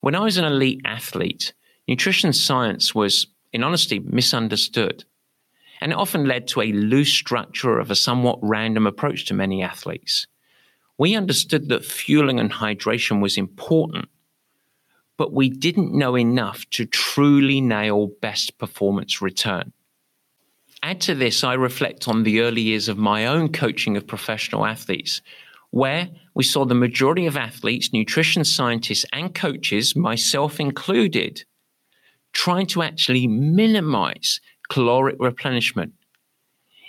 When 0.00 0.14
I 0.14 0.20
was 0.20 0.36
an 0.36 0.44
elite 0.44 0.82
athlete, 0.84 1.52
nutrition 1.88 2.32
science 2.32 2.94
was, 2.94 3.26
in 3.52 3.64
honesty, 3.64 3.98
misunderstood. 3.98 5.04
And 5.80 5.92
it 5.92 5.98
often 5.98 6.26
led 6.26 6.48
to 6.48 6.62
a 6.62 6.72
loose 6.72 7.12
structure 7.12 7.78
of 7.78 7.90
a 7.90 7.94
somewhat 7.94 8.38
random 8.42 8.86
approach 8.86 9.26
to 9.26 9.34
many 9.34 9.62
athletes. 9.62 10.26
We 10.98 11.14
understood 11.14 11.68
that 11.68 11.84
fueling 11.84 12.40
and 12.40 12.50
hydration 12.50 13.20
was 13.20 13.36
important, 13.36 14.08
but 15.18 15.32
we 15.32 15.50
didn't 15.50 15.92
know 15.92 16.16
enough 16.16 16.68
to 16.70 16.86
truly 16.86 17.60
nail 17.60 18.08
best 18.22 18.58
performance 18.58 19.20
return. 19.20 19.72
Add 20.82 21.00
to 21.02 21.14
this, 21.14 21.42
I 21.42 21.54
reflect 21.54 22.08
on 22.08 22.22
the 22.22 22.40
early 22.40 22.62
years 22.62 22.88
of 22.88 22.98
my 22.98 23.26
own 23.26 23.52
coaching 23.52 23.96
of 23.96 24.06
professional 24.06 24.64
athletes, 24.64 25.20
where 25.70 26.08
we 26.34 26.44
saw 26.44 26.64
the 26.64 26.74
majority 26.74 27.26
of 27.26 27.36
athletes, 27.36 27.92
nutrition 27.92 28.44
scientists, 28.44 29.04
and 29.12 29.34
coaches, 29.34 29.96
myself 29.96 30.60
included, 30.60 31.44
trying 32.32 32.66
to 32.66 32.82
actually 32.82 33.26
minimize 33.26 34.40
caloric 34.68 35.16
replenishment. 35.18 35.92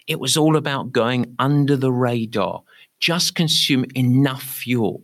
It 0.08 0.20
was 0.20 0.38
all 0.38 0.56
about 0.56 0.92
going 0.92 1.36
under 1.38 1.76
the 1.76 1.92
radar, 1.92 2.64
just 3.00 3.36
consume 3.36 3.86
enough 3.96 4.44
fuel. 4.44 5.04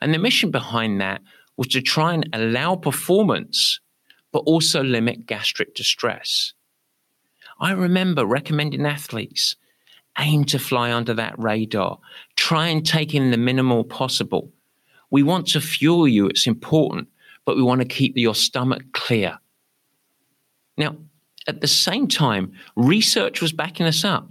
And 0.00 0.14
the 0.14 0.18
mission 0.18 0.50
behind 0.50 1.00
that 1.00 1.22
was 1.56 1.68
to 1.68 1.82
try 1.82 2.14
and 2.14 2.28
allow 2.32 2.76
performance, 2.76 3.80
but 4.32 4.40
also 4.40 4.82
limit 4.82 5.26
gastric 5.26 5.74
distress. 5.74 6.52
I 7.60 7.72
remember 7.72 8.24
recommending 8.24 8.86
athletes 8.86 9.56
aim 10.18 10.44
to 10.44 10.58
fly 10.58 10.92
under 10.92 11.14
that 11.14 11.38
radar, 11.38 11.98
try 12.36 12.68
and 12.68 12.86
take 12.86 13.14
in 13.14 13.30
the 13.30 13.36
minimal 13.36 13.84
possible. 13.84 14.52
We 15.10 15.22
want 15.22 15.46
to 15.48 15.60
fuel 15.60 16.06
you, 16.06 16.26
it's 16.26 16.46
important, 16.46 17.08
but 17.44 17.56
we 17.56 17.62
want 17.62 17.80
to 17.80 17.86
keep 17.86 18.16
your 18.16 18.34
stomach 18.34 18.82
clear. 18.92 19.38
Now, 20.76 20.96
at 21.48 21.60
the 21.60 21.66
same 21.66 22.06
time, 22.06 22.52
research 22.76 23.40
was 23.40 23.52
backing 23.52 23.86
us 23.86 24.04
up. 24.04 24.28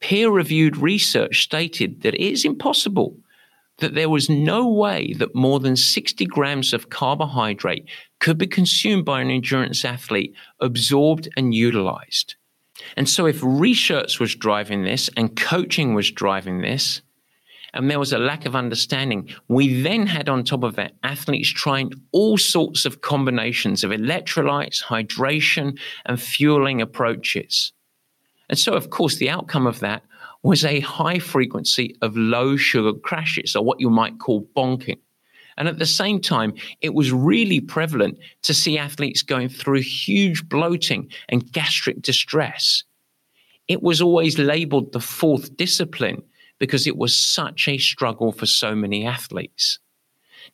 Peer 0.00 0.30
reviewed 0.30 0.76
research 0.76 1.42
stated 1.42 2.02
that 2.02 2.14
it 2.14 2.20
is 2.20 2.44
impossible 2.44 3.16
that 3.78 3.94
there 3.94 4.08
was 4.08 4.30
no 4.30 4.66
way 4.66 5.12
that 5.14 5.34
more 5.34 5.60
than 5.60 5.76
60 5.76 6.24
grams 6.26 6.72
of 6.72 6.88
carbohydrate 6.88 7.86
could 8.20 8.38
be 8.38 8.46
consumed 8.46 9.04
by 9.04 9.20
an 9.20 9.30
endurance 9.30 9.84
athlete, 9.84 10.34
absorbed 10.60 11.28
and 11.36 11.54
utilized. 11.54 12.36
And 12.96 13.08
so, 13.08 13.26
if 13.26 13.40
research 13.42 14.20
was 14.20 14.34
driving 14.34 14.84
this 14.84 15.10
and 15.16 15.36
coaching 15.36 15.94
was 15.94 16.10
driving 16.10 16.60
this, 16.60 17.02
and 17.76 17.90
there 17.90 17.98
was 17.98 18.12
a 18.12 18.18
lack 18.18 18.46
of 18.46 18.56
understanding. 18.56 19.28
We 19.48 19.82
then 19.82 20.06
had 20.06 20.28
on 20.28 20.44
top 20.44 20.64
of 20.64 20.76
that 20.76 20.92
athletes 21.02 21.48
trying 21.48 21.92
all 22.12 22.38
sorts 22.38 22.84
of 22.84 23.02
combinations 23.02 23.84
of 23.84 23.90
electrolytes, 23.90 24.82
hydration, 24.82 25.78
and 26.06 26.20
fueling 26.20 26.80
approaches. 26.80 27.72
And 28.48 28.58
so, 28.58 28.74
of 28.74 28.90
course, 28.90 29.16
the 29.16 29.30
outcome 29.30 29.66
of 29.66 29.80
that 29.80 30.02
was 30.42 30.64
a 30.64 30.80
high 30.80 31.18
frequency 31.18 31.96
of 32.02 32.16
low 32.16 32.56
sugar 32.56 32.92
crashes, 32.98 33.54
or 33.54 33.64
what 33.64 33.80
you 33.80 33.90
might 33.90 34.18
call 34.18 34.46
bonking. 34.56 34.98
And 35.58 35.68
at 35.68 35.78
the 35.78 35.86
same 35.86 36.20
time, 36.20 36.54
it 36.80 36.94
was 36.94 37.12
really 37.12 37.60
prevalent 37.60 38.18
to 38.42 38.54
see 38.54 38.78
athletes 38.78 39.22
going 39.22 39.48
through 39.48 39.80
huge 39.80 40.48
bloating 40.48 41.10
and 41.28 41.50
gastric 41.52 42.02
distress. 42.02 42.84
It 43.68 43.82
was 43.82 44.00
always 44.00 44.38
labeled 44.38 44.92
the 44.92 45.00
fourth 45.00 45.56
discipline 45.56 46.22
because 46.58 46.86
it 46.86 46.96
was 46.96 47.16
such 47.16 47.68
a 47.68 47.78
struggle 47.78 48.32
for 48.32 48.46
so 48.46 48.74
many 48.74 49.06
athletes. 49.06 49.78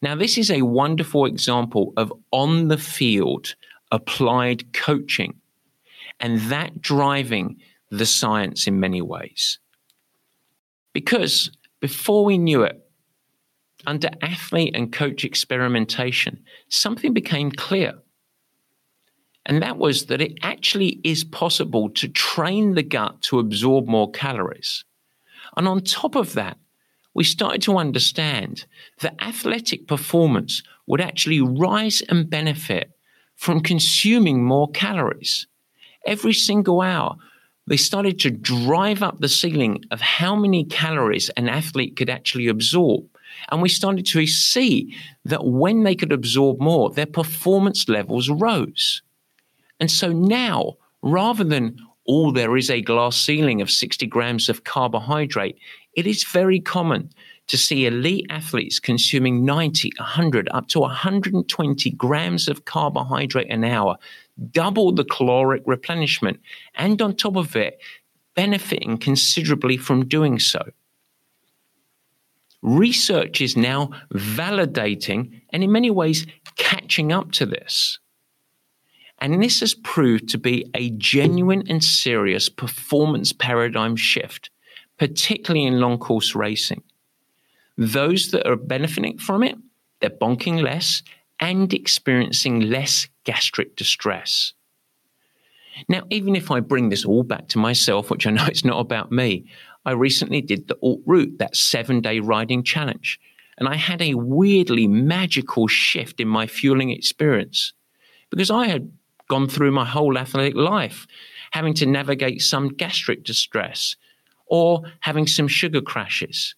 Now, 0.00 0.14
this 0.14 0.38
is 0.38 0.50
a 0.50 0.62
wonderful 0.62 1.26
example 1.26 1.92
of 1.96 2.12
on 2.30 2.68
the 2.68 2.78
field 2.78 3.54
applied 3.90 4.72
coaching 4.72 5.34
and 6.18 6.40
that 6.42 6.80
driving 6.80 7.56
the 7.90 8.06
science 8.06 8.66
in 8.66 8.80
many 8.80 9.02
ways. 9.02 9.58
Because 10.92 11.50
before 11.80 12.24
we 12.24 12.38
knew 12.38 12.62
it, 12.62 12.78
under 13.86 14.10
athlete 14.22 14.74
and 14.74 14.92
coach 14.92 15.24
experimentation, 15.24 16.42
something 16.68 17.12
became 17.12 17.50
clear. 17.50 17.94
And 19.44 19.60
that 19.62 19.76
was 19.76 20.06
that 20.06 20.20
it 20.20 20.38
actually 20.42 21.00
is 21.02 21.24
possible 21.24 21.90
to 21.90 22.08
train 22.08 22.74
the 22.74 22.82
gut 22.82 23.22
to 23.22 23.40
absorb 23.40 23.88
more 23.88 24.10
calories. 24.12 24.84
And 25.56 25.68
on 25.68 25.82
top 25.82 26.14
of 26.14 26.32
that, 26.34 26.58
we 27.14 27.24
started 27.24 27.62
to 27.62 27.76
understand 27.76 28.64
that 29.00 29.22
athletic 29.22 29.86
performance 29.86 30.62
would 30.86 31.00
actually 31.00 31.40
rise 31.40 32.02
and 32.08 32.28
benefit 32.28 32.90
from 33.36 33.60
consuming 33.60 34.44
more 34.44 34.70
calories. 34.70 35.46
Every 36.06 36.32
single 36.32 36.80
hour, 36.80 37.16
they 37.66 37.76
started 37.76 38.18
to 38.20 38.30
drive 38.30 39.02
up 39.02 39.20
the 39.20 39.28
ceiling 39.28 39.84
of 39.90 40.00
how 40.00 40.34
many 40.34 40.64
calories 40.64 41.28
an 41.30 41.48
athlete 41.48 41.96
could 41.96 42.10
actually 42.10 42.48
absorb. 42.48 43.04
And 43.50 43.62
we 43.62 43.68
started 43.68 44.06
to 44.06 44.26
see 44.26 44.94
that 45.24 45.44
when 45.44 45.84
they 45.84 45.94
could 45.94 46.12
absorb 46.12 46.60
more, 46.60 46.90
their 46.90 47.06
performance 47.06 47.88
levels 47.88 48.28
rose. 48.28 49.02
And 49.80 49.90
so 49.90 50.12
now, 50.12 50.74
rather 51.02 51.44
than 51.44 51.78
oh, 52.08 52.30
there 52.32 52.56
is 52.56 52.70
a 52.70 52.82
glass 52.82 53.16
ceiling 53.16 53.60
of 53.60 53.70
60 53.70 54.06
grams 54.06 54.48
of 54.48 54.64
carbohydrate, 54.64 55.56
it 55.94 56.06
is 56.06 56.24
very 56.24 56.60
common 56.60 57.10
to 57.48 57.56
see 57.56 57.86
elite 57.86 58.26
athletes 58.30 58.78
consuming 58.80 59.44
90, 59.44 59.92
100, 59.98 60.48
up 60.52 60.68
to 60.68 60.80
120 60.80 61.90
grams 61.90 62.48
of 62.48 62.64
carbohydrate 62.64 63.50
an 63.50 63.64
hour, 63.64 63.96
double 64.50 64.92
the 64.92 65.04
caloric 65.04 65.62
replenishment, 65.66 66.40
and 66.74 67.02
on 67.02 67.14
top 67.14 67.36
of 67.36 67.54
it, 67.56 67.78
benefiting 68.34 68.96
considerably 68.96 69.76
from 69.76 70.06
doing 70.06 70.38
so. 70.38 70.62
Research 72.62 73.40
is 73.40 73.56
now 73.56 73.90
validating 74.14 75.42
and, 75.50 75.64
in 75.64 75.72
many 75.72 75.90
ways, 75.90 76.26
catching 76.56 77.12
up 77.12 77.32
to 77.32 77.44
this. 77.44 77.98
And 79.22 79.40
this 79.40 79.60
has 79.60 79.72
proved 79.72 80.28
to 80.30 80.38
be 80.38 80.68
a 80.74 80.90
genuine 80.90 81.62
and 81.68 81.82
serious 81.82 82.48
performance 82.48 83.32
paradigm 83.32 83.94
shift, 83.94 84.50
particularly 84.98 85.64
in 85.64 85.78
long 85.78 85.98
course 85.98 86.34
racing. 86.34 86.82
Those 87.78 88.32
that 88.32 88.44
are 88.48 88.56
benefiting 88.56 89.18
from 89.18 89.44
it, 89.44 89.56
they're 90.00 90.10
bonking 90.10 90.60
less 90.60 91.04
and 91.38 91.72
experiencing 91.72 92.62
less 92.62 93.06
gastric 93.22 93.76
distress. 93.76 94.54
Now, 95.88 96.02
even 96.10 96.34
if 96.34 96.50
I 96.50 96.58
bring 96.58 96.88
this 96.88 97.04
all 97.04 97.22
back 97.22 97.46
to 97.50 97.58
myself, 97.58 98.10
which 98.10 98.26
I 98.26 98.32
know 98.32 98.46
it's 98.48 98.64
not 98.64 98.80
about 98.80 99.12
me, 99.12 99.44
I 99.84 99.92
recently 99.92 100.40
did 100.40 100.66
the 100.66 100.76
Alt 100.82 101.00
Route, 101.06 101.38
that 101.38 101.54
seven 101.54 102.00
day 102.00 102.18
riding 102.18 102.64
challenge, 102.64 103.20
and 103.56 103.68
I 103.68 103.76
had 103.76 104.02
a 104.02 104.14
weirdly 104.14 104.88
magical 104.88 105.68
shift 105.68 106.18
in 106.18 106.26
my 106.26 106.48
fueling 106.48 106.90
experience 106.90 107.72
because 108.28 108.50
I 108.50 108.66
had 108.66 108.90
gone 109.32 109.48
through 109.48 109.72
my 109.72 109.86
whole 109.86 110.18
athletic 110.18 110.54
life 110.54 111.06
having 111.52 111.72
to 111.72 111.86
navigate 111.86 112.42
some 112.42 112.68
gastric 112.68 113.24
distress 113.24 113.96
or 114.44 114.82
having 115.00 115.26
some 115.26 115.48
sugar 115.48 115.80
crashes. 115.80 116.54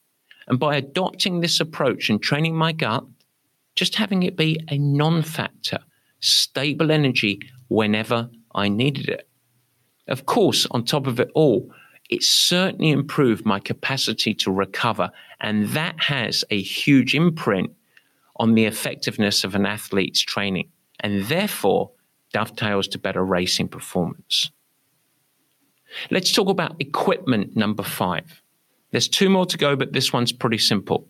And 0.49 0.59
by 0.59 0.75
adopting 0.75 1.39
this 1.39 1.61
approach 1.61 2.11
and 2.11 2.21
training 2.21 2.57
my 2.57 2.73
gut, 2.73 3.05
just 3.77 3.95
having 3.95 4.25
it 4.25 4.37
be 4.37 4.59
a 4.69 4.77
non 4.77 5.23
factor, 5.23 5.79
stable 6.19 6.91
energy 6.91 7.39
whenever 7.69 8.29
I 8.53 8.69
needed 8.69 9.09
it. 9.09 9.29
Of 10.09 10.27
course, 10.27 10.67
on 10.73 10.85
top 10.85 11.07
of 11.07 11.21
it 11.21 11.31
all, 11.33 11.73
it 12.11 12.25
certainly 12.25 12.91
improved 12.91 13.47
my 13.47 13.61
capacity 13.61 14.35
to 14.35 14.51
recover. 14.51 15.13
And 15.41 15.69
that 15.69 15.95
has 16.01 16.45
a 16.51 16.61
huge 16.61 17.15
imprint 17.15 17.71
on 18.35 18.55
the 18.55 18.65
effectiveness 18.65 19.45
of 19.45 19.55
an 19.55 19.65
athlete's 19.65 20.23
training 20.23 20.71
and 20.99 21.25
therefore 21.27 21.93
dovetails 22.35 22.89
to 22.89 22.99
better 22.99 23.25
racing 23.25 23.69
performance. 23.69 24.51
Let's 26.11 26.33
talk 26.33 26.49
about 26.49 26.75
equipment 26.81 27.57
number 27.57 27.85
five. 27.85 28.43
There's 28.91 29.09
two 29.09 29.31
more 29.31 29.47
to 29.47 29.57
go, 29.57 29.77
but 29.77 29.93
this 29.93 30.13
one's 30.13 30.33
pretty 30.33 30.59
simple. 30.59 31.09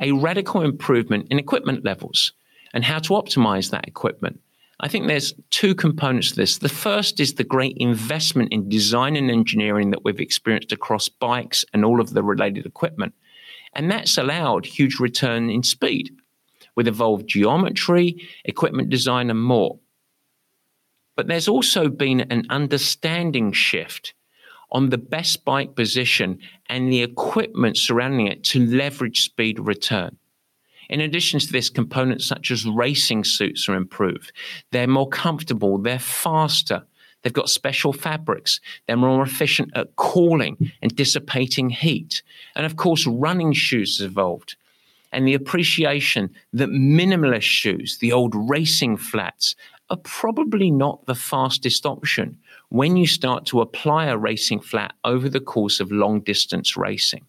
A 0.00 0.12
radical 0.12 0.62
improvement 0.62 1.26
in 1.30 1.38
equipment 1.38 1.84
levels 1.84 2.32
and 2.72 2.84
how 2.84 3.00
to 3.00 3.10
optimize 3.10 3.70
that 3.70 3.88
equipment. 3.88 4.40
I 4.78 4.88
think 4.88 5.06
there's 5.06 5.34
two 5.50 5.74
components 5.74 6.30
to 6.30 6.36
this. 6.36 6.58
The 6.58 6.68
first 6.68 7.18
is 7.18 7.34
the 7.34 7.44
great 7.44 7.76
investment 7.78 8.52
in 8.52 8.68
design 8.68 9.16
and 9.16 9.30
engineering 9.30 9.90
that 9.90 10.04
we've 10.04 10.20
experienced 10.20 10.70
across 10.70 11.08
bikes 11.08 11.64
and 11.72 11.84
all 11.84 12.00
of 12.00 12.10
the 12.10 12.22
related 12.22 12.66
equipment. 12.66 13.14
And 13.74 13.90
that's 13.90 14.16
allowed 14.16 14.66
huge 14.66 15.00
return 15.00 15.50
in 15.50 15.62
speed 15.62 16.14
with 16.76 16.86
evolved 16.86 17.26
geometry, 17.26 18.28
equipment 18.44 18.90
design, 18.90 19.30
and 19.30 19.42
more. 19.42 19.78
But 21.16 21.26
there's 21.26 21.48
also 21.48 21.88
been 21.88 22.20
an 22.20 22.44
understanding 22.50 23.52
shift 23.52 24.14
on 24.70 24.90
the 24.90 24.98
best 24.98 25.44
bike 25.44 25.74
position 25.74 26.38
and 26.68 26.92
the 26.92 27.02
equipment 27.02 27.78
surrounding 27.78 28.26
it 28.26 28.44
to 28.44 28.66
leverage 28.66 29.22
speed 29.22 29.58
return. 29.58 30.16
In 30.88 31.00
addition 31.00 31.40
to 31.40 31.52
this, 31.52 31.70
components 31.70 32.26
such 32.26 32.50
as 32.50 32.66
racing 32.66 33.24
suits 33.24 33.68
are 33.68 33.74
improved. 33.74 34.32
They're 34.70 34.86
more 34.86 35.08
comfortable, 35.08 35.78
they're 35.78 35.98
faster, 35.98 36.84
they've 37.22 37.32
got 37.32 37.48
special 37.48 37.92
fabrics, 37.92 38.60
they're 38.86 38.96
more 38.96 39.22
efficient 39.22 39.72
at 39.74 39.96
cooling 39.96 40.72
and 40.82 40.94
dissipating 40.94 41.70
heat. 41.70 42.22
And 42.54 42.64
of 42.66 42.76
course, 42.76 43.06
running 43.06 43.52
shoes 43.52 43.98
have 43.98 44.12
evolved. 44.12 44.56
And 45.12 45.26
the 45.26 45.34
appreciation 45.34 46.34
that 46.52 46.68
minimalist 46.68 47.42
shoes, 47.42 47.98
the 47.98 48.12
old 48.12 48.34
racing 48.34 48.96
flats, 48.96 49.56
are 49.90 49.96
probably 49.98 50.70
not 50.70 51.06
the 51.06 51.14
fastest 51.14 51.86
option 51.86 52.38
when 52.70 52.96
you 52.96 53.06
start 53.06 53.46
to 53.46 53.60
apply 53.60 54.06
a 54.06 54.16
racing 54.16 54.60
flat 54.60 54.92
over 55.04 55.28
the 55.28 55.40
course 55.40 55.80
of 55.80 55.92
long 55.92 56.20
distance 56.20 56.76
racing. 56.76 57.24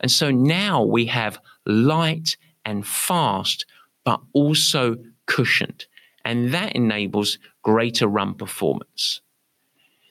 And 0.00 0.10
so 0.10 0.30
now 0.30 0.82
we 0.82 1.06
have 1.06 1.38
light 1.66 2.36
and 2.64 2.86
fast, 2.86 3.66
but 4.04 4.20
also 4.32 4.96
cushioned. 5.26 5.86
And 6.24 6.54
that 6.54 6.72
enables 6.76 7.38
greater 7.62 8.06
run 8.06 8.34
performance. 8.34 9.20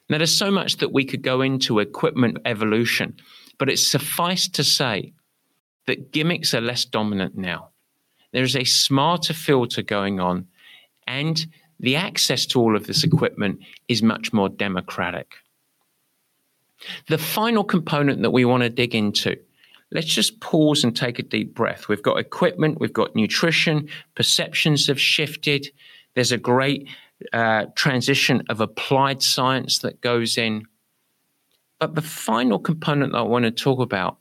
Now, 0.10 0.18
there's 0.18 0.36
so 0.36 0.52
much 0.52 0.78
that 0.78 0.92
we 0.92 1.06
could 1.06 1.22
go 1.22 1.42
into 1.42 1.80
equipment 1.80 2.40
evolution, 2.46 3.16
but 3.60 3.70
it's 3.70 3.86
suffice 3.86 4.48
to 4.50 4.64
say 4.64 5.14
that 5.86 6.12
gimmicks 6.12 6.54
are 6.54 6.62
less 6.62 6.84
dominant 6.84 7.38
now. 7.38 7.70
There 8.32 8.44
is 8.44 8.56
a 8.56 8.64
smarter 8.64 9.34
filter 9.34 9.84
going 9.84 10.20
on, 10.20 10.48
and 11.08 11.46
the 11.80 11.96
access 11.96 12.46
to 12.48 12.60
all 12.60 12.76
of 12.76 12.88
this 12.88 13.04
equipment 13.04 13.60
is 13.88 14.04
much 14.04 14.34
more 14.34 14.50
democratic. 14.50 15.36
The 17.08 17.18
final 17.18 17.64
component 17.64 18.22
that 18.22 18.32
we 18.32 18.46
want 18.46 18.64
to 18.64 18.70
dig 18.70 18.96
into 18.96 19.38
let's 19.92 20.08
just 20.08 20.40
pause 20.40 20.84
and 20.84 20.96
take 20.96 21.20
a 21.20 21.24
deep 21.24 21.54
breath. 21.54 21.88
We've 21.88 22.04
got 22.04 22.20
equipment, 22.20 22.80
we've 22.80 22.94
got 22.94 23.16
nutrition, 23.16 23.90
perceptions 24.16 24.88
have 24.88 25.00
shifted. 25.00 25.68
There's 26.16 26.32
a 26.32 26.38
great 26.38 26.88
uh, 27.34 27.66
transition 27.76 28.44
of 28.50 28.62
applied 28.62 29.22
science 29.22 29.80
that 29.80 30.02
goes 30.02 30.38
in. 30.38 30.66
But 31.80 31.96
the 31.96 32.02
final 32.02 32.60
component 32.60 33.14
that 33.14 33.20
I 33.20 33.24
want 33.24 33.46
to 33.46 33.52
talk 33.52 33.80
about 33.80 34.18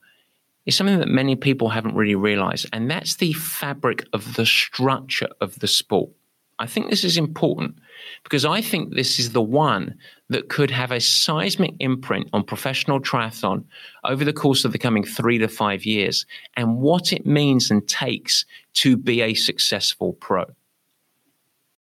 is 0.64 0.76
something 0.76 0.98
that 0.98 1.08
many 1.08 1.34
people 1.34 1.70
haven't 1.70 1.94
really 1.94 2.14
realized, 2.14 2.66
and 2.72 2.90
that's 2.90 3.16
the 3.16 3.32
fabric 3.32 4.04
of 4.12 4.34
the 4.34 4.46
structure 4.46 5.28
of 5.40 5.58
the 5.58 5.66
sport. 5.66 6.10
I 6.58 6.66
think 6.66 6.90
this 6.90 7.04
is 7.04 7.16
important 7.16 7.76
because 8.24 8.44
I 8.44 8.60
think 8.60 8.94
this 8.94 9.18
is 9.18 9.32
the 9.32 9.42
one 9.42 9.96
that 10.28 10.48
could 10.48 10.70
have 10.70 10.90
a 10.90 11.00
seismic 11.00 11.74
imprint 11.78 12.28
on 12.32 12.42
professional 12.42 13.00
triathlon 13.00 13.64
over 14.04 14.24
the 14.24 14.32
course 14.32 14.64
of 14.64 14.72
the 14.72 14.78
coming 14.78 15.04
three 15.04 15.38
to 15.38 15.48
five 15.48 15.84
years 15.84 16.26
and 16.56 16.78
what 16.78 17.12
it 17.12 17.26
means 17.26 17.70
and 17.70 17.86
takes 17.86 18.44
to 18.74 18.96
be 18.96 19.20
a 19.20 19.34
successful 19.34 20.14
pro. 20.14 20.44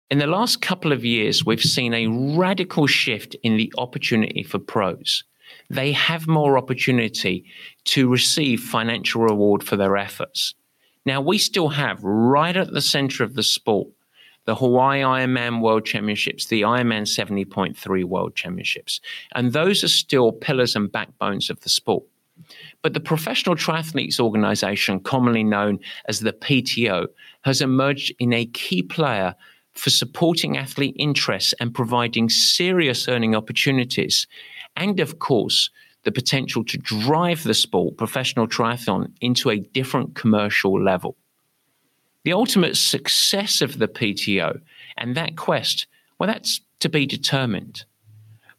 In 0.09 0.19
the 0.19 0.27
last 0.27 0.61
couple 0.61 0.91
of 0.91 1.03
years, 1.03 1.43
we've 1.43 1.61
seen 1.61 1.93
a 1.93 2.07
radical 2.07 2.87
shift 2.87 3.35
in 3.43 3.57
the 3.57 3.73
opportunity 3.77 4.43
for 4.43 4.59
pros. 4.59 5.23
They 5.69 5.91
have 5.91 6.27
more 6.27 6.57
opportunity 6.57 7.45
to 7.85 8.09
receive 8.09 8.61
financial 8.61 9.21
reward 9.21 9.63
for 9.63 9.75
their 9.75 9.97
efforts. 9.97 10.53
Now, 11.05 11.19
we 11.19 11.37
still 11.37 11.69
have 11.69 12.03
right 12.03 12.55
at 12.55 12.71
the 12.71 12.81
center 12.81 13.23
of 13.23 13.33
the 13.33 13.43
sport 13.43 13.87
the 14.47 14.55
Hawaii 14.55 15.01
Ironman 15.01 15.61
World 15.61 15.85
Championships, 15.85 16.45
the 16.45 16.61
Ironman 16.61 17.03
70.3 17.03 18.05
World 18.05 18.33
Championships. 18.33 19.01
And 19.35 19.51
those 19.51 19.83
are 19.83 19.89
still 19.89 20.31
pillars 20.31 20.73
and 20.73 20.89
backbones 20.89 21.49
of 21.49 21.59
the 21.59 21.69
sport. 21.69 22.05
But 22.81 22.93
the 22.93 23.01
Professional 23.01 23.57
Triathletes 23.57 24.21
Organization, 24.21 25.01
commonly 25.01 25.43
known 25.43 25.79
as 26.07 26.21
the 26.21 26.31
PTO, 26.31 27.07
has 27.41 27.61
emerged 27.61 28.13
in 28.19 28.31
a 28.31 28.45
key 28.45 28.81
player 28.81 29.35
for 29.73 29.89
supporting 29.89 30.57
athlete 30.57 30.95
interests 30.97 31.53
and 31.59 31.75
providing 31.75 32.29
serious 32.29 33.09
earning 33.09 33.35
opportunities. 33.35 34.27
And 34.77 35.01
of 35.01 35.19
course, 35.19 35.69
the 36.05 36.11
potential 36.11 36.63
to 36.63 36.77
drive 36.77 37.43
the 37.43 37.53
sport, 37.53 37.97
professional 37.97 38.47
triathlon, 38.47 39.11
into 39.19 39.49
a 39.49 39.59
different 39.59 40.15
commercial 40.15 40.81
level. 40.81 41.17
The 42.27 42.33
ultimate 42.33 42.75
success 42.75 43.61
of 43.61 43.79
the 43.79 43.87
PTO 43.87 44.59
and 44.97 45.15
that 45.15 45.37
quest, 45.37 45.87
well, 46.19 46.27
that's 46.27 46.59
to 46.81 46.89
be 46.89 47.05
determined. 47.05 47.85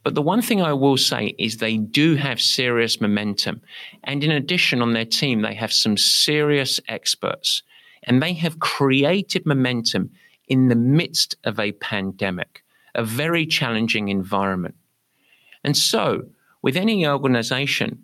But 0.03 0.15
the 0.15 0.23
one 0.23 0.41
thing 0.41 0.63
I 0.63 0.73
will 0.73 0.97
say 0.97 1.35
is 1.39 1.59
they 1.59 1.77
do 1.77 2.15
have 2.15 2.41
serious 2.41 2.99
momentum. 2.99 3.61
And 4.05 4.25
in 4.25 4.31
addition, 4.31 4.81
on 4.81 4.95
their 4.95 5.05
team, 5.05 5.43
they 5.43 5.53
have 5.53 5.71
some 5.71 5.99
serious 5.99 6.81
experts. 6.89 7.63
And 8.05 8.23
they 8.23 8.33
have 8.33 8.59
created 8.59 9.45
momentum 9.45 10.13
in 10.47 10.69
the 10.69 10.75
midst 10.75 11.37
of 11.45 11.61
a 11.61 11.73
pandemic, 11.73 12.65
a 12.95 13.05
very 13.05 13.45
challenging 13.45 14.09
environment. 14.09 14.77
And 15.63 15.77
so, 15.77 16.23
with 16.63 16.75
any 16.75 17.07
organization, 17.07 18.03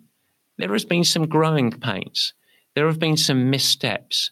there 0.59 0.73
has 0.73 0.85
been 0.85 1.03
some 1.03 1.25
growing 1.25 1.71
pains, 1.71 2.35
there 2.75 2.85
have 2.85 2.99
been 2.99 3.17
some 3.17 3.49
missteps, 3.49 4.29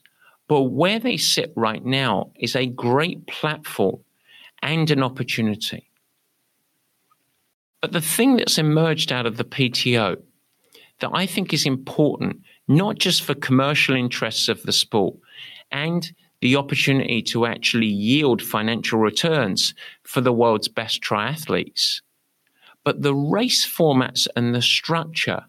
but 0.48 0.64
where 0.64 1.00
they 1.00 1.18
sit 1.18 1.52
right 1.56 1.84
now 1.84 2.32
is 2.40 2.56
a 2.56 2.66
great 2.66 3.26
platform 3.28 4.00
and 4.62 4.90
an 4.92 5.04
opportunity. 5.04 5.90
But 7.82 7.92
the 7.92 8.02
thing 8.02 8.38
that's 8.38 8.58
emerged 8.58 9.12
out 9.12 9.26
of 9.26 9.38
the 9.38 9.44
PTO 9.44 10.22
that 11.00 11.12
I 11.14 11.26
think 11.26 11.54
is 11.54 11.66
important, 11.66 12.42
not 12.68 12.98
just 12.98 13.24
for 13.24 13.34
commercial 13.34 13.96
interests 13.96 14.48
of 14.48 14.64
the 14.64 14.72
sport 14.72 15.16
and 15.72 16.14
the 16.40 16.56
opportunity 16.56 17.22
to 17.22 17.46
actually 17.46 17.88
yield 17.88 18.42
financial 18.42 19.00
returns 19.00 19.74
for 20.04 20.22
the 20.22 20.34
world's 20.34 20.68
best 20.68 21.02
triathletes, 21.02 22.02
but 22.84 23.02
the 23.02 23.16
race 23.16 23.66
formats 23.66 24.28
and 24.36 24.54
the 24.54 24.62
structure 24.62 25.44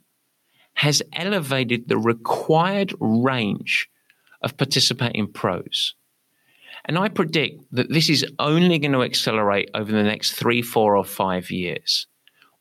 has 0.75 1.03
elevated 1.13 1.89
the 1.89 1.99
required 1.99 2.95
range 3.01 3.89
of 4.45 4.57
participating 4.57 5.27
pros. 5.33 5.95
And 6.85 6.99
I 6.99 7.09
predict 7.09 7.65
that 7.73 7.91
this 7.91 8.11
is 8.11 8.27
only 8.39 8.79
going 8.79 8.93
to 8.93 9.03
accelerate 9.03 9.71
over 9.75 9.91
the 9.91 10.03
next 10.03 10.33
three, 10.33 10.61
four, 10.63 10.97
or 10.97 11.05
five 11.05 11.51
years. 11.51 12.07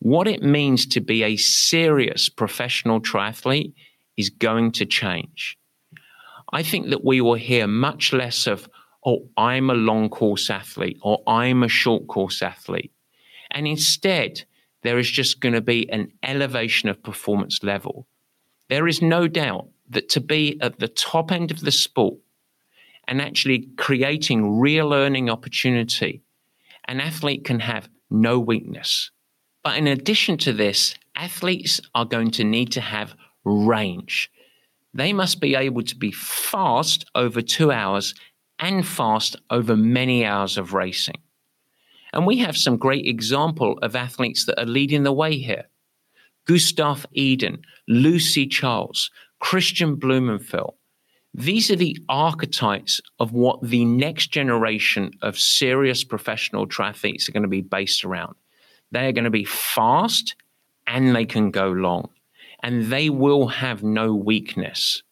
what 0.03 0.27
it 0.27 0.43
means 0.43 0.85
to 0.85 0.99
be 0.99 1.23
a 1.23 1.37
serious 1.37 2.27
professional 2.27 2.99
triathlete 2.99 3.73
is 4.17 4.29
going 4.29 4.69
to 4.69 4.85
change. 4.85 5.57
I 6.51 6.61
think 6.61 6.89
that 6.89 7.05
we 7.05 7.21
will 7.21 7.35
hear 7.35 7.67
much 7.67 8.11
less 8.11 8.45
of, 8.45 8.67
oh, 9.05 9.29
I'm 9.37 9.69
a 9.69 9.75
long 9.75 10.09
course 10.09 10.49
athlete 10.49 10.97
or 11.01 11.23
I'm 11.25 11.63
a 11.63 11.69
short 11.69 12.07
course 12.07 12.41
athlete. 12.41 12.91
And 13.49 13.65
instead, 13.65 14.43
there 14.81 14.99
is 14.99 15.09
just 15.09 15.39
going 15.39 15.53
to 15.53 15.61
be 15.61 15.89
an 15.89 16.11
elevation 16.21 16.89
of 16.89 17.01
performance 17.01 17.63
level. 17.63 18.05
There 18.67 18.89
is 18.89 19.01
no 19.01 19.29
doubt 19.29 19.69
that 19.93 20.09
to 20.09 20.19
be 20.19 20.59
at 20.61 20.79
the 20.79 20.87
top 20.87 21.31
end 21.31 21.51
of 21.51 21.61
the 21.61 21.71
sport 21.71 22.15
and 23.07 23.21
actually 23.21 23.69
creating 23.77 24.59
real 24.59 24.87
learning 24.87 25.29
opportunity, 25.29 26.23
an 26.87 26.99
athlete 26.99 27.45
can 27.45 27.59
have 27.59 27.89
no 28.09 28.39
weakness. 28.39 29.11
But 29.63 29.77
in 29.77 29.87
addition 29.87 30.37
to 30.39 30.53
this, 30.53 30.95
athletes 31.15 31.79
are 31.95 32.05
going 32.05 32.31
to 32.31 32.43
need 32.43 32.71
to 32.73 32.81
have 32.81 33.15
range. 33.45 34.29
They 34.93 35.13
must 35.13 35.39
be 35.39 35.55
able 35.55 35.83
to 35.83 35.95
be 35.95 36.11
fast 36.11 37.05
over 37.15 37.41
two 37.41 37.71
hours 37.71 38.13
and 38.59 38.85
fast 38.85 39.35
over 39.49 39.75
many 39.75 40.25
hours 40.25 40.57
of 40.57 40.73
racing. 40.73 41.21
And 42.13 42.27
we 42.27 42.37
have 42.37 42.55
some 42.55 42.77
great 42.77 43.07
example 43.07 43.79
of 43.81 43.95
athletes 43.95 44.45
that 44.45 44.61
are 44.61 44.67
leading 44.67 45.03
the 45.03 45.11
way 45.11 45.37
here. 45.37 45.65
Gustav 46.45 47.05
Iden, 47.17 47.61
Lucy 47.87 48.45
Charles, 48.45 49.09
Kristian 49.43 49.97
Blummenfelt. 49.97 50.75
These 51.33 51.69
are 51.69 51.75
the 51.75 51.97
archetypes 52.07 53.01
of 53.19 53.33
what 53.33 53.61
the 53.61 53.83
next 53.83 54.27
generation 54.27 55.11
of 55.21 55.37
serious 55.37 56.03
professional 56.03 56.65
triathletes 56.65 57.27
are 57.27 57.33
going 57.33 57.43
to 57.43 57.49
be 57.49 57.61
based 57.61 58.05
around. 58.05 58.35
They 58.91 59.07
are 59.07 59.11
going 59.11 59.25
to 59.25 59.29
be 59.29 59.43
fast 59.43 60.35
and 60.87 61.13
they 61.13 61.25
can 61.25 61.51
go 61.51 61.67
long, 61.71 62.09
and 62.61 62.85
they 62.85 63.09
will 63.09 63.47
have 63.47 63.83
no 63.83 64.13
weakness. 64.13 65.03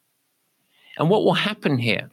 And 0.97 1.09
what 1.09 1.23
will 1.23 1.33
happen 1.33 1.77
here 1.77 2.09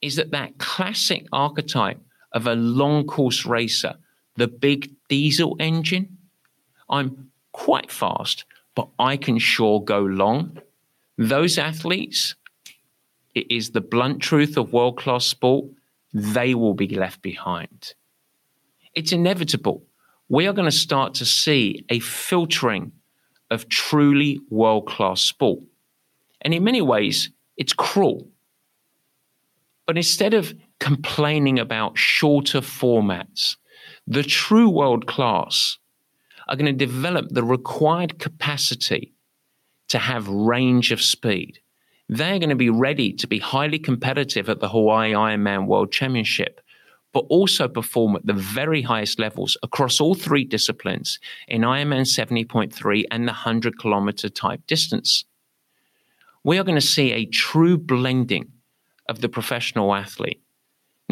is 0.00 0.16
that 0.16 0.32
that 0.32 0.58
classic 0.58 1.26
archetype 1.32 2.00
of 2.32 2.46
a 2.46 2.54
long 2.54 3.06
course 3.06 3.46
racer, 3.46 3.94
the 4.36 4.48
big 4.48 4.90
diesel 5.08 5.56
engine. 5.60 6.18
I'm 6.90 7.30
quite 7.52 7.90
fast, 7.90 8.44
but 8.74 8.88
I 8.98 9.16
can 9.16 9.38
sure 9.38 9.82
go 9.82 10.00
long. 10.00 10.58
Those 11.28 11.58
athletes, 11.58 12.34
it 13.34 13.50
is 13.50 13.70
the 13.70 13.80
blunt 13.80 14.20
truth 14.20 14.56
of 14.56 14.72
world 14.72 14.98
class 14.98 15.24
sport, 15.24 15.66
they 16.12 16.54
will 16.54 16.74
be 16.74 16.88
left 16.88 17.22
behind. 17.22 17.94
It's 18.94 19.12
inevitable. 19.12 19.84
We 20.28 20.46
are 20.46 20.52
going 20.52 20.70
to 20.70 20.76
start 20.76 21.14
to 21.14 21.24
see 21.24 21.84
a 21.88 22.00
filtering 22.00 22.92
of 23.50 23.68
truly 23.68 24.40
world 24.50 24.86
class 24.86 25.20
sport. 25.20 25.60
And 26.40 26.52
in 26.52 26.64
many 26.64 26.82
ways, 26.82 27.30
it's 27.56 27.72
cruel. 27.72 28.28
But 29.86 29.96
instead 29.96 30.34
of 30.34 30.54
complaining 30.82 31.60
about 31.60 31.96
shorter 31.96 32.60
formats. 32.60 33.56
The 34.08 34.24
true 34.24 34.68
world 34.68 35.06
class 35.06 35.78
are 36.48 36.56
going 36.56 36.66
to 36.76 36.86
develop 36.86 37.28
the 37.28 37.44
required 37.44 38.18
capacity 38.18 39.12
to 39.92 39.98
have 39.98 40.28
range 40.28 40.92
of 40.92 41.00
speed. 41.00 41.60
They're 42.08 42.38
going 42.38 42.50
to 42.50 42.56
be 42.56 42.68
ready 42.68 43.12
to 43.14 43.26
be 43.26 43.38
highly 43.38 43.78
competitive 43.78 44.50
at 44.50 44.60
the 44.60 44.68
Hawaii 44.68 45.12
Ironman 45.12 45.66
World 45.66 45.92
Championship, 45.92 46.60
but 47.12 47.24
also 47.30 47.68
perform 47.68 48.16
at 48.16 48.26
the 48.26 48.32
very 48.32 48.82
highest 48.82 49.18
levels 49.18 49.56
across 49.62 50.00
all 50.00 50.14
three 50.14 50.44
disciplines 50.44 51.18
in 51.48 51.62
Ironman 51.62 52.02
70.3 52.02 53.04
and 53.10 53.24
the 53.24 53.32
100 53.32 53.78
kilometer 53.78 54.28
type 54.28 54.66
distance. 54.66 55.24
We 56.44 56.58
are 56.58 56.64
going 56.64 56.80
to 56.80 56.86
see 56.86 57.12
a 57.12 57.24
true 57.24 57.78
blending 57.78 58.52
of 59.08 59.20
the 59.20 59.28
professional 59.28 59.94
athlete 59.94 60.42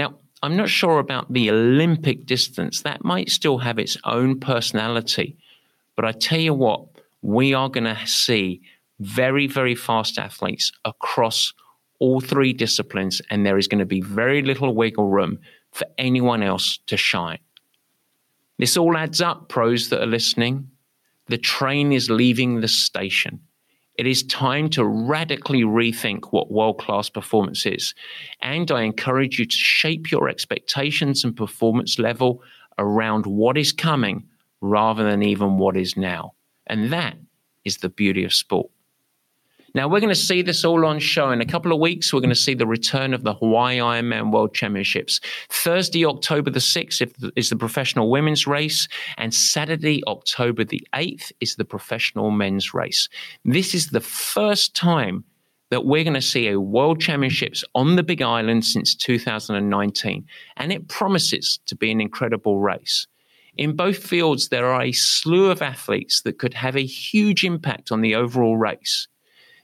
now, 0.01 0.19
I'm 0.43 0.57
not 0.57 0.71
sure 0.71 0.99
about 0.99 1.31
the 1.31 1.51
Olympic 1.51 2.25
distance. 2.25 2.81
That 2.81 3.05
might 3.05 3.29
still 3.29 3.59
have 3.59 3.79
its 3.79 3.99
own 4.05 4.41
personality. 4.41 5.37
But 5.95 6.07
I 6.07 6.13
tell 6.13 6.41
you 6.41 6.55
what, 6.55 6.87
we 7.21 7.53
are 7.53 7.69
going 7.69 7.85
to 7.85 8.07
see 8.07 8.63
very, 9.01 9.47
very 9.47 9.75
fast 9.75 10.19
athletes 10.19 10.73
across 10.85 11.53
all 11.99 12.21
three 12.21 12.53
disciplines, 12.53 13.21
and 13.31 13.45
there 13.45 13.59
is 13.59 13.69
going 13.69 13.79
to 13.79 13.87
be 13.87 14.01
very 14.01 14.43
little 14.43 14.75
wiggle 14.75 15.09
room 15.09 15.39
for 15.73 15.87
anyone 15.99 16.43
else 16.43 16.79
to 16.87 16.97
shine. 16.97 17.39
This 18.59 18.77
all 18.77 18.97
adds 18.97 19.21
up, 19.21 19.49
pros 19.49 19.89
that 19.89 20.03
are 20.03 20.07
listening. 20.07 20.71
The 21.29 21.39
train 21.39 21.93
is 21.93 22.11
leaving 22.11 22.61
the 22.61 22.69
station. 22.69 23.41
It 23.97 24.07
is 24.07 24.23
time 24.23 24.71
to 24.71 24.85
radically 24.85 25.63
rethink 25.63 26.33
what 26.33 26.51
world 26.51 26.79
class 26.79 27.11
performance 27.11 27.67
is. 27.67 27.95
And 28.41 28.71
I 28.71 28.83
encourage 28.83 29.39
you 29.39 29.45
to 29.45 29.57
shape 29.57 30.11
your 30.11 30.29
expectations 30.29 31.23
and 31.23 31.37
performance 31.37 31.99
level 31.99 32.43
around 32.79 33.27
what 33.27 33.59
is 33.59 33.73
coming 33.73 34.27
rather 34.63 35.05
than 35.05 35.23
even 35.23 35.59
what 35.59 35.77
is 35.77 35.97
now. 35.97 36.33
And 36.67 36.91
that 36.93 37.17
is 37.65 37.79
the 37.79 37.91
beauty 37.91 38.25
of 38.25 38.33
sport. 38.33 38.71
Now, 39.73 39.87
we're 39.87 40.01
going 40.01 40.09
to 40.09 40.17
see 40.17 40.43
this 40.43 40.65
all 40.65 40.85
on 40.85 40.99
show. 40.99 41.31
In 41.31 41.41
a 41.41 41.47
couple 41.47 41.73
of 41.73 41.79
weeks, 41.79 42.13
we're 42.13 42.21
going 42.21 42.31
to 42.31 42.35
see 42.35 42.55
the 42.55 42.67
return 42.67 43.15
of 43.15 43.23
the 43.23 43.35
Hawaii 43.35 43.79
Ironman 43.79 44.33
World 44.33 44.53
Championships. 44.53 45.21
Thursday, 45.49 46.05
October 46.05 46.51
the 46.51 46.59
6th 46.59 47.31
is 47.37 47.51
the 47.51 47.57
professional 47.57 48.11
women's 48.11 48.49
race, 48.49 48.89
and 49.17 49.33
Saturday, 49.33 50.03
October 50.09 50.65
the 50.65 50.85
8th 50.93 51.31
is 51.41 51.55
the 51.55 51.65
professional 51.65 52.33
men's 52.33 52.75
race. 52.75 53.09
This 53.45 53.73
is 53.73 53.89
the 53.89 54.01
first 54.01 54.75
time 54.75 55.23
that 55.71 55.85
we're 55.85 56.03
going 56.03 56.15
to 56.15 56.21
see 56.21 56.49
a 56.49 56.59
World 56.59 57.01
Championships 57.01 57.63
on 57.77 57.95
the 57.95 58.03
Big 58.03 58.23
Island 58.23 58.65
since 58.65 58.97
2019, 58.97 60.27
and 60.57 60.73
it 60.73 60.89
promises 60.89 61.61
to 61.67 61.77
be 61.77 61.93
an 61.93 62.01
incredible 62.01 62.59
race. 62.59 63.07
In 63.57 63.77
both 63.77 63.99
fields, 63.99 64.49
there 64.49 64.67
are 64.67 64.83
a 64.83 64.91
slew 64.91 65.49
of 65.49 65.63
athletes 65.63 66.23
that 66.23 66.41
could 66.41 66.55
have 66.55 66.77
a 66.77 66.85
huge 66.85 67.45
impact 67.45 67.93
on 67.93 68.01
the 68.01 68.17
overall 68.17 68.57
race 68.57 69.07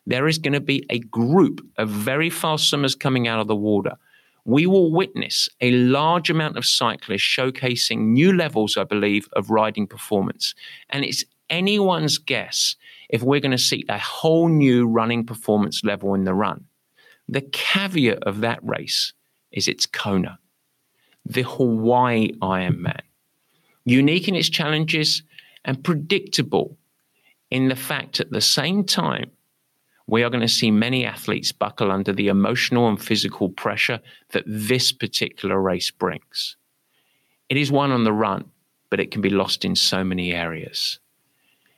there 0.07 0.29
is 0.29 0.39
going 0.39 0.53
to 0.53 0.61
be 0.61 0.85
a 0.89 1.01
group 1.01 1.61
of 1.79 1.89
very 1.89 2.31
fast 2.31 2.69
swimmers 2.69 2.95
coming 2.95 3.27
out 3.27 3.41
of 3.41 3.49
the 3.49 3.57
water. 3.57 3.97
We 4.45 4.67
will 4.67 4.93
witness 4.93 5.49
a 5.61 5.73
large 5.73 6.31
amount 6.31 6.57
of 6.57 6.65
cyclists 6.65 7.23
showcasing 7.23 7.99
new 7.99 8.33
levels, 8.33 8.77
I 8.77 8.85
believe, 8.85 9.29
of 9.33 9.51
riding 9.51 9.89
performance. 9.89 10.55
And 10.91 11.05
it's 11.05 11.25
anyone's 11.51 12.19
guess 12.19 12.77
if 13.09 13.23
we're 13.23 13.41
going 13.41 13.51
to 13.51 13.59
see 13.59 13.85
a 13.89 13.99
whole 13.99 14.49
new 14.49 14.87
running 14.87 15.27
performance 15.27 15.83
level 15.83 16.15
in 16.15 16.25
the 16.25 16.35
run. 16.35 16.65
The 17.29 17.41
caveat 17.41 18.23
of 18.23 18.41
that 18.41 18.61
race 18.63 19.13
is 19.51 19.67
it's 19.67 19.87
Kona, 19.87 20.39
the 21.25 21.43
Hawaii 21.43 22.31
Ironman. 22.41 23.01
Unique 23.85 24.29
in 24.29 24.37
its 24.37 24.49
challenges 24.49 25.23
and 25.65 25.83
predictable 25.83 26.77
in 27.51 27.69
the 27.69 27.77
fact 27.77 28.21
at 28.21 28.31
the 28.31 28.41
same 28.41 28.85
time 28.85 29.31
we 30.07 30.23
are 30.23 30.31
going 30.31 30.41
to 30.41 30.49
see 30.49 30.71
many 30.71 31.05
athletes 31.05 31.53
buckle 31.53 31.91
under 31.91 32.13
the 32.13 32.29
emotional 32.29 32.89
and 32.89 33.01
physical 33.03 33.49
pressure 33.49 34.01
that 34.31 34.45
this 34.47 34.93
particular 34.93 35.61
race 35.61 35.91
brings. 35.91 36.57
It 37.49 37.57
is 37.57 37.73
won 37.73 37.91
on 37.91 38.05
the 38.05 38.13
run, 38.13 38.45
but 38.91 39.01
it 39.01 39.11
can 39.11 39.21
be 39.21 39.31
lost 39.31 39.65
in 39.65 39.75
so 39.75 40.05
many 40.05 40.33
areas. 40.33 40.99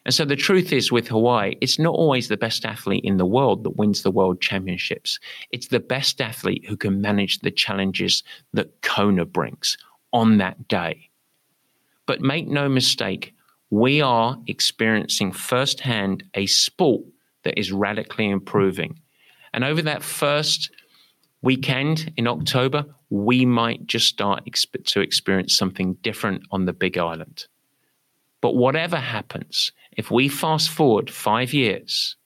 And 0.05 0.15
so 0.15 0.25
the 0.25 0.37
truth 0.37 0.73
is 0.73 0.91
with 0.91 1.09
Hawaii, 1.09 1.57
it's 1.61 1.79
not 1.79 1.95
always 1.95 2.29
the 2.29 2.37
best 2.37 2.65
athlete 2.65 3.05
in 3.05 3.19
the 3.19 3.27
world 3.27 3.65
that 3.65 3.77
wins 3.77 4.03
the 4.03 4.11
world 4.11 4.41
championships. 4.41 5.19
It's 5.51 5.69
the 5.69 5.81
best 5.81 6.21
athlete 6.21 6.65
who 6.67 6.77
can 6.77 7.01
manage 7.01 7.41
the 7.41 7.51
challenges 7.51 8.23
that 8.55 8.81
Kona 8.81 9.27
brings 9.27 9.77
on 10.13 10.39
that 10.39 10.69
day. 10.69 11.11
But 12.07 12.23
make 12.23 12.49
no 12.49 12.71
mistake, 12.71 13.35
we 13.69 14.01
are 14.01 14.39
experiencing 14.47 15.33
firsthand 15.33 16.25
a 16.33 16.47
sport 16.47 17.03
that 17.45 17.59
is 17.59 17.73
radically 17.73 18.29
improving. 18.29 19.01
And 19.53 19.65
over 19.65 19.83
that 19.83 20.03
first 20.03 20.71
weekend 21.43 22.13
in 22.17 22.27
October, 22.27 22.85
we 23.11 23.47
might 23.47 23.87
just 23.87 24.07
start 24.07 24.45
exp- 24.45 24.85
to 24.85 25.01
experience 25.01 25.57
something 25.57 25.95
different 26.03 26.43
on 26.51 26.67
the 26.67 26.73
Big 26.73 26.99
Island. 26.99 27.47
But 28.41 28.55
whatever 28.55 28.97
happens, 28.97 29.73
if 29.97 30.11
we 30.11 30.29
fast 30.29 30.71
forward 30.71 31.11
five 31.11 31.53
years, 31.53 32.17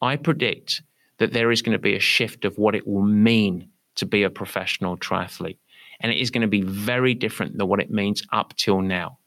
I 0.00 0.16
predict 0.16 0.82
that 1.18 1.32
there 1.32 1.50
is 1.50 1.62
going 1.62 1.72
to 1.72 1.78
be 1.82 1.96
a 1.96 2.00
shift 2.00 2.44
of 2.44 2.58
what 2.58 2.74
it 2.74 2.86
will 2.86 3.02
mean 3.02 3.70
to 3.96 4.06
be 4.06 4.22
a 4.22 4.30
professional 4.30 4.96
triathlete. 4.96 5.58
And 6.00 6.12
it 6.12 6.20
is 6.20 6.30
going 6.30 6.42
to 6.42 6.48
be 6.48 6.62
very 6.62 7.14
different 7.14 7.56
than 7.56 7.68
what 7.68 7.80
it 7.80 7.90
means 7.90 8.22
up 8.32 8.54
till 8.56 8.82
now 8.82 9.18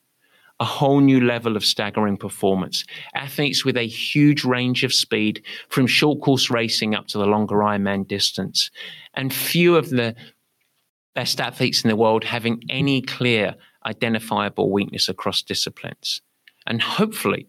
a 0.60 0.66
whole 0.66 1.00
new 1.00 1.22
level 1.22 1.56
of 1.56 1.64
staggering 1.64 2.18
performance. 2.18 2.84
Athletes 3.16 3.64
with 3.64 3.78
a 3.78 3.88
huge 3.88 4.44
range 4.44 4.84
of 4.84 4.94
speed 4.94 5.42
from 5.70 5.88
short 5.88 6.22
course 6.22 6.50
racing 6.50 6.96
up 6.96 7.08
to 7.08 7.18
the 7.18 7.26
longer 7.26 7.56
Ironman 7.56 8.08
distance. 8.08 8.70
And 9.14 9.34
few 9.34 9.76
of 9.78 9.90
the 9.90 10.16
best 11.16 11.40
athletes 11.40 11.84
in 11.84 11.90
the 11.90 11.96
world 11.96 12.24
having 12.24 12.62
any 12.70 13.02
clear 13.02 13.56
identifiable 13.86 14.70
weakness 14.72 15.08
across 15.08 15.42
disciplines. 15.42 16.22
And 16.68 16.82
hopefully, 16.82 17.48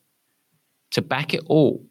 to 0.92 1.02
back 1.02 1.34
it 1.34 1.42
all, 1.46 1.84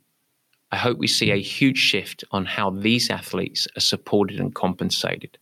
I 0.72 0.78
hope 0.78 0.98
we 0.98 1.08
see 1.08 1.32
a 1.32 1.42
huge 1.42 1.78
shift 1.78 2.24
on 2.32 2.46
how 2.46 2.70
these 2.70 3.10
athletes 3.10 3.68
are 3.76 3.82
supported 3.82 4.40
and 4.40 4.54
compensated. 4.54 5.38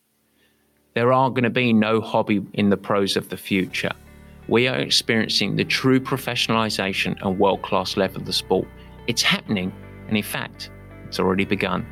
There 0.93 1.13
are 1.13 1.29
going 1.29 1.43
to 1.43 1.49
be 1.49 1.73
no 1.73 2.01
hobby 2.01 2.41
in 2.53 2.69
the 2.69 2.77
pros 2.77 3.17
of 3.17 3.29
the 3.29 3.37
future. 3.37 3.91
We 4.47 4.67
are 4.67 4.77
experiencing 4.77 5.55
the 5.55 5.65
true 5.65 5.99
professionalization 5.99 7.21
and 7.21 7.37
world 7.37 7.61
class 7.61 7.97
level 7.97 8.21
of 8.21 8.25
the 8.25 8.33
sport. 8.33 8.67
It's 9.07 9.21
happening, 9.21 9.73
and 10.07 10.15
in 10.15 10.23
fact, 10.23 10.71
it's 11.05 11.19
already 11.19 11.45
begun. 11.45 11.85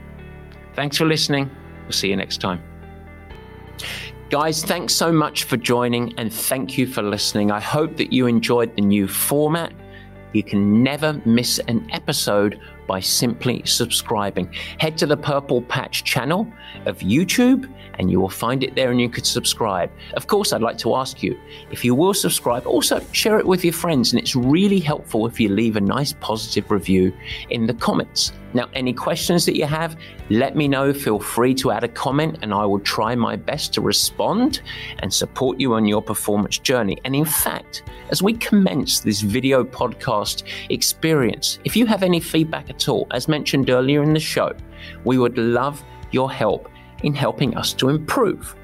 Thanks 0.73 0.97
for 0.97 1.05
listening. 1.05 1.49
We'll 1.83 1.91
see 1.91 2.09
you 2.09 2.15
next 2.15 2.41
time. 2.41 2.61
Guys, 4.29 4.63
thanks 4.63 4.93
so 4.95 5.11
much 5.11 5.43
for 5.43 5.55
joining 5.55 6.17
and 6.17 6.33
thank 6.33 6.77
you 6.77 6.87
for 6.87 7.03
listening. 7.03 7.51
I 7.51 7.59
hope 7.59 7.97
that 7.97 8.11
you 8.11 8.25
enjoyed 8.25 8.75
the 8.75 8.81
new 8.81 9.07
format. 9.07 9.71
You 10.33 10.43
can 10.43 10.81
never 10.81 11.21
miss 11.25 11.59
an 11.67 11.87
episode 11.91 12.59
by 12.87 12.99
simply 12.99 13.61
subscribing. 13.65 14.51
Head 14.79 14.97
to 14.99 15.05
the 15.05 15.17
Purple 15.17 15.61
Patch 15.61 16.03
channel 16.03 16.51
of 16.85 16.99
YouTube 16.99 17.71
and 17.97 18.11
you 18.11 18.19
will 18.19 18.29
find 18.29 18.63
it 18.63 18.75
there 18.75 18.91
and 18.91 18.99
you 18.99 19.09
could 19.09 19.25
subscribe. 19.25 19.91
Of 20.13 20.27
course, 20.27 20.53
I'd 20.53 20.61
like 20.61 20.77
to 20.79 20.95
ask 20.95 21.23
you 21.23 21.39
if 21.71 21.83
you 21.85 21.95
will 21.95 22.13
subscribe, 22.13 22.65
also 22.65 22.99
share 23.11 23.39
it 23.39 23.45
with 23.45 23.63
your 23.63 23.73
friends. 23.73 24.11
And 24.11 24.21
it's 24.21 24.35
really 24.35 24.79
helpful 24.79 25.27
if 25.27 25.39
you 25.39 25.49
leave 25.49 25.75
a 25.75 25.81
nice 25.81 26.13
positive 26.13 26.71
review 26.71 27.13
in 27.49 27.67
the 27.67 27.73
comments. 27.73 28.31
Now, 28.53 28.69
any 28.73 28.93
questions 28.93 29.45
that 29.47 29.57
you 29.57 29.65
have, 29.65 29.97
let 30.29 30.55
me 30.55 30.69
know. 30.69 30.93
Feel 30.93 31.19
free 31.19 31.53
to 31.55 31.71
add 31.71 31.83
a 31.83 31.89
comment, 31.89 32.39
and 32.41 32.53
I 32.53 32.65
will 32.65 32.79
try 32.79 33.13
my 33.13 33.35
best 33.35 33.73
to 33.73 33.81
respond 33.81 34.61
and 34.99 35.13
support 35.13 35.59
you 35.59 35.73
on 35.73 35.85
your 35.85 36.01
performance 36.01 36.57
journey. 36.57 36.97
And 37.03 37.13
in 37.13 37.25
fact, 37.25 37.83
as 38.11 38.23
we 38.23 38.31
commence 38.31 39.01
this 39.01 39.19
video 39.19 39.65
podcast 39.65 40.43
experience, 40.69 41.59
if 41.65 41.75
you 41.75 41.85
have 41.85 42.01
any 42.01 42.21
feedback 42.21 42.69
at 42.75 42.89
all, 42.89 43.07
as 43.11 43.27
mentioned 43.27 43.69
earlier 43.69 44.03
in 44.03 44.13
the 44.13 44.19
show, 44.19 44.53
we 45.03 45.17
would 45.17 45.37
love 45.37 45.83
your 46.11 46.31
help 46.31 46.69
in 47.03 47.13
helping 47.13 47.55
us 47.57 47.73
to 47.73 47.89
improve. 47.89 48.55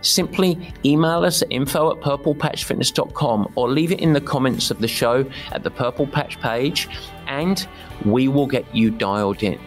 Simply 0.00 0.72
email 0.84 1.24
us 1.24 1.42
at 1.42 1.52
info 1.52 1.92
at 1.92 2.02
purplepatchfitness.com 2.02 3.52
or 3.54 3.68
leave 3.68 3.92
it 3.92 4.00
in 4.00 4.12
the 4.12 4.20
comments 4.20 4.70
of 4.70 4.80
the 4.80 4.88
show 4.88 5.24
at 5.52 5.62
the 5.62 5.70
Purple 5.70 6.06
Patch 6.06 6.40
page, 6.40 6.88
and 7.26 7.66
we 8.04 8.28
will 8.28 8.46
get 8.46 8.64
you 8.74 8.90
dialed 8.90 9.42
in. 9.42 9.58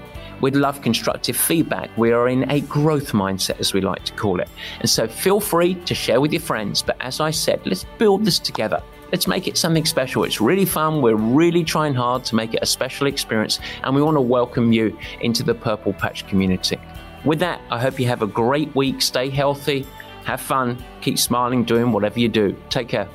We'd 0.42 0.56
love 0.56 0.82
constructive 0.82 1.38
feedback. 1.38 1.96
We 1.98 2.12
are 2.12 2.28
in 2.28 2.50
a 2.50 2.62
growth 2.62 3.12
mindset, 3.12 3.60
as 3.60 3.74
we 3.74 3.82
like 3.82 4.04
to 4.06 4.14
call 4.14 4.40
it. 4.40 4.50
And 4.80 4.90
so 4.90 5.08
feel 5.08 5.40
free 5.40 5.76
to 5.76 5.94
share 5.94 6.20
with 6.20 6.34
your 6.34 6.42
friends. 6.42 6.82
But 6.82 6.98
as 7.00 7.20
I 7.20 7.30
said, 7.30 7.62
let's 7.66 7.86
build 8.00 8.26
this 8.26 8.40
together. 8.40 8.82
Let's 9.12 9.28
make 9.28 9.48
it 9.48 9.58
something 9.58 9.86
special. 9.86 10.24
It's 10.24 10.40
really 10.40 10.66
fun. 10.66 11.02
We're 11.02 11.16
really 11.16 11.64
trying 11.64 11.94
hard 11.94 12.24
to 12.26 12.36
make 12.36 12.54
it 12.54 12.60
a 12.62 12.66
special 12.66 13.08
experience, 13.08 13.60
and 13.84 13.94
we 13.94 14.02
want 14.02 14.16
to 14.16 14.22
welcome 14.22 14.72
you 14.72 14.98
into 15.20 15.44
the 15.44 15.54
Purple 15.54 15.92
Patch 15.94 16.26
community. 16.28 16.80
With 17.26 17.40
that, 17.40 17.62
I 17.70 17.80
hope 17.80 18.00
you 18.00 18.08
have 18.08 18.22
a 18.22 18.28
great 18.28 18.74
week. 18.74 19.02
Stay 19.02 19.30
healthy, 19.30 19.86
have 20.24 20.40
fun, 20.40 20.84
keep 21.02 21.20
smiling, 21.20 21.66
doing 21.66 21.92
whatever 21.92 22.20
you 22.20 22.30
do. 22.30 22.56
Take 22.70 22.88
care. 22.88 23.10